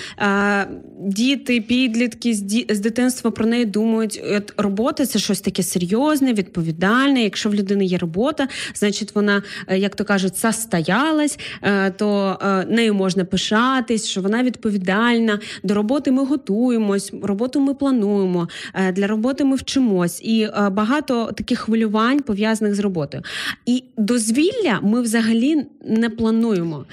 діти, 0.99 1.61
підлітки 1.61 2.33
з 2.69 2.79
дитинства 2.79 3.31
про 3.31 3.45
неї 3.45 3.65
думають. 3.65 4.21
От 4.31 4.53
Робота 4.57 5.05
це 5.05 5.19
щось 5.19 5.41
таке 5.41 5.63
серйозне, 5.63 6.33
відповідальне. 6.33 7.23
Якщо 7.23 7.49
в 7.49 7.53
людини 7.53 7.85
є 7.85 7.97
робота, 7.97 8.47
значить 8.75 9.15
вона, 9.15 9.43
е, 9.67 9.77
як 9.77 9.95
то 9.95 10.05
кажуть, 10.13 10.37
состоялась, 10.37 11.39
е, 11.61 11.91
то 11.91 12.37
е, 12.41 12.65
нею 12.65 12.93
можна 12.93 13.25
пишатись, 13.25 14.07
що 14.07 14.21
вона 14.21 14.43
відповідальна. 14.43 15.39
До 15.63 15.73
роботи 15.73 16.11
ми 16.11 16.25
готуємось, 16.25 17.13
роботу 17.23 17.59
ми 17.59 17.73
плануємо, 17.73 18.47
для 18.93 19.07
роботи 19.07 19.43
ми 19.43 19.55
вчимось. 19.55 20.21
І 20.23 20.47
багато 20.71 21.31
таких 21.31 21.59
хвилювань 21.59 22.19
пов'язаних 22.19 22.75
з 22.75 22.79
роботою. 22.79 23.23
І 23.65 23.83
дозвілля 23.97 24.79
ми 24.81 25.01
взагалі 25.01 25.65
не 25.83 26.09
плануємо. 26.09 26.85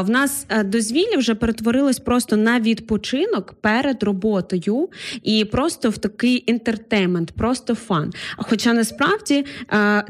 В 0.00 0.10
нас 0.10 0.46
дозвілля 0.64 1.16
вже 1.16 1.34
перетворилось 1.34 1.98
просто 1.98 2.36
на 2.36 2.60
відпочинок 2.60 3.54
перед 3.60 4.02
роботою 4.02 4.88
і 5.22 5.44
просто 5.44 5.90
в 5.90 5.98
такий 5.98 6.44
інтертеймент, 6.46 7.32
просто 7.32 7.74
фан. 7.74 8.12
Хоча 8.36 8.72
насправді 8.72 9.44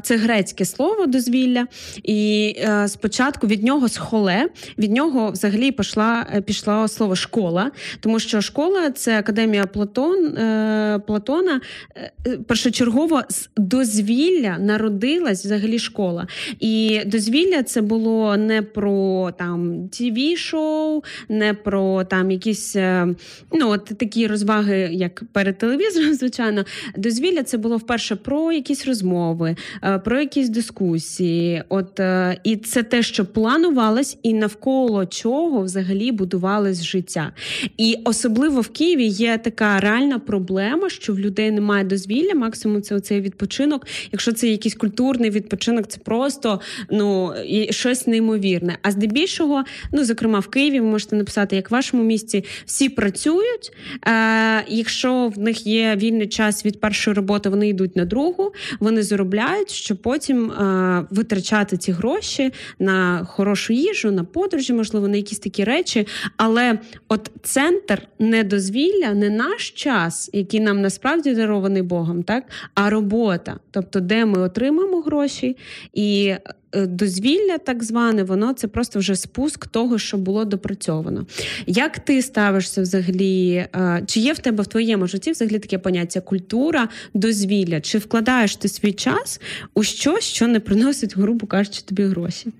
це 0.03 0.17
грецьке 0.17 0.65
слово 0.65 1.05
дозвілля, 1.05 1.67
і 2.03 2.55
спочатку 2.87 3.47
від 3.47 3.63
нього 3.63 3.89
схоле, 3.89 4.49
від 4.77 4.91
нього 4.91 5.31
взагалі 5.31 5.71
пішла 5.71 6.25
пішло 6.45 6.87
слово 6.87 7.15
школа, 7.15 7.71
тому 7.99 8.19
що 8.19 8.41
школа 8.41 8.91
це 8.91 9.19
академія 9.19 9.65
Платон, 9.65 10.25
е, 10.25 11.01
Платона. 11.07 11.61
Е, 11.97 12.37
першочергово 12.47 13.21
з 13.29 13.49
дозвілля 13.57 14.57
народилась 14.59 15.45
взагалі 15.45 15.79
школа. 15.79 16.27
І 16.59 17.01
дозвілля 17.05 17.63
це 17.63 17.81
було 17.81 18.20
не 18.37 18.61
про 18.61 19.31
там 19.37 19.89
тв 19.89 20.37
шоу 20.37 21.03
не 21.29 21.53
про 21.53 22.03
там 22.03 22.31
якісь 22.31 22.75
е, 22.75 23.07
ну 23.51 23.69
от 23.69 23.85
такі 23.85 24.27
розваги, 24.27 24.89
як 24.91 25.23
перед 25.31 25.57
телевізором, 25.57 26.13
звичайно. 26.13 26.65
Дозвілля 26.97 27.43
це 27.43 27.57
було 27.57 27.77
вперше 27.77 28.15
про 28.15 28.51
якісь 28.51 28.87
розмови, 28.87 29.55
про 30.03 30.19
якісь 30.19 30.49
дискусії. 30.49 31.63
От 31.69 31.99
і 32.43 32.55
це 32.55 32.83
те, 32.83 33.03
що 33.03 33.25
планувалось, 33.25 34.17
і 34.23 34.33
навколо 34.33 35.05
чого 35.05 35.61
взагалі 35.61 36.11
будувалось 36.11 36.83
життя. 36.83 37.31
І 37.77 37.97
особливо 38.03 38.61
в 38.61 38.67
Києві 38.67 39.05
є 39.05 39.37
така 39.37 39.79
реальна 39.79 40.19
проблема, 40.19 40.89
що 40.89 41.13
в 41.13 41.19
людей 41.19 41.51
немає 41.51 41.83
дозвілля. 41.83 42.35
Максимум 42.35 42.81
це 42.81 42.95
оцей 42.95 43.21
відпочинок. 43.21 43.87
Якщо 44.11 44.31
це 44.31 44.47
якийсь 44.47 44.75
культурний 44.75 45.29
відпочинок, 45.29 45.87
це 45.87 45.99
просто 45.99 46.59
ну 46.91 47.33
щось 47.69 48.07
неймовірне. 48.11 48.77
А 48.81 48.91
здебільшого, 48.91 49.63
ну 49.91 50.03
зокрема 50.03 50.39
в 50.39 50.47
Києві, 50.47 50.79
ви 50.79 50.85
можете 50.85 51.15
написати, 51.15 51.55
як 51.55 51.71
в 51.71 51.73
вашому 51.73 52.03
місті 52.03 52.43
всі 52.65 52.89
працюють. 52.89 53.71
Е, 54.07 54.63
Якщо 54.67 55.31
в 55.35 55.39
них 55.39 55.67
є 55.67 55.95
вільний 55.95 56.27
час 56.27 56.65
від 56.65 56.79
першої 56.79 57.15
роботи, 57.15 57.49
вони 57.49 57.69
йдуть 57.69 57.95
на 57.95 58.05
другу, 58.05 58.53
вони 58.79 59.03
заробляють, 59.03 59.69
щоб 59.69 59.97
потім 59.97 60.51
е, 60.51 61.05
витрачати 61.09 61.77
ці 61.77 61.91
гроші 61.91 62.51
на 62.79 63.25
хорошу 63.25 63.73
їжу, 63.73 64.11
на 64.11 64.23
подорожі, 64.23 64.73
можливо, 64.73 65.07
на 65.07 65.17
якісь 65.17 65.39
такі 65.39 65.63
речі. 65.63 66.07
Але 66.37 66.79
от 67.07 67.31
центр 67.43 68.07
не 68.19 68.43
дозвілля, 68.43 69.13
не 69.13 69.29
наш 69.29 69.69
час, 69.69 70.29
який 70.33 70.59
нам 70.59 70.81
насправді 70.81 71.35
дарований 71.35 71.81
Богом, 71.81 72.23
так 72.23 72.43
а 72.73 72.89
робота, 72.89 73.59
тобто, 73.71 73.99
де 73.99 74.25
ми 74.25 74.41
отримаємо 74.41 75.01
гроші 75.01 75.57
і. 75.93 76.33
Е, 76.75 76.85
дозвілля, 76.85 77.57
так 77.57 77.83
зване, 77.83 78.23
воно 78.23 78.53
це 78.53 78.67
просто 78.67 78.99
вже 78.99 79.15
спуск 79.15 79.67
того, 79.67 79.99
що 79.99 80.17
було 80.17 80.45
допрацьовано. 80.45 81.25
Як 81.67 81.99
ти 81.99 82.21
ставишся 82.21 82.81
взагалі? 82.81 83.53
Е, 83.53 84.03
чи 84.07 84.19
є 84.19 84.33
в 84.33 84.39
тебе 84.39 84.63
в 84.63 84.67
твоєму 84.67 85.07
житті 85.07 85.31
взагалі 85.31 85.59
таке 85.59 85.77
поняття 85.77 86.21
культура, 86.21 86.89
дозвілля? 87.13 87.81
Чи 87.81 87.97
вкладаєш 87.97 88.55
ти 88.55 88.67
свій 88.67 88.93
час 88.93 89.41
у 89.73 89.83
щось, 89.83 90.23
що 90.23 90.47
не 90.47 90.59
приносить, 90.59 91.17
грубо 91.17 91.47
кажучи, 91.47 91.81
тобі 91.81 92.03
гроші? 92.03 92.51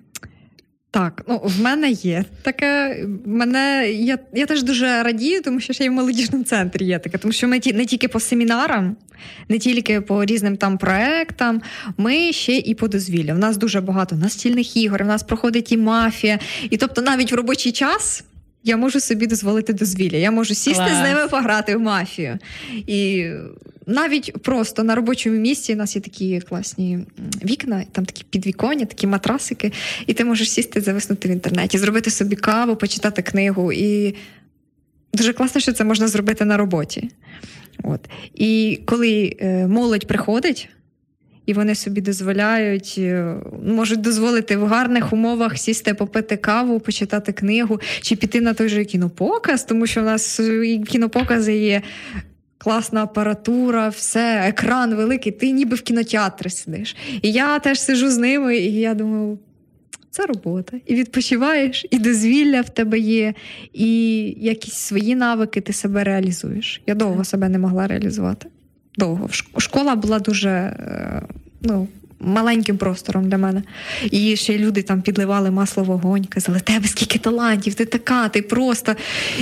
Так, 0.93 1.23
ну 1.27 1.41
в 1.43 1.61
мене 1.61 1.89
є 1.91 2.25
таке. 2.41 2.97
Мене 3.25 3.91
я 3.91 4.19
я 4.33 4.45
теж 4.45 4.63
дуже 4.63 5.03
радію, 5.03 5.41
тому 5.41 5.59
що 5.59 5.73
ще 5.73 5.85
й 5.85 5.89
в 5.89 5.91
молодіжному 5.91 6.43
центрі 6.43 6.85
є 6.85 6.99
таке, 6.99 7.17
тому 7.17 7.31
що 7.31 7.47
ми 7.47 7.59
ті 7.59 7.73
не 7.73 7.85
тільки 7.85 8.07
по 8.07 8.19
семінарам, 8.19 8.95
не 9.49 9.59
тільки 9.59 10.01
по 10.01 10.25
різним 10.25 10.57
там 10.57 10.77
проектам, 10.77 11.61
ми 11.97 12.33
ще 12.33 12.57
і 12.57 12.75
по 12.75 12.87
дозвіллю. 12.87 13.33
У 13.33 13.37
нас 13.37 13.57
дуже 13.57 13.81
багато 13.81 14.15
настільних 14.15 14.77
ігор. 14.77 15.01
У 15.01 15.05
нас 15.05 15.23
проходить 15.23 15.71
і 15.71 15.77
мафія, 15.77 16.39
і 16.69 16.77
тобто 16.77 17.01
навіть 17.01 17.31
в 17.31 17.35
робочий 17.35 17.71
час 17.71 18.23
я 18.63 18.77
можу 18.77 18.99
собі 18.99 19.27
дозволити 19.27 19.73
дозвілля. 19.73 20.17
Я 20.17 20.31
можу 20.31 20.53
сісти 20.55 20.83
Клас. 20.83 20.97
з 20.97 21.01
ними 21.01 21.27
пограти 21.27 21.75
в 21.75 21.79
мафію. 21.79 22.39
І 22.87 23.29
навіть 23.87 24.43
просто 24.43 24.83
на 24.83 24.95
робочому 24.95 25.37
місці 25.37 25.73
у 25.73 25.75
нас 25.75 25.95
є 25.95 26.01
такі 26.01 26.41
класні 26.41 26.99
вікна, 27.45 27.83
там 27.91 28.05
такі 28.05 28.23
підвіконня, 28.29 28.85
такі 28.85 29.07
матрасики, 29.07 29.71
і 30.07 30.13
ти 30.13 30.25
можеш 30.25 30.51
сісти, 30.51 30.81
зависнути 30.81 31.27
в 31.27 31.31
інтернеті, 31.31 31.77
зробити 31.77 32.11
собі 32.11 32.35
каву, 32.35 32.75
почитати 32.75 33.21
книгу. 33.21 33.71
І 33.71 34.15
дуже 35.13 35.33
класно, 35.33 35.61
що 35.61 35.73
це 35.73 35.83
можна 35.83 36.07
зробити 36.07 36.45
на 36.45 36.57
роботі. 36.57 37.09
От. 37.83 38.09
І 38.33 38.79
коли 38.85 39.37
е, 39.39 39.67
молодь 39.67 40.07
приходить 40.07 40.69
і 41.45 41.53
вони 41.53 41.75
собі 41.75 42.01
дозволяють, 42.01 42.95
е, 42.97 43.35
можуть 43.65 44.01
дозволити 44.01 44.57
в 44.57 44.65
гарних 44.65 45.13
умовах 45.13 45.57
сісти, 45.57 45.93
попити 45.93 46.37
каву, 46.37 46.79
почитати 46.79 47.31
книгу 47.31 47.79
чи 48.01 48.15
піти 48.15 48.41
на 48.41 48.53
той 48.53 48.69
же 48.69 48.85
кінопоказ, 48.85 49.63
тому 49.63 49.87
що 49.87 50.01
в 50.01 50.03
нас 50.03 50.41
кінопокази 50.87 51.57
є. 51.57 51.81
Класна 52.63 53.03
апаратура, 53.03 53.89
все, 53.89 54.43
екран 54.47 54.95
великий, 54.95 55.31
ти 55.31 55.51
ніби 55.51 55.75
в 55.75 55.81
кінотеатрі 55.81 56.49
сидиш. 56.49 56.95
І 57.21 57.31
я 57.31 57.59
теж 57.59 57.79
сижу 57.79 58.11
з 58.11 58.17
ними, 58.17 58.57
і 58.57 58.73
я 58.73 58.93
думаю, 58.93 59.39
це 60.09 60.25
робота. 60.25 60.77
І 60.85 60.95
відпочиваєш, 60.95 61.85
і 61.91 61.99
дозвілля 61.99 62.61
в 62.61 62.69
тебе 62.69 62.99
є, 62.99 63.33
і 63.73 64.19
якісь 64.37 64.73
свої 64.73 65.15
навики 65.15 65.61
ти 65.61 65.73
себе 65.73 66.03
реалізуєш. 66.03 66.81
Я 66.87 66.95
довго 66.95 67.23
себе 67.23 67.49
не 67.49 67.59
могла 67.59 67.87
реалізувати 67.87 68.47
довго. 68.97 69.29
Школа 69.57 69.95
була 69.95 70.19
дуже 70.19 70.49
е, 70.49 71.21
ну, 71.61 71.87
маленьким 72.23 72.77
простором 72.77 73.29
для 73.29 73.37
мене. 73.37 73.63
І 74.11 74.35
ще 74.35 74.57
люди 74.57 74.81
там 74.81 75.01
підливали 75.01 75.51
масло 75.51 75.83
вогонь, 75.83 76.25
казали, 76.25 76.59
тебе 76.59 76.87
скільки 76.87 77.19
талантів, 77.19 77.73
ти 77.73 77.85
така, 77.85 78.29
ти 78.29 78.41
просто. 78.41 78.95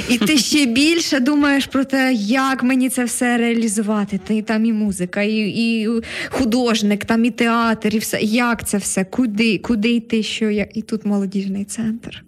І 0.09 0.17
ти 0.17 0.37
ще 0.49 0.65
більше 0.65 1.19
думаєш 1.19 1.65
про 1.65 1.85
те, 1.85 2.13
як 2.13 2.63
мені 2.63 2.89
це 2.89 3.03
все 3.03 3.37
реалізувати. 3.37 4.19
Ти 4.27 4.41
там 4.41 4.65
і 4.65 4.73
музика, 4.73 5.21
і 5.21 5.35
і 5.35 5.89
художник, 6.29 7.05
там 7.05 7.25
і 7.25 7.31
театр, 7.31 7.95
і 7.95 7.97
все. 7.97 8.19
Як 8.21 8.67
це 8.67 8.77
все? 8.77 9.03
Куди 9.03 9.57
куди 9.57 9.89
йти? 9.89 10.23
що 10.23 10.49
як? 10.49 10.77
І 10.77 10.81
тут 10.81 11.05
молодіжний 11.05 11.65
центр. 11.65 12.23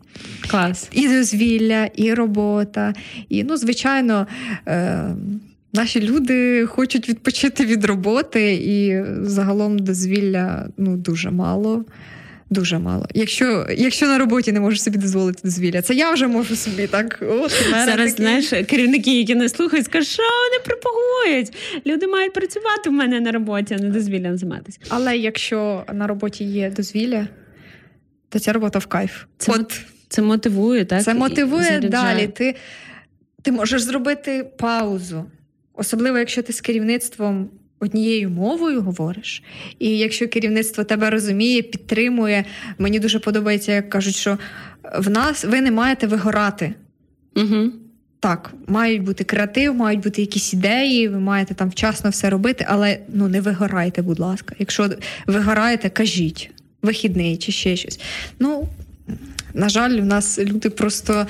Клас. 0.47 0.89
І 0.91 1.07
дозвілля, 1.07 1.85
і 1.95 2.13
робота, 2.13 2.93
і, 3.29 3.43
ну, 3.43 3.57
звичайно. 3.57 4.27
Е- 4.67 5.15
Наші 5.73 6.01
люди 6.01 6.65
хочуть 6.65 7.09
відпочити 7.09 7.65
від 7.65 7.85
роботи, 7.85 8.53
і 8.53 9.03
загалом 9.21 9.79
дозвілля 9.79 10.69
ну 10.77 10.97
дуже 10.97 11.31
мало. 11.31 11.85
Дуже 12.49 12.79
мало. 12.79 13.07
Якщо 13.13 13.67
якщо 13.77 14.07
на 14.07 14.17
роботі 14.17 14.51
не 14.51 14.59
можеш 14.59 14.83
собі 14.83 14.97
дозволити 14.97 15.39
дозвілля, 15.43 15.81
це 15.81 15.93
я 15.93 16.11
вже 16.11 16.27
можу 16.27 16.55
собі 16.55 16.87
так. 16.87 17.19
От, 17.21 17.51
Зараз 17.69 18.11
такі... 18.11 18.23
знаєш, 18.23 18.49
керівники, 18.49 19.19
які 19.19 19.35
не 19.35 19.49
слухають, 19.49 19.85
скажуть, 19.85 20.09
що 20.09 20.23
вони 20.23 20.63
пропагують. 20.65 21.53
Люди 21.85 22.07
мають 22.07 22.33
працювати 22.33 22.89
в 22.89 22.93
мене 22.93 23.19
на 23.19 23.31
роботі, 23.31 23.75
а 23.79 23.81
не 23.81 23.89
дозвіллям 23.89 24.37
займатися. 24.37 24.79
Але 24.89 25.17
якщо 25.17 25.83
на 25.93 26.07
роботі 26.07 26.43
є 26.43 26.69
дозвілля, 26.69 27.27
то 28.29 28.39
ця 28.39 28.53
робота 28.53 28.79
в 28.79 28.85
кайф. 28.85 29.23
Це 29.37 29.51
От, 29.51 29.81
це 30.09 30.21
мотивує, 30.21 30.85
так? 30.85 31.03
Це 31.03 31.13
мотивує 31.13 31.79
далі. 31.79 32.27
Ти, 32.27 32.55
Ти 33.41 33.51
можеш 33.51 33.81
зробити 33.81 34.47
паузу. 34.57 35.25
Особливо, 35.81 36.17
якщо 36.17 36.41
ти 36.41 36.53
з 36.53 36.61
керівництвом 36.61 37.49
однією 37.79 38.29
мовою 38.29 38.81
говориш, 38.81 39.43
і 39.79 39.97
якщо 39.97 40.27
керівництво 40.27 40.83
тебе 40.83 41.09
розуміє, 41.09 41.61
підтримує, 41.61 42.45
мені 42.77 42.99
дуже 42.99 43.19
подобається, 43.19 43.71
як 43.71 43.89
кажуть, 43.89 44.15
що 44.15 44.37
в 44.97 45.09
нас 45.09 45.45
ви 45.45 45.61
не 45.61 45.71
маєте 45.71 46.07
вигорати. 46.07 46.73
Угу. 47.35 47.71
Так, 48.19 48.53
мають 48.67 49.03
бути 49.03 49.23
креатив, 49.23 49.75
мають 49.75 49.99
бути 49.99 50.21
якісь 50.21 50.53
ідеї, 50.53 51.07
ви 51.07 51.19
маєте 51.19 51.53
там 51.53 51.69
вчасно 51.69 52.09
все 52.09 52.29
робити, 52.29 52.65
але 52.69 52.99
ну 53.13 53.27
не 53.27 53.41
вигорайте, 53.41 54.01
будь 54.01 54.19
ласка. 54.19 54.55
Якщо 54.59 54.89
вигораєте, 55.27 55.89
кажіть. 55.89 56.51
вихідний 56.81 57.37
чи 57.37 57.51
ще 57.51 57.75
щось. 57.75 57.99
Ну, 58.39 58.67
на 59.53 59.69
жаль, 59.69 59.91
у 59.91 60.05
нас 60.05 60.39
люди 60.39 60.69
просто. 60.69 61.27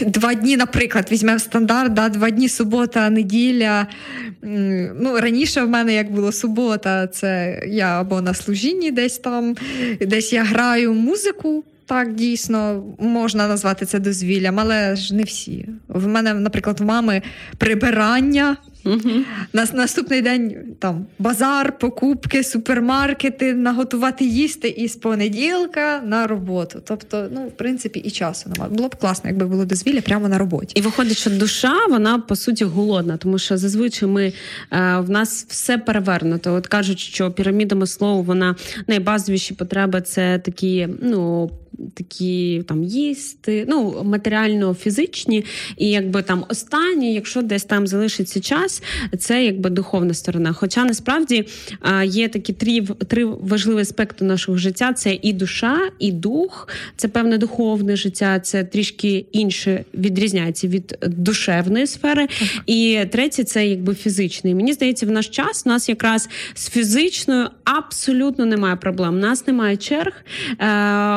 Два 0.00 0.34
дні, 0.34 0.56
наприклад, 0.56 1.08
візьмемо 1.12 1.38
стандарт, 1.38 1.92
да, 1.92 2.08
два 2.08 2.30
дні 2.30 2.48
субота, 2.48 3.10
неділя. 3.10 3.86
Ну, 5.00 5.20
Раніше 5.20 5.62
в 5.62 5.68
мене 5.68 5.94
як 5.94 6.12
було 6.12 6.32
субота, 6.32 7.06
це 7.06 7.60
я 7.66 8.00
або 8.00 8.20
на 8.20 8.34
служінні 8.34 8.90
десь 8.90 9.18
там, 9.18 9.56
десь 10.00 10.32
я 10.32 10.44
граю 10.44 10.94
музику. 10.94 11.64
Так, 11.86 12.14
дійсно, 12.14 12.84
можна 12.98 13.48
назвати 13.48 13.86
це 13.86 13.98
дозвіллям, 13.98 14.60
але 14.60 14.96
ж 14.96 15.14
не 15.14 15.22
всі. 15.22 15.68
В 15.88 16.06
мене, 16.06 16.34
наприклад, 16.34 16.80
в 16.80 16.84
мами 16.84 17.22
прибирання. 17.58 18.56
Угу. 18.84 19.10
На 19.52 19.66
наступний 19.72 20.22
день 20.22 20.56
там 20.78 21.06
базар, 21.18 21.78
покупки, 21.78 22.44
супермаркети, 22.44 23.54
наготувати 23.54 24.24
їсти 24.24 24.68
і 24.68 24.88
з 24.88 24.96
понеділка 24.96 26.02
на 26.04 26.26
роботу. 26.26 26.82
Тобто, 26.84 27.28
ну, 27.34 27.46
в 27.46 27.52
принципі, 27.52 27.98
і 27.98 28.10
часу 28.10 28.50
немає. 28.54 28.72
Було 28.74 28.88
б 28.88 28.96
класно, 28.96 29.30
якби 29.30 29.46
було 29.46 29.64
дозвілля 29.64 30.00
прямо 30.00 30.28
на 30.28 30.38
роботі. 30.38 30.72
І 30.74 30.80
виходить, 30.80 31.16
що 31.16 31.30
душа 31.30 31.86
вона 31.90 32.18
по 32.18 32.36
суті 32.36 32.64
голодна, 32.64 33.16
тому 33.16 33.38
що 33.38 33.56
зазвичай 33.56 34.08
ми 34.08 34.24
е, 34.26 34.32
в 34.98 35.10
нас 35.10 35.46
все 35.48 35.78
перевернуто. 35.78 36.54
От 36.54 36.66
кажуть, 36.66 36.98
що 36.98 37.30
піраміда 37.30 37.74
Маслоу, 37.74 38.22
вона 38.22 38.56
найбазовіші 38.86 39.54
потреби 39.54 40.00
це 40.00 40.38
такі, 40.38 40.88
ну 41.02 41.50
такі 41.94 42.62
там 42.68 42.84
їсти, 42.84 43.64
ну 43.68 44.02
матеріально 44.04 44.74
фізичні, 44.74 45.44
і 45.76 45.90
якби 45.90 46.22
там 46.22 46.44
останні, 46.48 47.14
якщо 47.14 47.42
десь 47.42 47.64
там 47.64 47.86
залишиться 47.86 48.40
час, 48.40 48.82
це 49.18 49.44
якби 49.44 49.70
духовна 49.70 50.14
сторона. 50.14 50.52
Хоча 50.52 50.84
насправді 50.84 51.44
є 52.04 52.28
такі 52.28 52.52
три 52.52 52.80
три 53.08 53.24
важливі 53.24 53.80
аспекти 53.80 54.24
нашого 54.24 54.58
життя: 54.58 54.92
це 54.92 55.18
і 55.22 55.32
душа, 55.32 55.78
і 55.98 56.12
дух, 56.12 56.68
це 56.96 57.08
певне 57.08 57.38
духовне 57.38 57.96
життя, 57.96 58.40
це 58.40 58.64
трішки 58.64 59.26
інше 59.32 59.84
відрізняється 59.94 60.68
від 60.68 60.98
душевної 61.02 61.86
сфери. 61.86 62.26
Так. 62.38 62.48
І 62.66 63.00
третє 63.12 63.44
це 63.44 63.66
якби 63.66 63.94
фізичний. 63.94 64.54
Мені 64.54 64.72
здається, 64.72 65.06
в 65.06 65.10
наш 65.10 65.28
час 65.28 65.62
у 65.66 65.68
нас 65.68 65.88
якраз 65.88 66.28
з 66.54 66.68
фізичною 66.68 67.48
абсолютно 67.64 68.46
немає 68.46 68.76
проблем. 68.76 69.14
У 69.14 69.18
нас 69.18 69.46
немає 69.46 69.76
черг. 69.76 70.12
Е, 70.50 70.56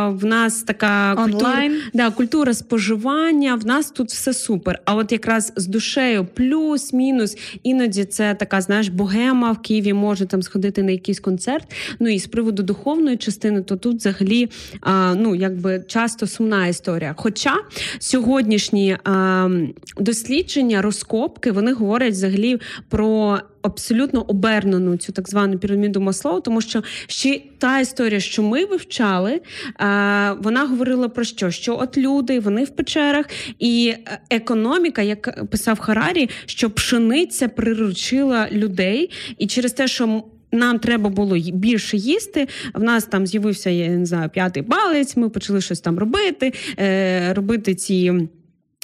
в 0.10 0.26
нас 0.26 0.47
нас 0.48 0.64
така 0.64 1.16
культура, 1.16 1.70
да, 1.94 2.12
культура 2.12 2.54
споживання. 2.54 3.56
В 3.56 3.66
нас 3.66 3.92
тут 3.92 4.10
все 4.10 4.34
супер. 4.34 4.80
А 4.86 4.96
от 4.96 5.12
якраз 5.12 5.54
з 5.56 5.68
душею, 5.68 6.28
плюс-мінус, 6.34 7.38
іноді 7.64 8.06
це 8.06 8.36
така, 8.36 8.62
знаєш, 8.62 8.88
богема 8.88 9.52
в 9.52 9.62
Києві 9.62 9.94
може 9.94 10.26
там 10.26 10.42
сходити 10.42 10.84
на 10.84 10.92
якийсь 10.92 11.20
концерт. 11.20 11.74
Ну 12.00 12.10
і 12.10 12.20
з 12.20 12.28
приводу 12.28 12.64
духовної 12.64 13.18
частини, 13.18 13.62
то 13.62 13.76
тут 13.76 13.98
взагалі 13.98 14.50
а, 14.82 15.16
ну 15.16 15.36
якби 15.36 15.84
часто 15.88 16.28
сумна 16.28 16.68
історія. 16.68 17.14
Хоча 17.18 17.56
сьогоднішні 18.00 18.98
а, 19.04 19.50
дослідження, 19.98 20.82
розкопки, 20.82 21.52
вони 21.52 21.74
говорять 21.74 22.14
взагалі 22.14 22.60
про 22.90 23.40
абсолютно 23.62 24.22
обернену 24.22 24.98
цю 24.98 25.12
так 25.12 25.30
звану 25.30 25.58
піраміду 25.58 26.02
Маслоу, 26.02 26.42
тому 26.42 26.62
що 26.62 26.84
ще 27.08 27.42
та 27.58 27.80
історія, 27.80 28.20
що 28.20 28.44
ми 28.44 28.66
вивчали, 28.66 29.32
е, 29.32 29.42
вона 30.42 30.66
говорила 30.66 31.10
про 31.10 31.24
що? 31.24 31.52
Що 31.52 31.78
от 31.80 31.98
люди, 31.98 32.40
вони 32.40 32.64
в 32.64 32.70
печерах, 32.70 33.26
і 33.60 33.94
економіка, 34.30 35.02
як 35.02 35.50
писав 35.50 35.80
Харарі, 35.80 36.30
що 36.46 36.70
пшениця 36.70 37.48
приручила 37.48 38.48
людей, 38.52 39.12
і 39.38 39.48
через 39.48 39.74
те, 39.74 39.88
що 39.88 40.24
нам 40.52 40.80
треба 40.80 41.10
було 41.10 41.38
більше 41.54 41.98
їсти. 41.98 42.48
В 42.74 42.84
нас 42.84 43.04
там 43.04 43.28
з'явився 43.28 43.70
я 43.70 43.88
не 43.88 44.06
знаю, 44.06 44.30
п'ятий 44.30 44.64
палець. 44.64 45.18
Ми 45.18 45.30
почали 45.30 45.62
щось 45.62 45.80
там 45.80 46.00
робити, 46.00 46.54
е, 46.80 47.34
робити 47.34 47.76
ці. 47.76 48.28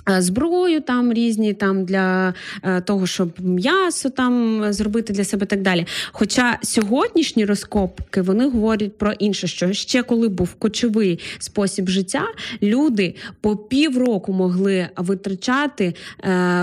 Е, 0.09 0.21
зброю 0.21 0.81
там 0.81 1.13
різні 1.13 1.53
там 1.53 1.85
для 1.85 2.33
е, 2.63 2.81
того, 2.81 3.07
щоб 3.07 3.29
м'ясо 3.39 4.09
там 4.09 4.63
зробити 4.73 5.13
для 5.13 5.23
себе 5.23 5.45
так 5.45 5.61
далі. 5.61 5.85
Хоча 6.11 6.57
сьогоднішні 6.61 7.45
розкопки 7.45 8.21
вони 8.21 8.49
говорять 8.49 8.97
про 8.97 9.11
інше, 9.11 9.47
що 9.47 9.73
ще 9.73 10.03
коли 10.03 10.29
був 10.29 10.53
кочовий 10.53 11.19
спосіб 11.39 11.89
життя, 11.89 12.23
люди 12.61 13.15
по 13.41 13.55
півроку 13.57 14.33
могли 14.33 14.89
витрачати 14.97 15.85
е, 15.85 15.93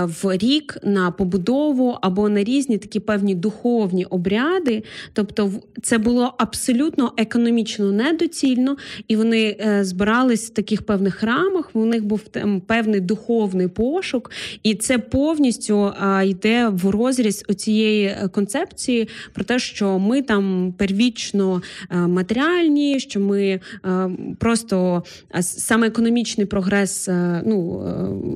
в 0.05 0.37
рік 0.37 0.77
на 0.83 1.11
побудову 1.11 1.97
або 2.01 2.29
на 2.29 2.43
різні 2.43 2.77
такі 2.77 2.99
певні 2.99 3.35
духовні 3.35 4.05
обряди. 4.05 4.83
Тобто, 5.13 5.51
це 5.81 5.97
було 5.97 6.33
абсолютно 6.37 7.13
економічно 7.17 7.91
недоцільно, 7.91 8.77
і 9.07 9.15
вони 9.15 9.57
збирались 9.81 10.49
в 10.49 10.53
таких 10.53 10.81
певних 10.81 11.15
храмах. 11.15 11.69
У 11.73 11.85
них 11.85 12.05
був 12.05 12.19
там 12.19 12.61
певний 12.61 12.99
духовний 12.99 13.30
духовний 13.31 13.67
пошук, 13.67 14.31
і 14.63 14.75
це 14.75 14.97
повністю 14.97 15.93
а, 15.99 16.23
йде 16.23 16.69
в 16.69 16.89
розріз 16.89 17.43
цієї 17.57 18.05
е, 18.05 18.29
концепції 18.31 19.07
про 19.33 19.43
те, 19.43 19.59
що 19.59 19.99
ми 19.99 20.21
там 20.21 20.73
первічно 20.77 21.61
а, 21.89 21.95
е, 21.95 22.07
матеріальні, 22.07 22.99
що 22.99 23.19
ми 23.19 23.59
а, 23.83 24.09
просто 24.39 24.61
просто 24.61 25.03
саме 25.41 25.87
економічний 25.87 26.45
прогрес 26.45 27.09
ну, 27.45 27.57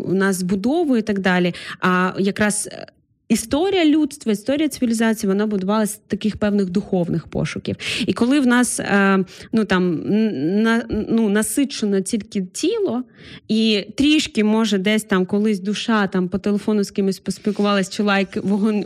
у 0.07 0.13
нас 0.13 0.43
будовує 0.43 0.99
і 0.99 1.03
так 1.03 1.19
далі. 1.19 1.53
А 1.79 2.13
якраз 2.19 2.69
Історія 3.29 3.85
людства, 3.85 4.31
історія 4.31 4.69
цивілізації, 4.69 5.27
вона 5.27 5.47
будувалася 5.47 5.99
таких 6.07 6.37
певних 6.37 6.69
духовних 6.69 7.27
пошуків. 7.27 7.75
І 8.07 8.13
коли 8.13 8.39
в 8.39 8.47
нас 8.47 8.79
е, 8.79 9.25
ну 9.53 9.65
там 9.65 10.01
на, 10.63 10.85
ну, 10.89 11.29
насичено 11.29 12.01
тільки 12.01 12.41
тіло, 12.41 13.03
і 13.47 13.85
трішки 13.95 14.43
може 14.43 14.77
десь 14.77 15.03
там 15.03 15.25
колись 15.25 15.59
душа 15.59 16.07
там 16.07 16.27
по 16.27 16.37
телефону 16.37 16.83
з 16.83 16.91
кимось 16.91 17.19
поспілкувалась, 17.19 17.89
чи 17.89 18.03
лайк 18.03 18.29
вогонь, 18.43 18.85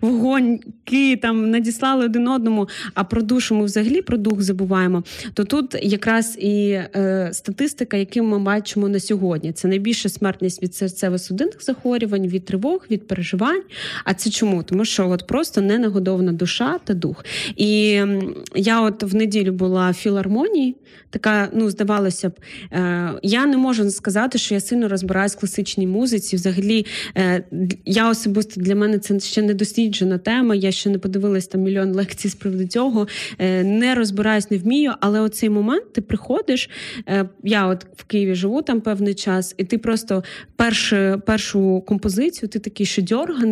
вогоньки 0.00 1.16
там 1.16 1.50
надіслали 1.50 2.04
один 2.04 2.28
одному, 2.28 2.68
а 2.94 3.04
про 3.04 3.22
душу 3.22 3.54
ми 3.54 3.64
взагалі 3.64 4.02
про 4.02 4.16
дух 4.16 4.42
забуваємо. 4.42 5.04
То 5.34 5.44
тут 5.44 5.76
якраз 5.82 6.36
і 6.40 6.70
е, 6.70 7.30
статистика, 7.32 7.96
яку 7.96 8.22
ми 8.22 8.38
бачимо 8.38 8.88
на 8.88 9.00
сьогодні, 9.00 9.52
це 9.52 9.68
найбільша 9.68 10.08
смертність 10.08 10.62
від 10.62 10.70
серцево-судинних 10.70 11.64
захворювань, 11.64 12.26
від 12.26 12.44
тривог, 12.44 12.86
від 12.90 13.06
переживань 13.06 13.61
питань. 13.62 13.76
А 14.04 14.14
це 14.14 14.30
чому? 14.30 14.62
Тому 14.62 14.84
що 14.84 15.08
от 15.08 15.26
просто 15.26 15.60
не 15.60 15.78
нагодована 15.78 16.32
душа 16.32 16.78
та 16.84 16.94
дух. 16.94 17.24
І 17.56 18.00
я 18.54 18.80
от 18.80 19.02
в 19.02 19.14
неділю 19.14 19.52
була 19.52 19.90
в 19.90 19.94
філармонії, 19.94 20.76
така, 21.10 21.48
ну, 21.52 21.70
здавалося 21.70 22.28
б, 22.28 22.32
е, 22.72 23.10
я 23.22 23.46
не 23.46 23.56
можу 23.56 23.90
сказати, 23.90 24.38
що 24.38 24.54
я 24.54 24.60
сильно 24.60 24.88
розбираюсь 24.88 25.34
в 25.34 25.40
класичній 25.40 25.86
музиці. 25.86 26.36
Взагалі, 26.36 26.86
е, 27.16 27.44
я 27.84 28.10
особисто 28.10 28.60
для 28.60 28.74
мене 28.74 28.98
це 28.98 29.20
ще 29.20 29.42
не 29.42 29.54
досліджена 29.54 30.18
тема. 30.18 30.54
Я 30.54 30.72
ще 30.72 30.90
не 30.90 30.98
подивилась 30.98 31.46
там 31.46 31.60
мільйон 31.60 31.92
лекцій 31.92 32.28
з 32.28 32.34
приводу 32.34 32.66
цього. 32.66 33.08
Е, 33.38 33.64
не 33.64 33.94
розбираюсь, 33.94 34.50
не 34.50 34.58
вмію. 34.58 34.92
Але 35.00 35.20
оцей 35.20 35.50
момент 35.50 35.92
ти 35.92 36.00
приходиш. 36.00 36.70
Е, 37.08 37.28
я 37.42 37.66
от 37.66 37.86
в 37.96 38.04
Києві 38.04 38.34
живу 38.34 38.62
там 38.62 38.80
певний 38.80 39.14
час, 39.14 39.54
і 39.58 39.64
ти 39.64 39.78
просто 39.78 40.24
першу, 40.56 41.22
першу 41.26 41.80
композицію, 41.86 42.48
ти 42.48 42.58
такий 42.58 42.86
шедьорганий, 42.86 43.51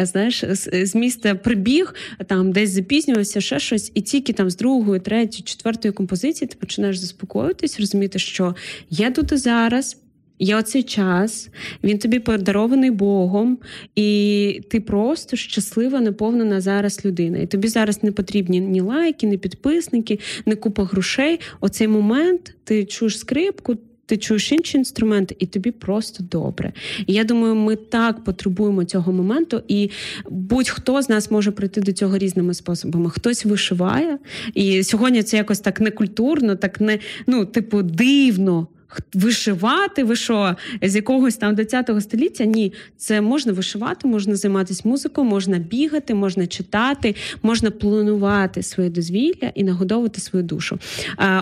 е, 0.00 0.06
знаєш, 0.06 0.44
з 0.72 0.94
міста 0.94 1.34
прибіг, 1.34 1.94
там 2.26 2.52
десь 2.52 2.70
запізнювався, 2.70 3.40
ще 3.40 3.58
щось, 3.58 3.92
і 3.94 4.00
тільки 4.00 4.32
там 4.32 4.50
з 4.50 4.56
другої, 4.56 5.00
третьої, 5.00 5.42
четвертої 5.42 5.92
композиції 5.92 6.48
ти 6.48 6.56
починаєш 6.60 6.98
заспокоїтись, 6.98 7.80
розуміти, 7.80 8.18
що 8.18 8.54
я 8.90 9.10
тут 9.10 9.32
і 9.32 9.36
зараз. 9.36 9.96
Є 10.42 10.56
оцей 10.56 10.82
час, 10.82 11.48
він 11.84 11.98
тобі 11.98 12.18
подарований 12.18 12.90
Богом, 12.90 13.58
і 13.96 14.60
ти 14.70 14.80
просто 14.80 15.36
щаслива, 15.36 16.00
наповнена 16.00 16.60
зараз 16.60 17.04
людина. 17.04 17.38
І 17.38 17.46
тобі 17.46 17.68
зараз 17.68 18.02
не 18.02 18.12
потрібні 18.12 18.60
ні 18.60 18.80
лайки, 18.80 19.26
ні 19.26 19.38
підписники, 19.38 20.18
ні 20.46 20.54
купа 20.54 20.84
грошей. 20.84 21.40
Оцей 21.60 21.88
момент 21.88 22.54
ти 22.64 22.84
чуєш 22.84 23.18
скрипку, 23.18 23.76
ти 24.10 24.16
чуєш 24.16 24.52
інші 24.52 24.78
інструменти, 24.78 25.36
і 25.38 25.46
тобі 25.46 25.70
просто 25.70 26.24
добре. 26.30 26.72
І 27.06 27.12
я 27.12 27.24
думаю, 27.24 27.54
ми 27.54 27.76
так 27.76 28.24
потребуємо 28.24 28.84
цього 28.84 29.12
моменту, 29.12 29.62
і 29.68 29.90
будь-хто 30.30 31.02
з 31.02 31.08
нас 31.08 31.30
може 31.30 31.50
прийти 31.50 31.80
до 31.80 31.92
цього 31.92 32.18
різними 32.18 32.54
способами. 32.54 33.10
Хтось 33.10 33.44
вишиває, 33.44 34.18
і 34.54 34.84
сьогодні 34.84 35.22
це 35.22 35.36
якось 35.36 35.60
так 35.60 35.80
некультурно, 35.80 36.56
так 36.56 36.80
не 36.80 36.98
ну, 37.26 37.44
типу, 37.44 37.82
дивно 37.82 38.66
вишивати, 39.14 40.04
ви 40.04 40.16
що, 40.16 40.56
з 40.82 40.96
якогось 40.96 41.36
там 41.36 41.54
10 41.54 41.90
століття? 42.00 42.44
Ні, 42.44 42.72
це 42.96 43.20
можна 43.20 43.52
вишивати, 43.52 44.08
можна 44.08 44.36
займатися 44.36 44.82
музикою, 44.84 45.26
можна 45.26 45.58
бігати, 45.58 46.14
можна 46.14 46.46
читати, 46.46 47.14
можна 47.42 47.70
планувати 47.70 48.62
своє 48.62 48.90
дозвілля 48.90 49.52
і 49.54 49.64
нагодовувати 49.64 50.20
свою 50.20 50.44
душу. 50.44 50.78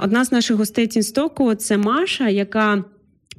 Одна 0.03 0.25
з 0.25 0.33
наших 0.33 0.57
гостей 0.57 0.87
Тінстоку 0.87 1.55
це 1.55 1.77
Маша, 1.77 2.29
яка. 2.29 2.85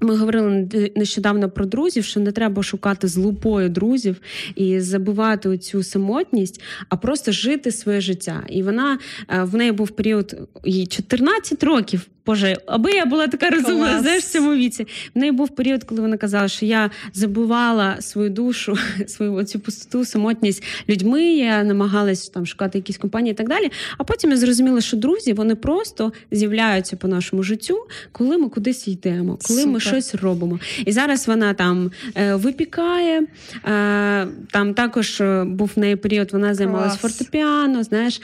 Ми 0.01 0.15
говорили 0.15 0.69
нещодавно 0.95 1.49
про 1.49 1.65
друзів, 1.65 2.05
що 2.05 2.19
не 2.19 2.31
треба 2.31 2.63
шукати 2.63 3.07
з 3.07 3.17
лупою 3.17 3.69
друзів 3.69 4.21
і 4.55 4.79
забувати 4.79 5.57
цю 5.57 5.83
самотність, 5.83 6.61
а 6.89 6.95
просто 6.95 7.31
жити 7.31 7.71
своє 7.71 8.01
життя. 8.01 8.43
І 8.49 8.63
вона 8.63 8.99
е, 9.29 9.43
в 9.43 9.55
неї 9.55 9.71
був 9.71 9.89
період 9.89 10.49
їй 10.65 10.87
14 10.87 11.63
років. 11.63 12.07
Боже, 12.25 12.57
аби 12.65 12.91
я 12.91 13.05
була 13.05 13.27
така 13.27 13.49
розумна, 13.49 14.01
знаєш, 14.01 14.23
в 14.23 14.31
цьому 14.31 14.53
віці. 14.53 14.87
В 15.15 15.19
неї 15.19 15.31
був 15.31 15.49
період, 15.49 15.83
коли 15.83 16.01
вона 16.01 16.17
казала, 16.17 16.47
що 16.47 16.65
я 16.65 16.91
забувала 17.13 18.01
свою 18.01 18.29
душу, 18.29 18.77
свою 19.07 19.43
цю 19.43 19.59
пустоту, 19.59 20.05
самотність 20.05 20.63
людьми. 20.89 21.23
Я 21.23 21.63
намагалась 21.63 22.29
там 22.29 22.45
шукати 22.45 22.77
якісь 22.77 22.97
компанії 22.97 23.31
і 23.31 23.35
так 23.35 23.49
далі. 23.49 23.71
А 23.97 24.03
потім 24.03 24.29
я 24.29 24.37
зрозуміла, 24.37 24.81
що 24.81 24.97
друзі 24.97 25.33
вони 25.33 25.55
просто 25.55 26.13
з'являються 26.31 26.95
по 26.95 27.07
нашому 27.07 27.43
життю, 27.43 27.87
коли 28.11 28.37
ми 28.37 28.49
кудись 28.49 28.87
йдемо, 28.87 29.37
коли 29.47 29.59
Супер. 29.59 29.73
ми 29.73 29.79
щось 29.79 30.15
робимо. 30.15 30.59
І 30.85 30.91
зараз 30.91 31.27
вона 31.27 31.53
там 31.53 31.91
е, 32.15 32.35
випікає. 32.35 33.21
Е, 33.21 34.27
там 34.51 34.73
також 34.73 35.21
е, 35.21 35.43
був 35.43 35.71
в 35.75 35.79
неї 35.79 35.95
період, 35.95 36.31
вона 36.31 36.53
займалась 36.53 36.97
фортепіано. 36.97 37.83
Знаєш, 37.83 38.21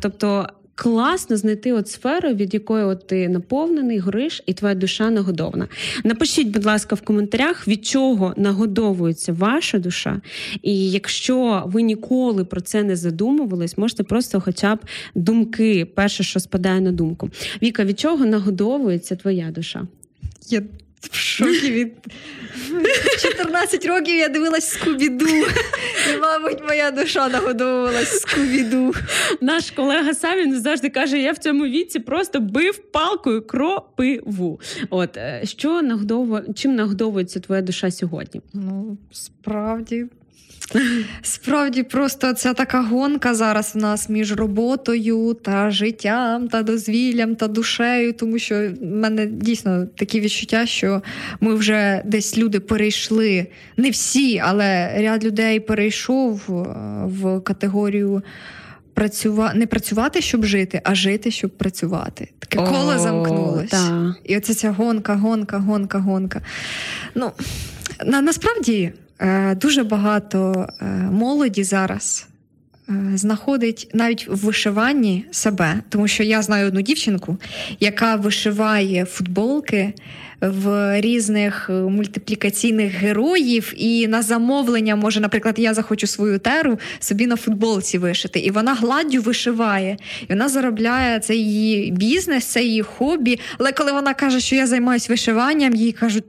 тобто 0.00 0.48
класно 0.82 1.36
знайти 1.36 1.72
от 1.72 1.88
сферу, 1.88 2.28
від 2.28 2.54
якої 2.54 2.84
от 2.84 3.06
ти 3.06 3.28
наповнений, 3.28 3.98
гориш, 3.98 4.42
і 4.46 4.54
твоя 4.54 4.74
душа 4.74 5.10
нагодована. 5.10 5.68
Напишіть, 6.04 6.48
будь 6.48 6.64
ласка, 6.64 6.94
в 6.94 7.00
коментарях, 7.00 7.68
від 7.68 7.86
чого 7.86 8.34
нагодовується 8.36 9.32
ваша 9.32 9.78
душа. 9.78 10.20
І 10.62 10.90
якщо 10.90 11.62
ви 11.66 11.82
ніколи 11.82 12.44
про 12.44 12.60
це 12.60 12.82
не 12.82 12.96
задумувались, 12.96 13.78
можете 13.78 14.02
просто, 14.02 14.40
хоча 14.40 14.74
б 14.74 14.78
думки, 15.14 15.84
перше, 15.84 16.22
що 16.22 16.40
спадає 16.40 16.80
на 16.80 16.92
думку. 16.92 17.30
Віка, 17.62 17.84
від 17.84 18.00
чого 18.00 18.26
нагодовується 18.26 19.16
твоя 19.16 19.50
душа? 19.50 19.86
Я 20.48 20.62
в 21.00 21.14
шокі 21.14 21.70
від 21.70 21.92
14 23.20 23.86
років 23.86 24.16
я 24.16 24.28
дивилась 24.28 24.70
Скубіду. 24.70 25.26
І, 26.14 26.16
мабуть, 26.20 26.58
моя 26.68 26.90
душа 26.90 27.28
нагодовувалась 27.28 28.20
Скубіду. 28.20 28.94
Наш 29.40 29.70
колега 29.70 30.14
Савін 30.14 30.60
завжди 30.60 30.90
каже: 30.90 31.18
я 31.18 31.32
в 31.32 31.38
цьому 31.38 31.64
віці 31.64 31.98
просто 31.98 32.40
бив 32.40 32.78
палкою 32.78 33.42
кропиву. 33.42 34.60
От 34.90 35.16
е, 35.16 35.40
що 35.44 35.82
нагодовує, 35.82 36.42
чим 36.54 36.74
нагодовується 36.74 37.40
твоя 37.40 37.62
душа 37.62 37.90
сьогодні? 37.90 38.40
Ну, 38.52 38.98
справді. 39.12 40.06
Справді, 41.22 41.82
просто 41.82 42.32
ця 42.32 42.54
така 42.54 42.82
гонка 42.82 43.34
зараз 43.34 43.72
у 43.74 43.78
нас 43.78 44.08
між 44.08 44.32
роботою 44.32 45.34
та 45.34 45.70
життям, 45.70 46.48
та 46.48 46.62
дозвіллям, 46.62 47.36
та 47.36 47.48
душею, 47.48 48.12
тому 48.12 48.38
що 48.38 48.54
в 48.80 48.84
мене 48.84 49.26
дійсно 49.26 49.86
такі 49.86 50.20
відчуття, 50.20 50.66
що 50.66 51.02
ми 51.40 51.54
вже 51.54 52.02
десь 52.04 52.38
люди 52.38 52.60
перейшли, 52.60 53.46
не 53.76 53.90
всі, 53.90 54.38
але 54.38 54.94
ряд 55.02 55.24
людей 55.24 55.60
перейшов 55.60 56.40
е, 56.48 56.52
в 57.04 57.40
категорію. 57.40 58.22
Працюва... 58.94 59.54
Не 59.54 59.66
працювати, 59.66 60.20
щоб 60.20 60.44
жити, 60.44 60.80
а 60.84 60.94
жити, 60.94 61.30
щоб 61.30 61.50
працювати. 61.50 62.28
Таке 62.38 62.56
коло 62.58 62.98
замкнулось. 62.98 63.90
І 64.24 64.36
оце 64.36 64.54
ця 64.54 64.70
гонка, 64.70 65.14
гонка, 65.14 65.58
гонка, 65.58 65.98
гонка. 65.98 66.42
Ну, 67.14 67.30
на, 68.06 68.20
Насправді 68.20 68.92
дуже 69.56 69.84
багато 69.84 70.68
е, 70.80 70.84
молоді 71.12 71.64
зараз 71.64 72.26
е, 72.88 72.92
знаходить 73.14 73.90
навіть 73.94 74.28
в 74.28 74.46
вишиванні 74.46 75.24
себе, 75.30 75.82
тому 75.88 76.08
що 76.08 76.22
я 76.22 76.42
знаю 76.42 76.66
одну 76.66 76.82
дівчинку, 76.82 77.36
яка 77.80 78.16
вишиває 78.16 79.04
футболки 79.04 79.92
в 80.40 81.00
різних 81.00 81.70
мультиплікаційних 81.70 82.92
героїв, 82.92 83.72
і 83.76 84.08
на 84.08 84.22
замовлення 84.22 84.96
може, 84.96 85.20
наприклад, 85.20 85.54
я 85.58 85.74
захочу 85.74 86.06
свою 86.06 86.38
теру 86.38 86.78
собі 87.00 87.26
на 87.26 87.36
футболці 87.36 87.98
вишити, 87.98 88.40
і 88.40 88.50
вона 88.50 88.74
гладдю 88.74 89.22
вишиває, 89.22 89.96
і 90.22 90.26
вона 90.28 90.48
заробляє 90.48 91.18
це 91.18 91.34
її 91.34 91.90
бізнес, 91.90 92.44
це 92.44 92.62
її 92.62 92.82
хобі. 92.82 93.40
Але 93.58 93.72
коли 93.72 93.92
вона 93.92 94.14
каже, 94.14 94.40
що 94.40 94.56
я 94.56 94.66
займаюся 94.66 95.06
вишиванням, 95.10 95.74
їй 95.74 95.92
кажуть. 95.92 96.24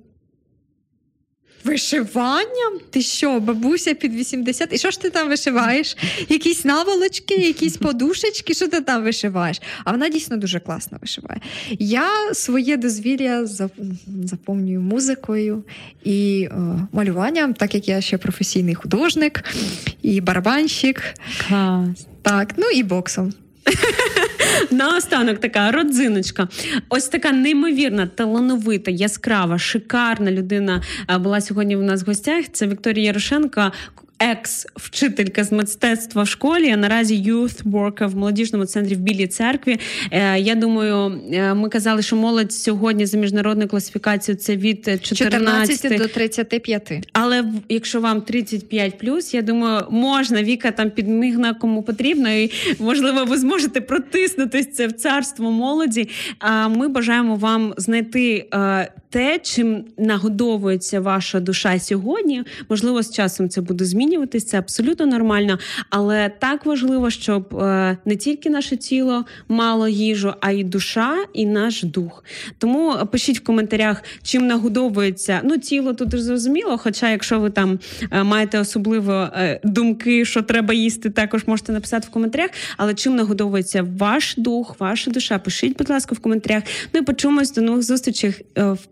Вишиванням? 1.64 2.80
Ти 2.90 3.02
що, 3.02 3.40
бабуся 3.40 3.94
під 3.94 4.16
80? 4.16 4.74
І 4.74 4.78
що 4.78 4.92
ж 4.92 5.02
ти 5.02 5.10
там 5.10 5.30
вишиваєш? 5.30 5.98
Якісь 6.30 6.66
наволочки, 6.66 7.36
якісь 7.36 7.78
подушечки, 7.78 8.54
що 8.54 8.68
ти 8.68 8.82
там 8.82 9.04
вишиваєш? 9.04 9.62
А 9.84 9.92
вона 9.92 10.10
дійсно 10.10 10.38
дуже 10.38 10.60
класно 10.60 10.98
вишиває. 11.02 11.42
Я 11.80 12.34
своє 12.34 12.78
дозвілля 12.78 13.46
заповнюю 14.24 14.82
музикою 14.82 15.64
і 16.04 16.48
о, 16.52 16.88
малюванням, 16.92 17.54
так 17.54 17.76
як 17.76 17.88
я 17.88 18.02
ще 18.02 18.18
професійний 18.18 18.76
художник 18.76 19.44
і 20.02 20.22
барабанщик. 20.22 21.04
Клас. 21.48 22.08
Так, 22.22 22.54
ну 22.58 22.70
і 22.70 22.84
боксом. 22.84 23.34
Наостанок 24.72 25.40
така 25.40 25.72
родзиночка. 25.72 26.48
Ось 26.90 27.08
така 27.08 27.32
неймовірна, 27.32 28.08
талановита, 28.08 28.92
яскрава, 28.92 29.60
шикарна 29.60 30.32
людина 30.32 30.82
була 31.20 31.42
сьогодні 31.42 31.78
у 31.78 31.84
нас 31.84 32.04
в 32.04 32.06
гостях. 32.06 32.46
Це 32.52 32.68
Вікторія 32.68 33.06
Ярошенко, 33.06 33.72
екс-вчителька 34.22 35.44
з 35.44 35.52
мистецтва 35.52 36.24
в 36.24 36.28
школі, 36.28 36.70
а 36.70 36.78
наразі 36.78 37.32
youth 37.32 37.64
worker 37.64 38.08
в 38.08 38.16
молодіжному 38.16 38.66
центрі 38.66 38.96
в 38.96 39.00
Білій 39.00 39.28
церкві. 39.28 39.80
Е, 40.12 40.40
я 40.40 40.56
думаю, 40.56 41.22
е, 41.34 41.54
ми 41.54 41.70
казали, 41.70 42.02
що 42.02 42.16
молодь 42.16 42.54
сьогодні 42.54 43.06
за 43.06 43.18
міжнародною 43.18 43.70
класифікацією 43.70 44.40
це 44.40 44.56
від 44.56 44.84
14, 44.84 45.18
14 45.18 45.98
до 45.98 46.08
35. 46.08 47.10
Але 47.14 47.46
якщо 47.70 48.02
вам 48.02 48.20
35+, 48.20 48.92
плюс, 49.00 49.34
я 49.34 49.42
думаю, 49.42 49.86
можна 49.90 50.44
Віка 50.44 50.72
там 50.72 50.90
підмігна 50.90 51.54
кому 51.54 51.84
потрібно, 51.84 52.30
і 52.30 52.52
можливо, 52.80 53.26
ви 53.26 53.38
зможете 53.38 53.82
протиснутися 53.82 54.88
в 54.88 54.92
царство 54.92 55.52
молоді. 55.52 56.10
А 56.40 56.68
ми 56.68 56.88
бажаємо 56.88 57.36
вам 57.36 57.74
знайти 57.78 58.48
е, 58.54 58.92
те, 59.12 59.40
чим 59.40 59.86
нагодовується 59.98 61.00
ваша 61.00 61.40
душа 61.40 61.80
сьогодні. 61.80 62.44
Можливо, 62.70 63.04
з 63.04 63.12
часом 63.12 63.50
це 63.50 63.62
буде 63.62 63.86
змінюватись, 63.86 64.46
це 64.46 64.58
абсолютно 64.58 65.06
нормально. 65.06 65.60
Але 65.90 66.30
так 66.40 66.66
важливо, 66.66 67.10
щоб 67.10 67.56
е, 67.56 67.98
не 68.06 68.16
тільки 68.16 68.50
наше 68.50 68.78
тіло 68.78 69.26
мало 69.48 69.88
їжу, 69.88 70.34
а 70.42 70.52
й 70.52 70.64
душа, 70.64 71.18
і 71.34 71.46
наш 71.46 71.84
дух. 71.84 72.24
Тому 72.58 72.94
пишіть 73.12 73.40
в 73.40 73.44
коментарях, 73.44 74.04
чим 74.24 74.48
нагодовується 74.48 75.42
ну 75.44 75.58
тіло 75.58 75.94
тут 75.94 76.22
зрозуміло. 76.22 76.78
Хоча, 76.78 77.12
якщо 77.12 77.40
ви 77.40 77.50
там 77.50 77.80
е, 78.12 78.24
маєте 78.24 78.60
особливо 78.60 79.14
е, 79.14 79.60
думки, 79.64 80.26
що 80.26 80.42
треба 80.42 80.74
їсти, 80.74 81.10
також 81.10 81.48
можете 81.48 81.72
написати 81.72 82.08
в 82.08 82.12
коментарях. 82.12 82.50
Але 82.78 82.94
чим 82.94 83.16
нагодовується 83.16 83.88
ваш 83.98 84.36
дух, 84.38 84.76
ваша 84.80 85.12
душа? 85.12 85.40
Пишіть, 85.40 85.78
будь 85.78 85.90
ласка, 85.90 86.16
в 86.16 86.20
коментарях. 86.20 86.64
Ну 86.94 87.00
і 87.00 87.04
почуємось 87.04 87.54
до 87.54 87.62
нових 87.62 87.84
зустрічей 87.84 88.34
в 88.56 88.86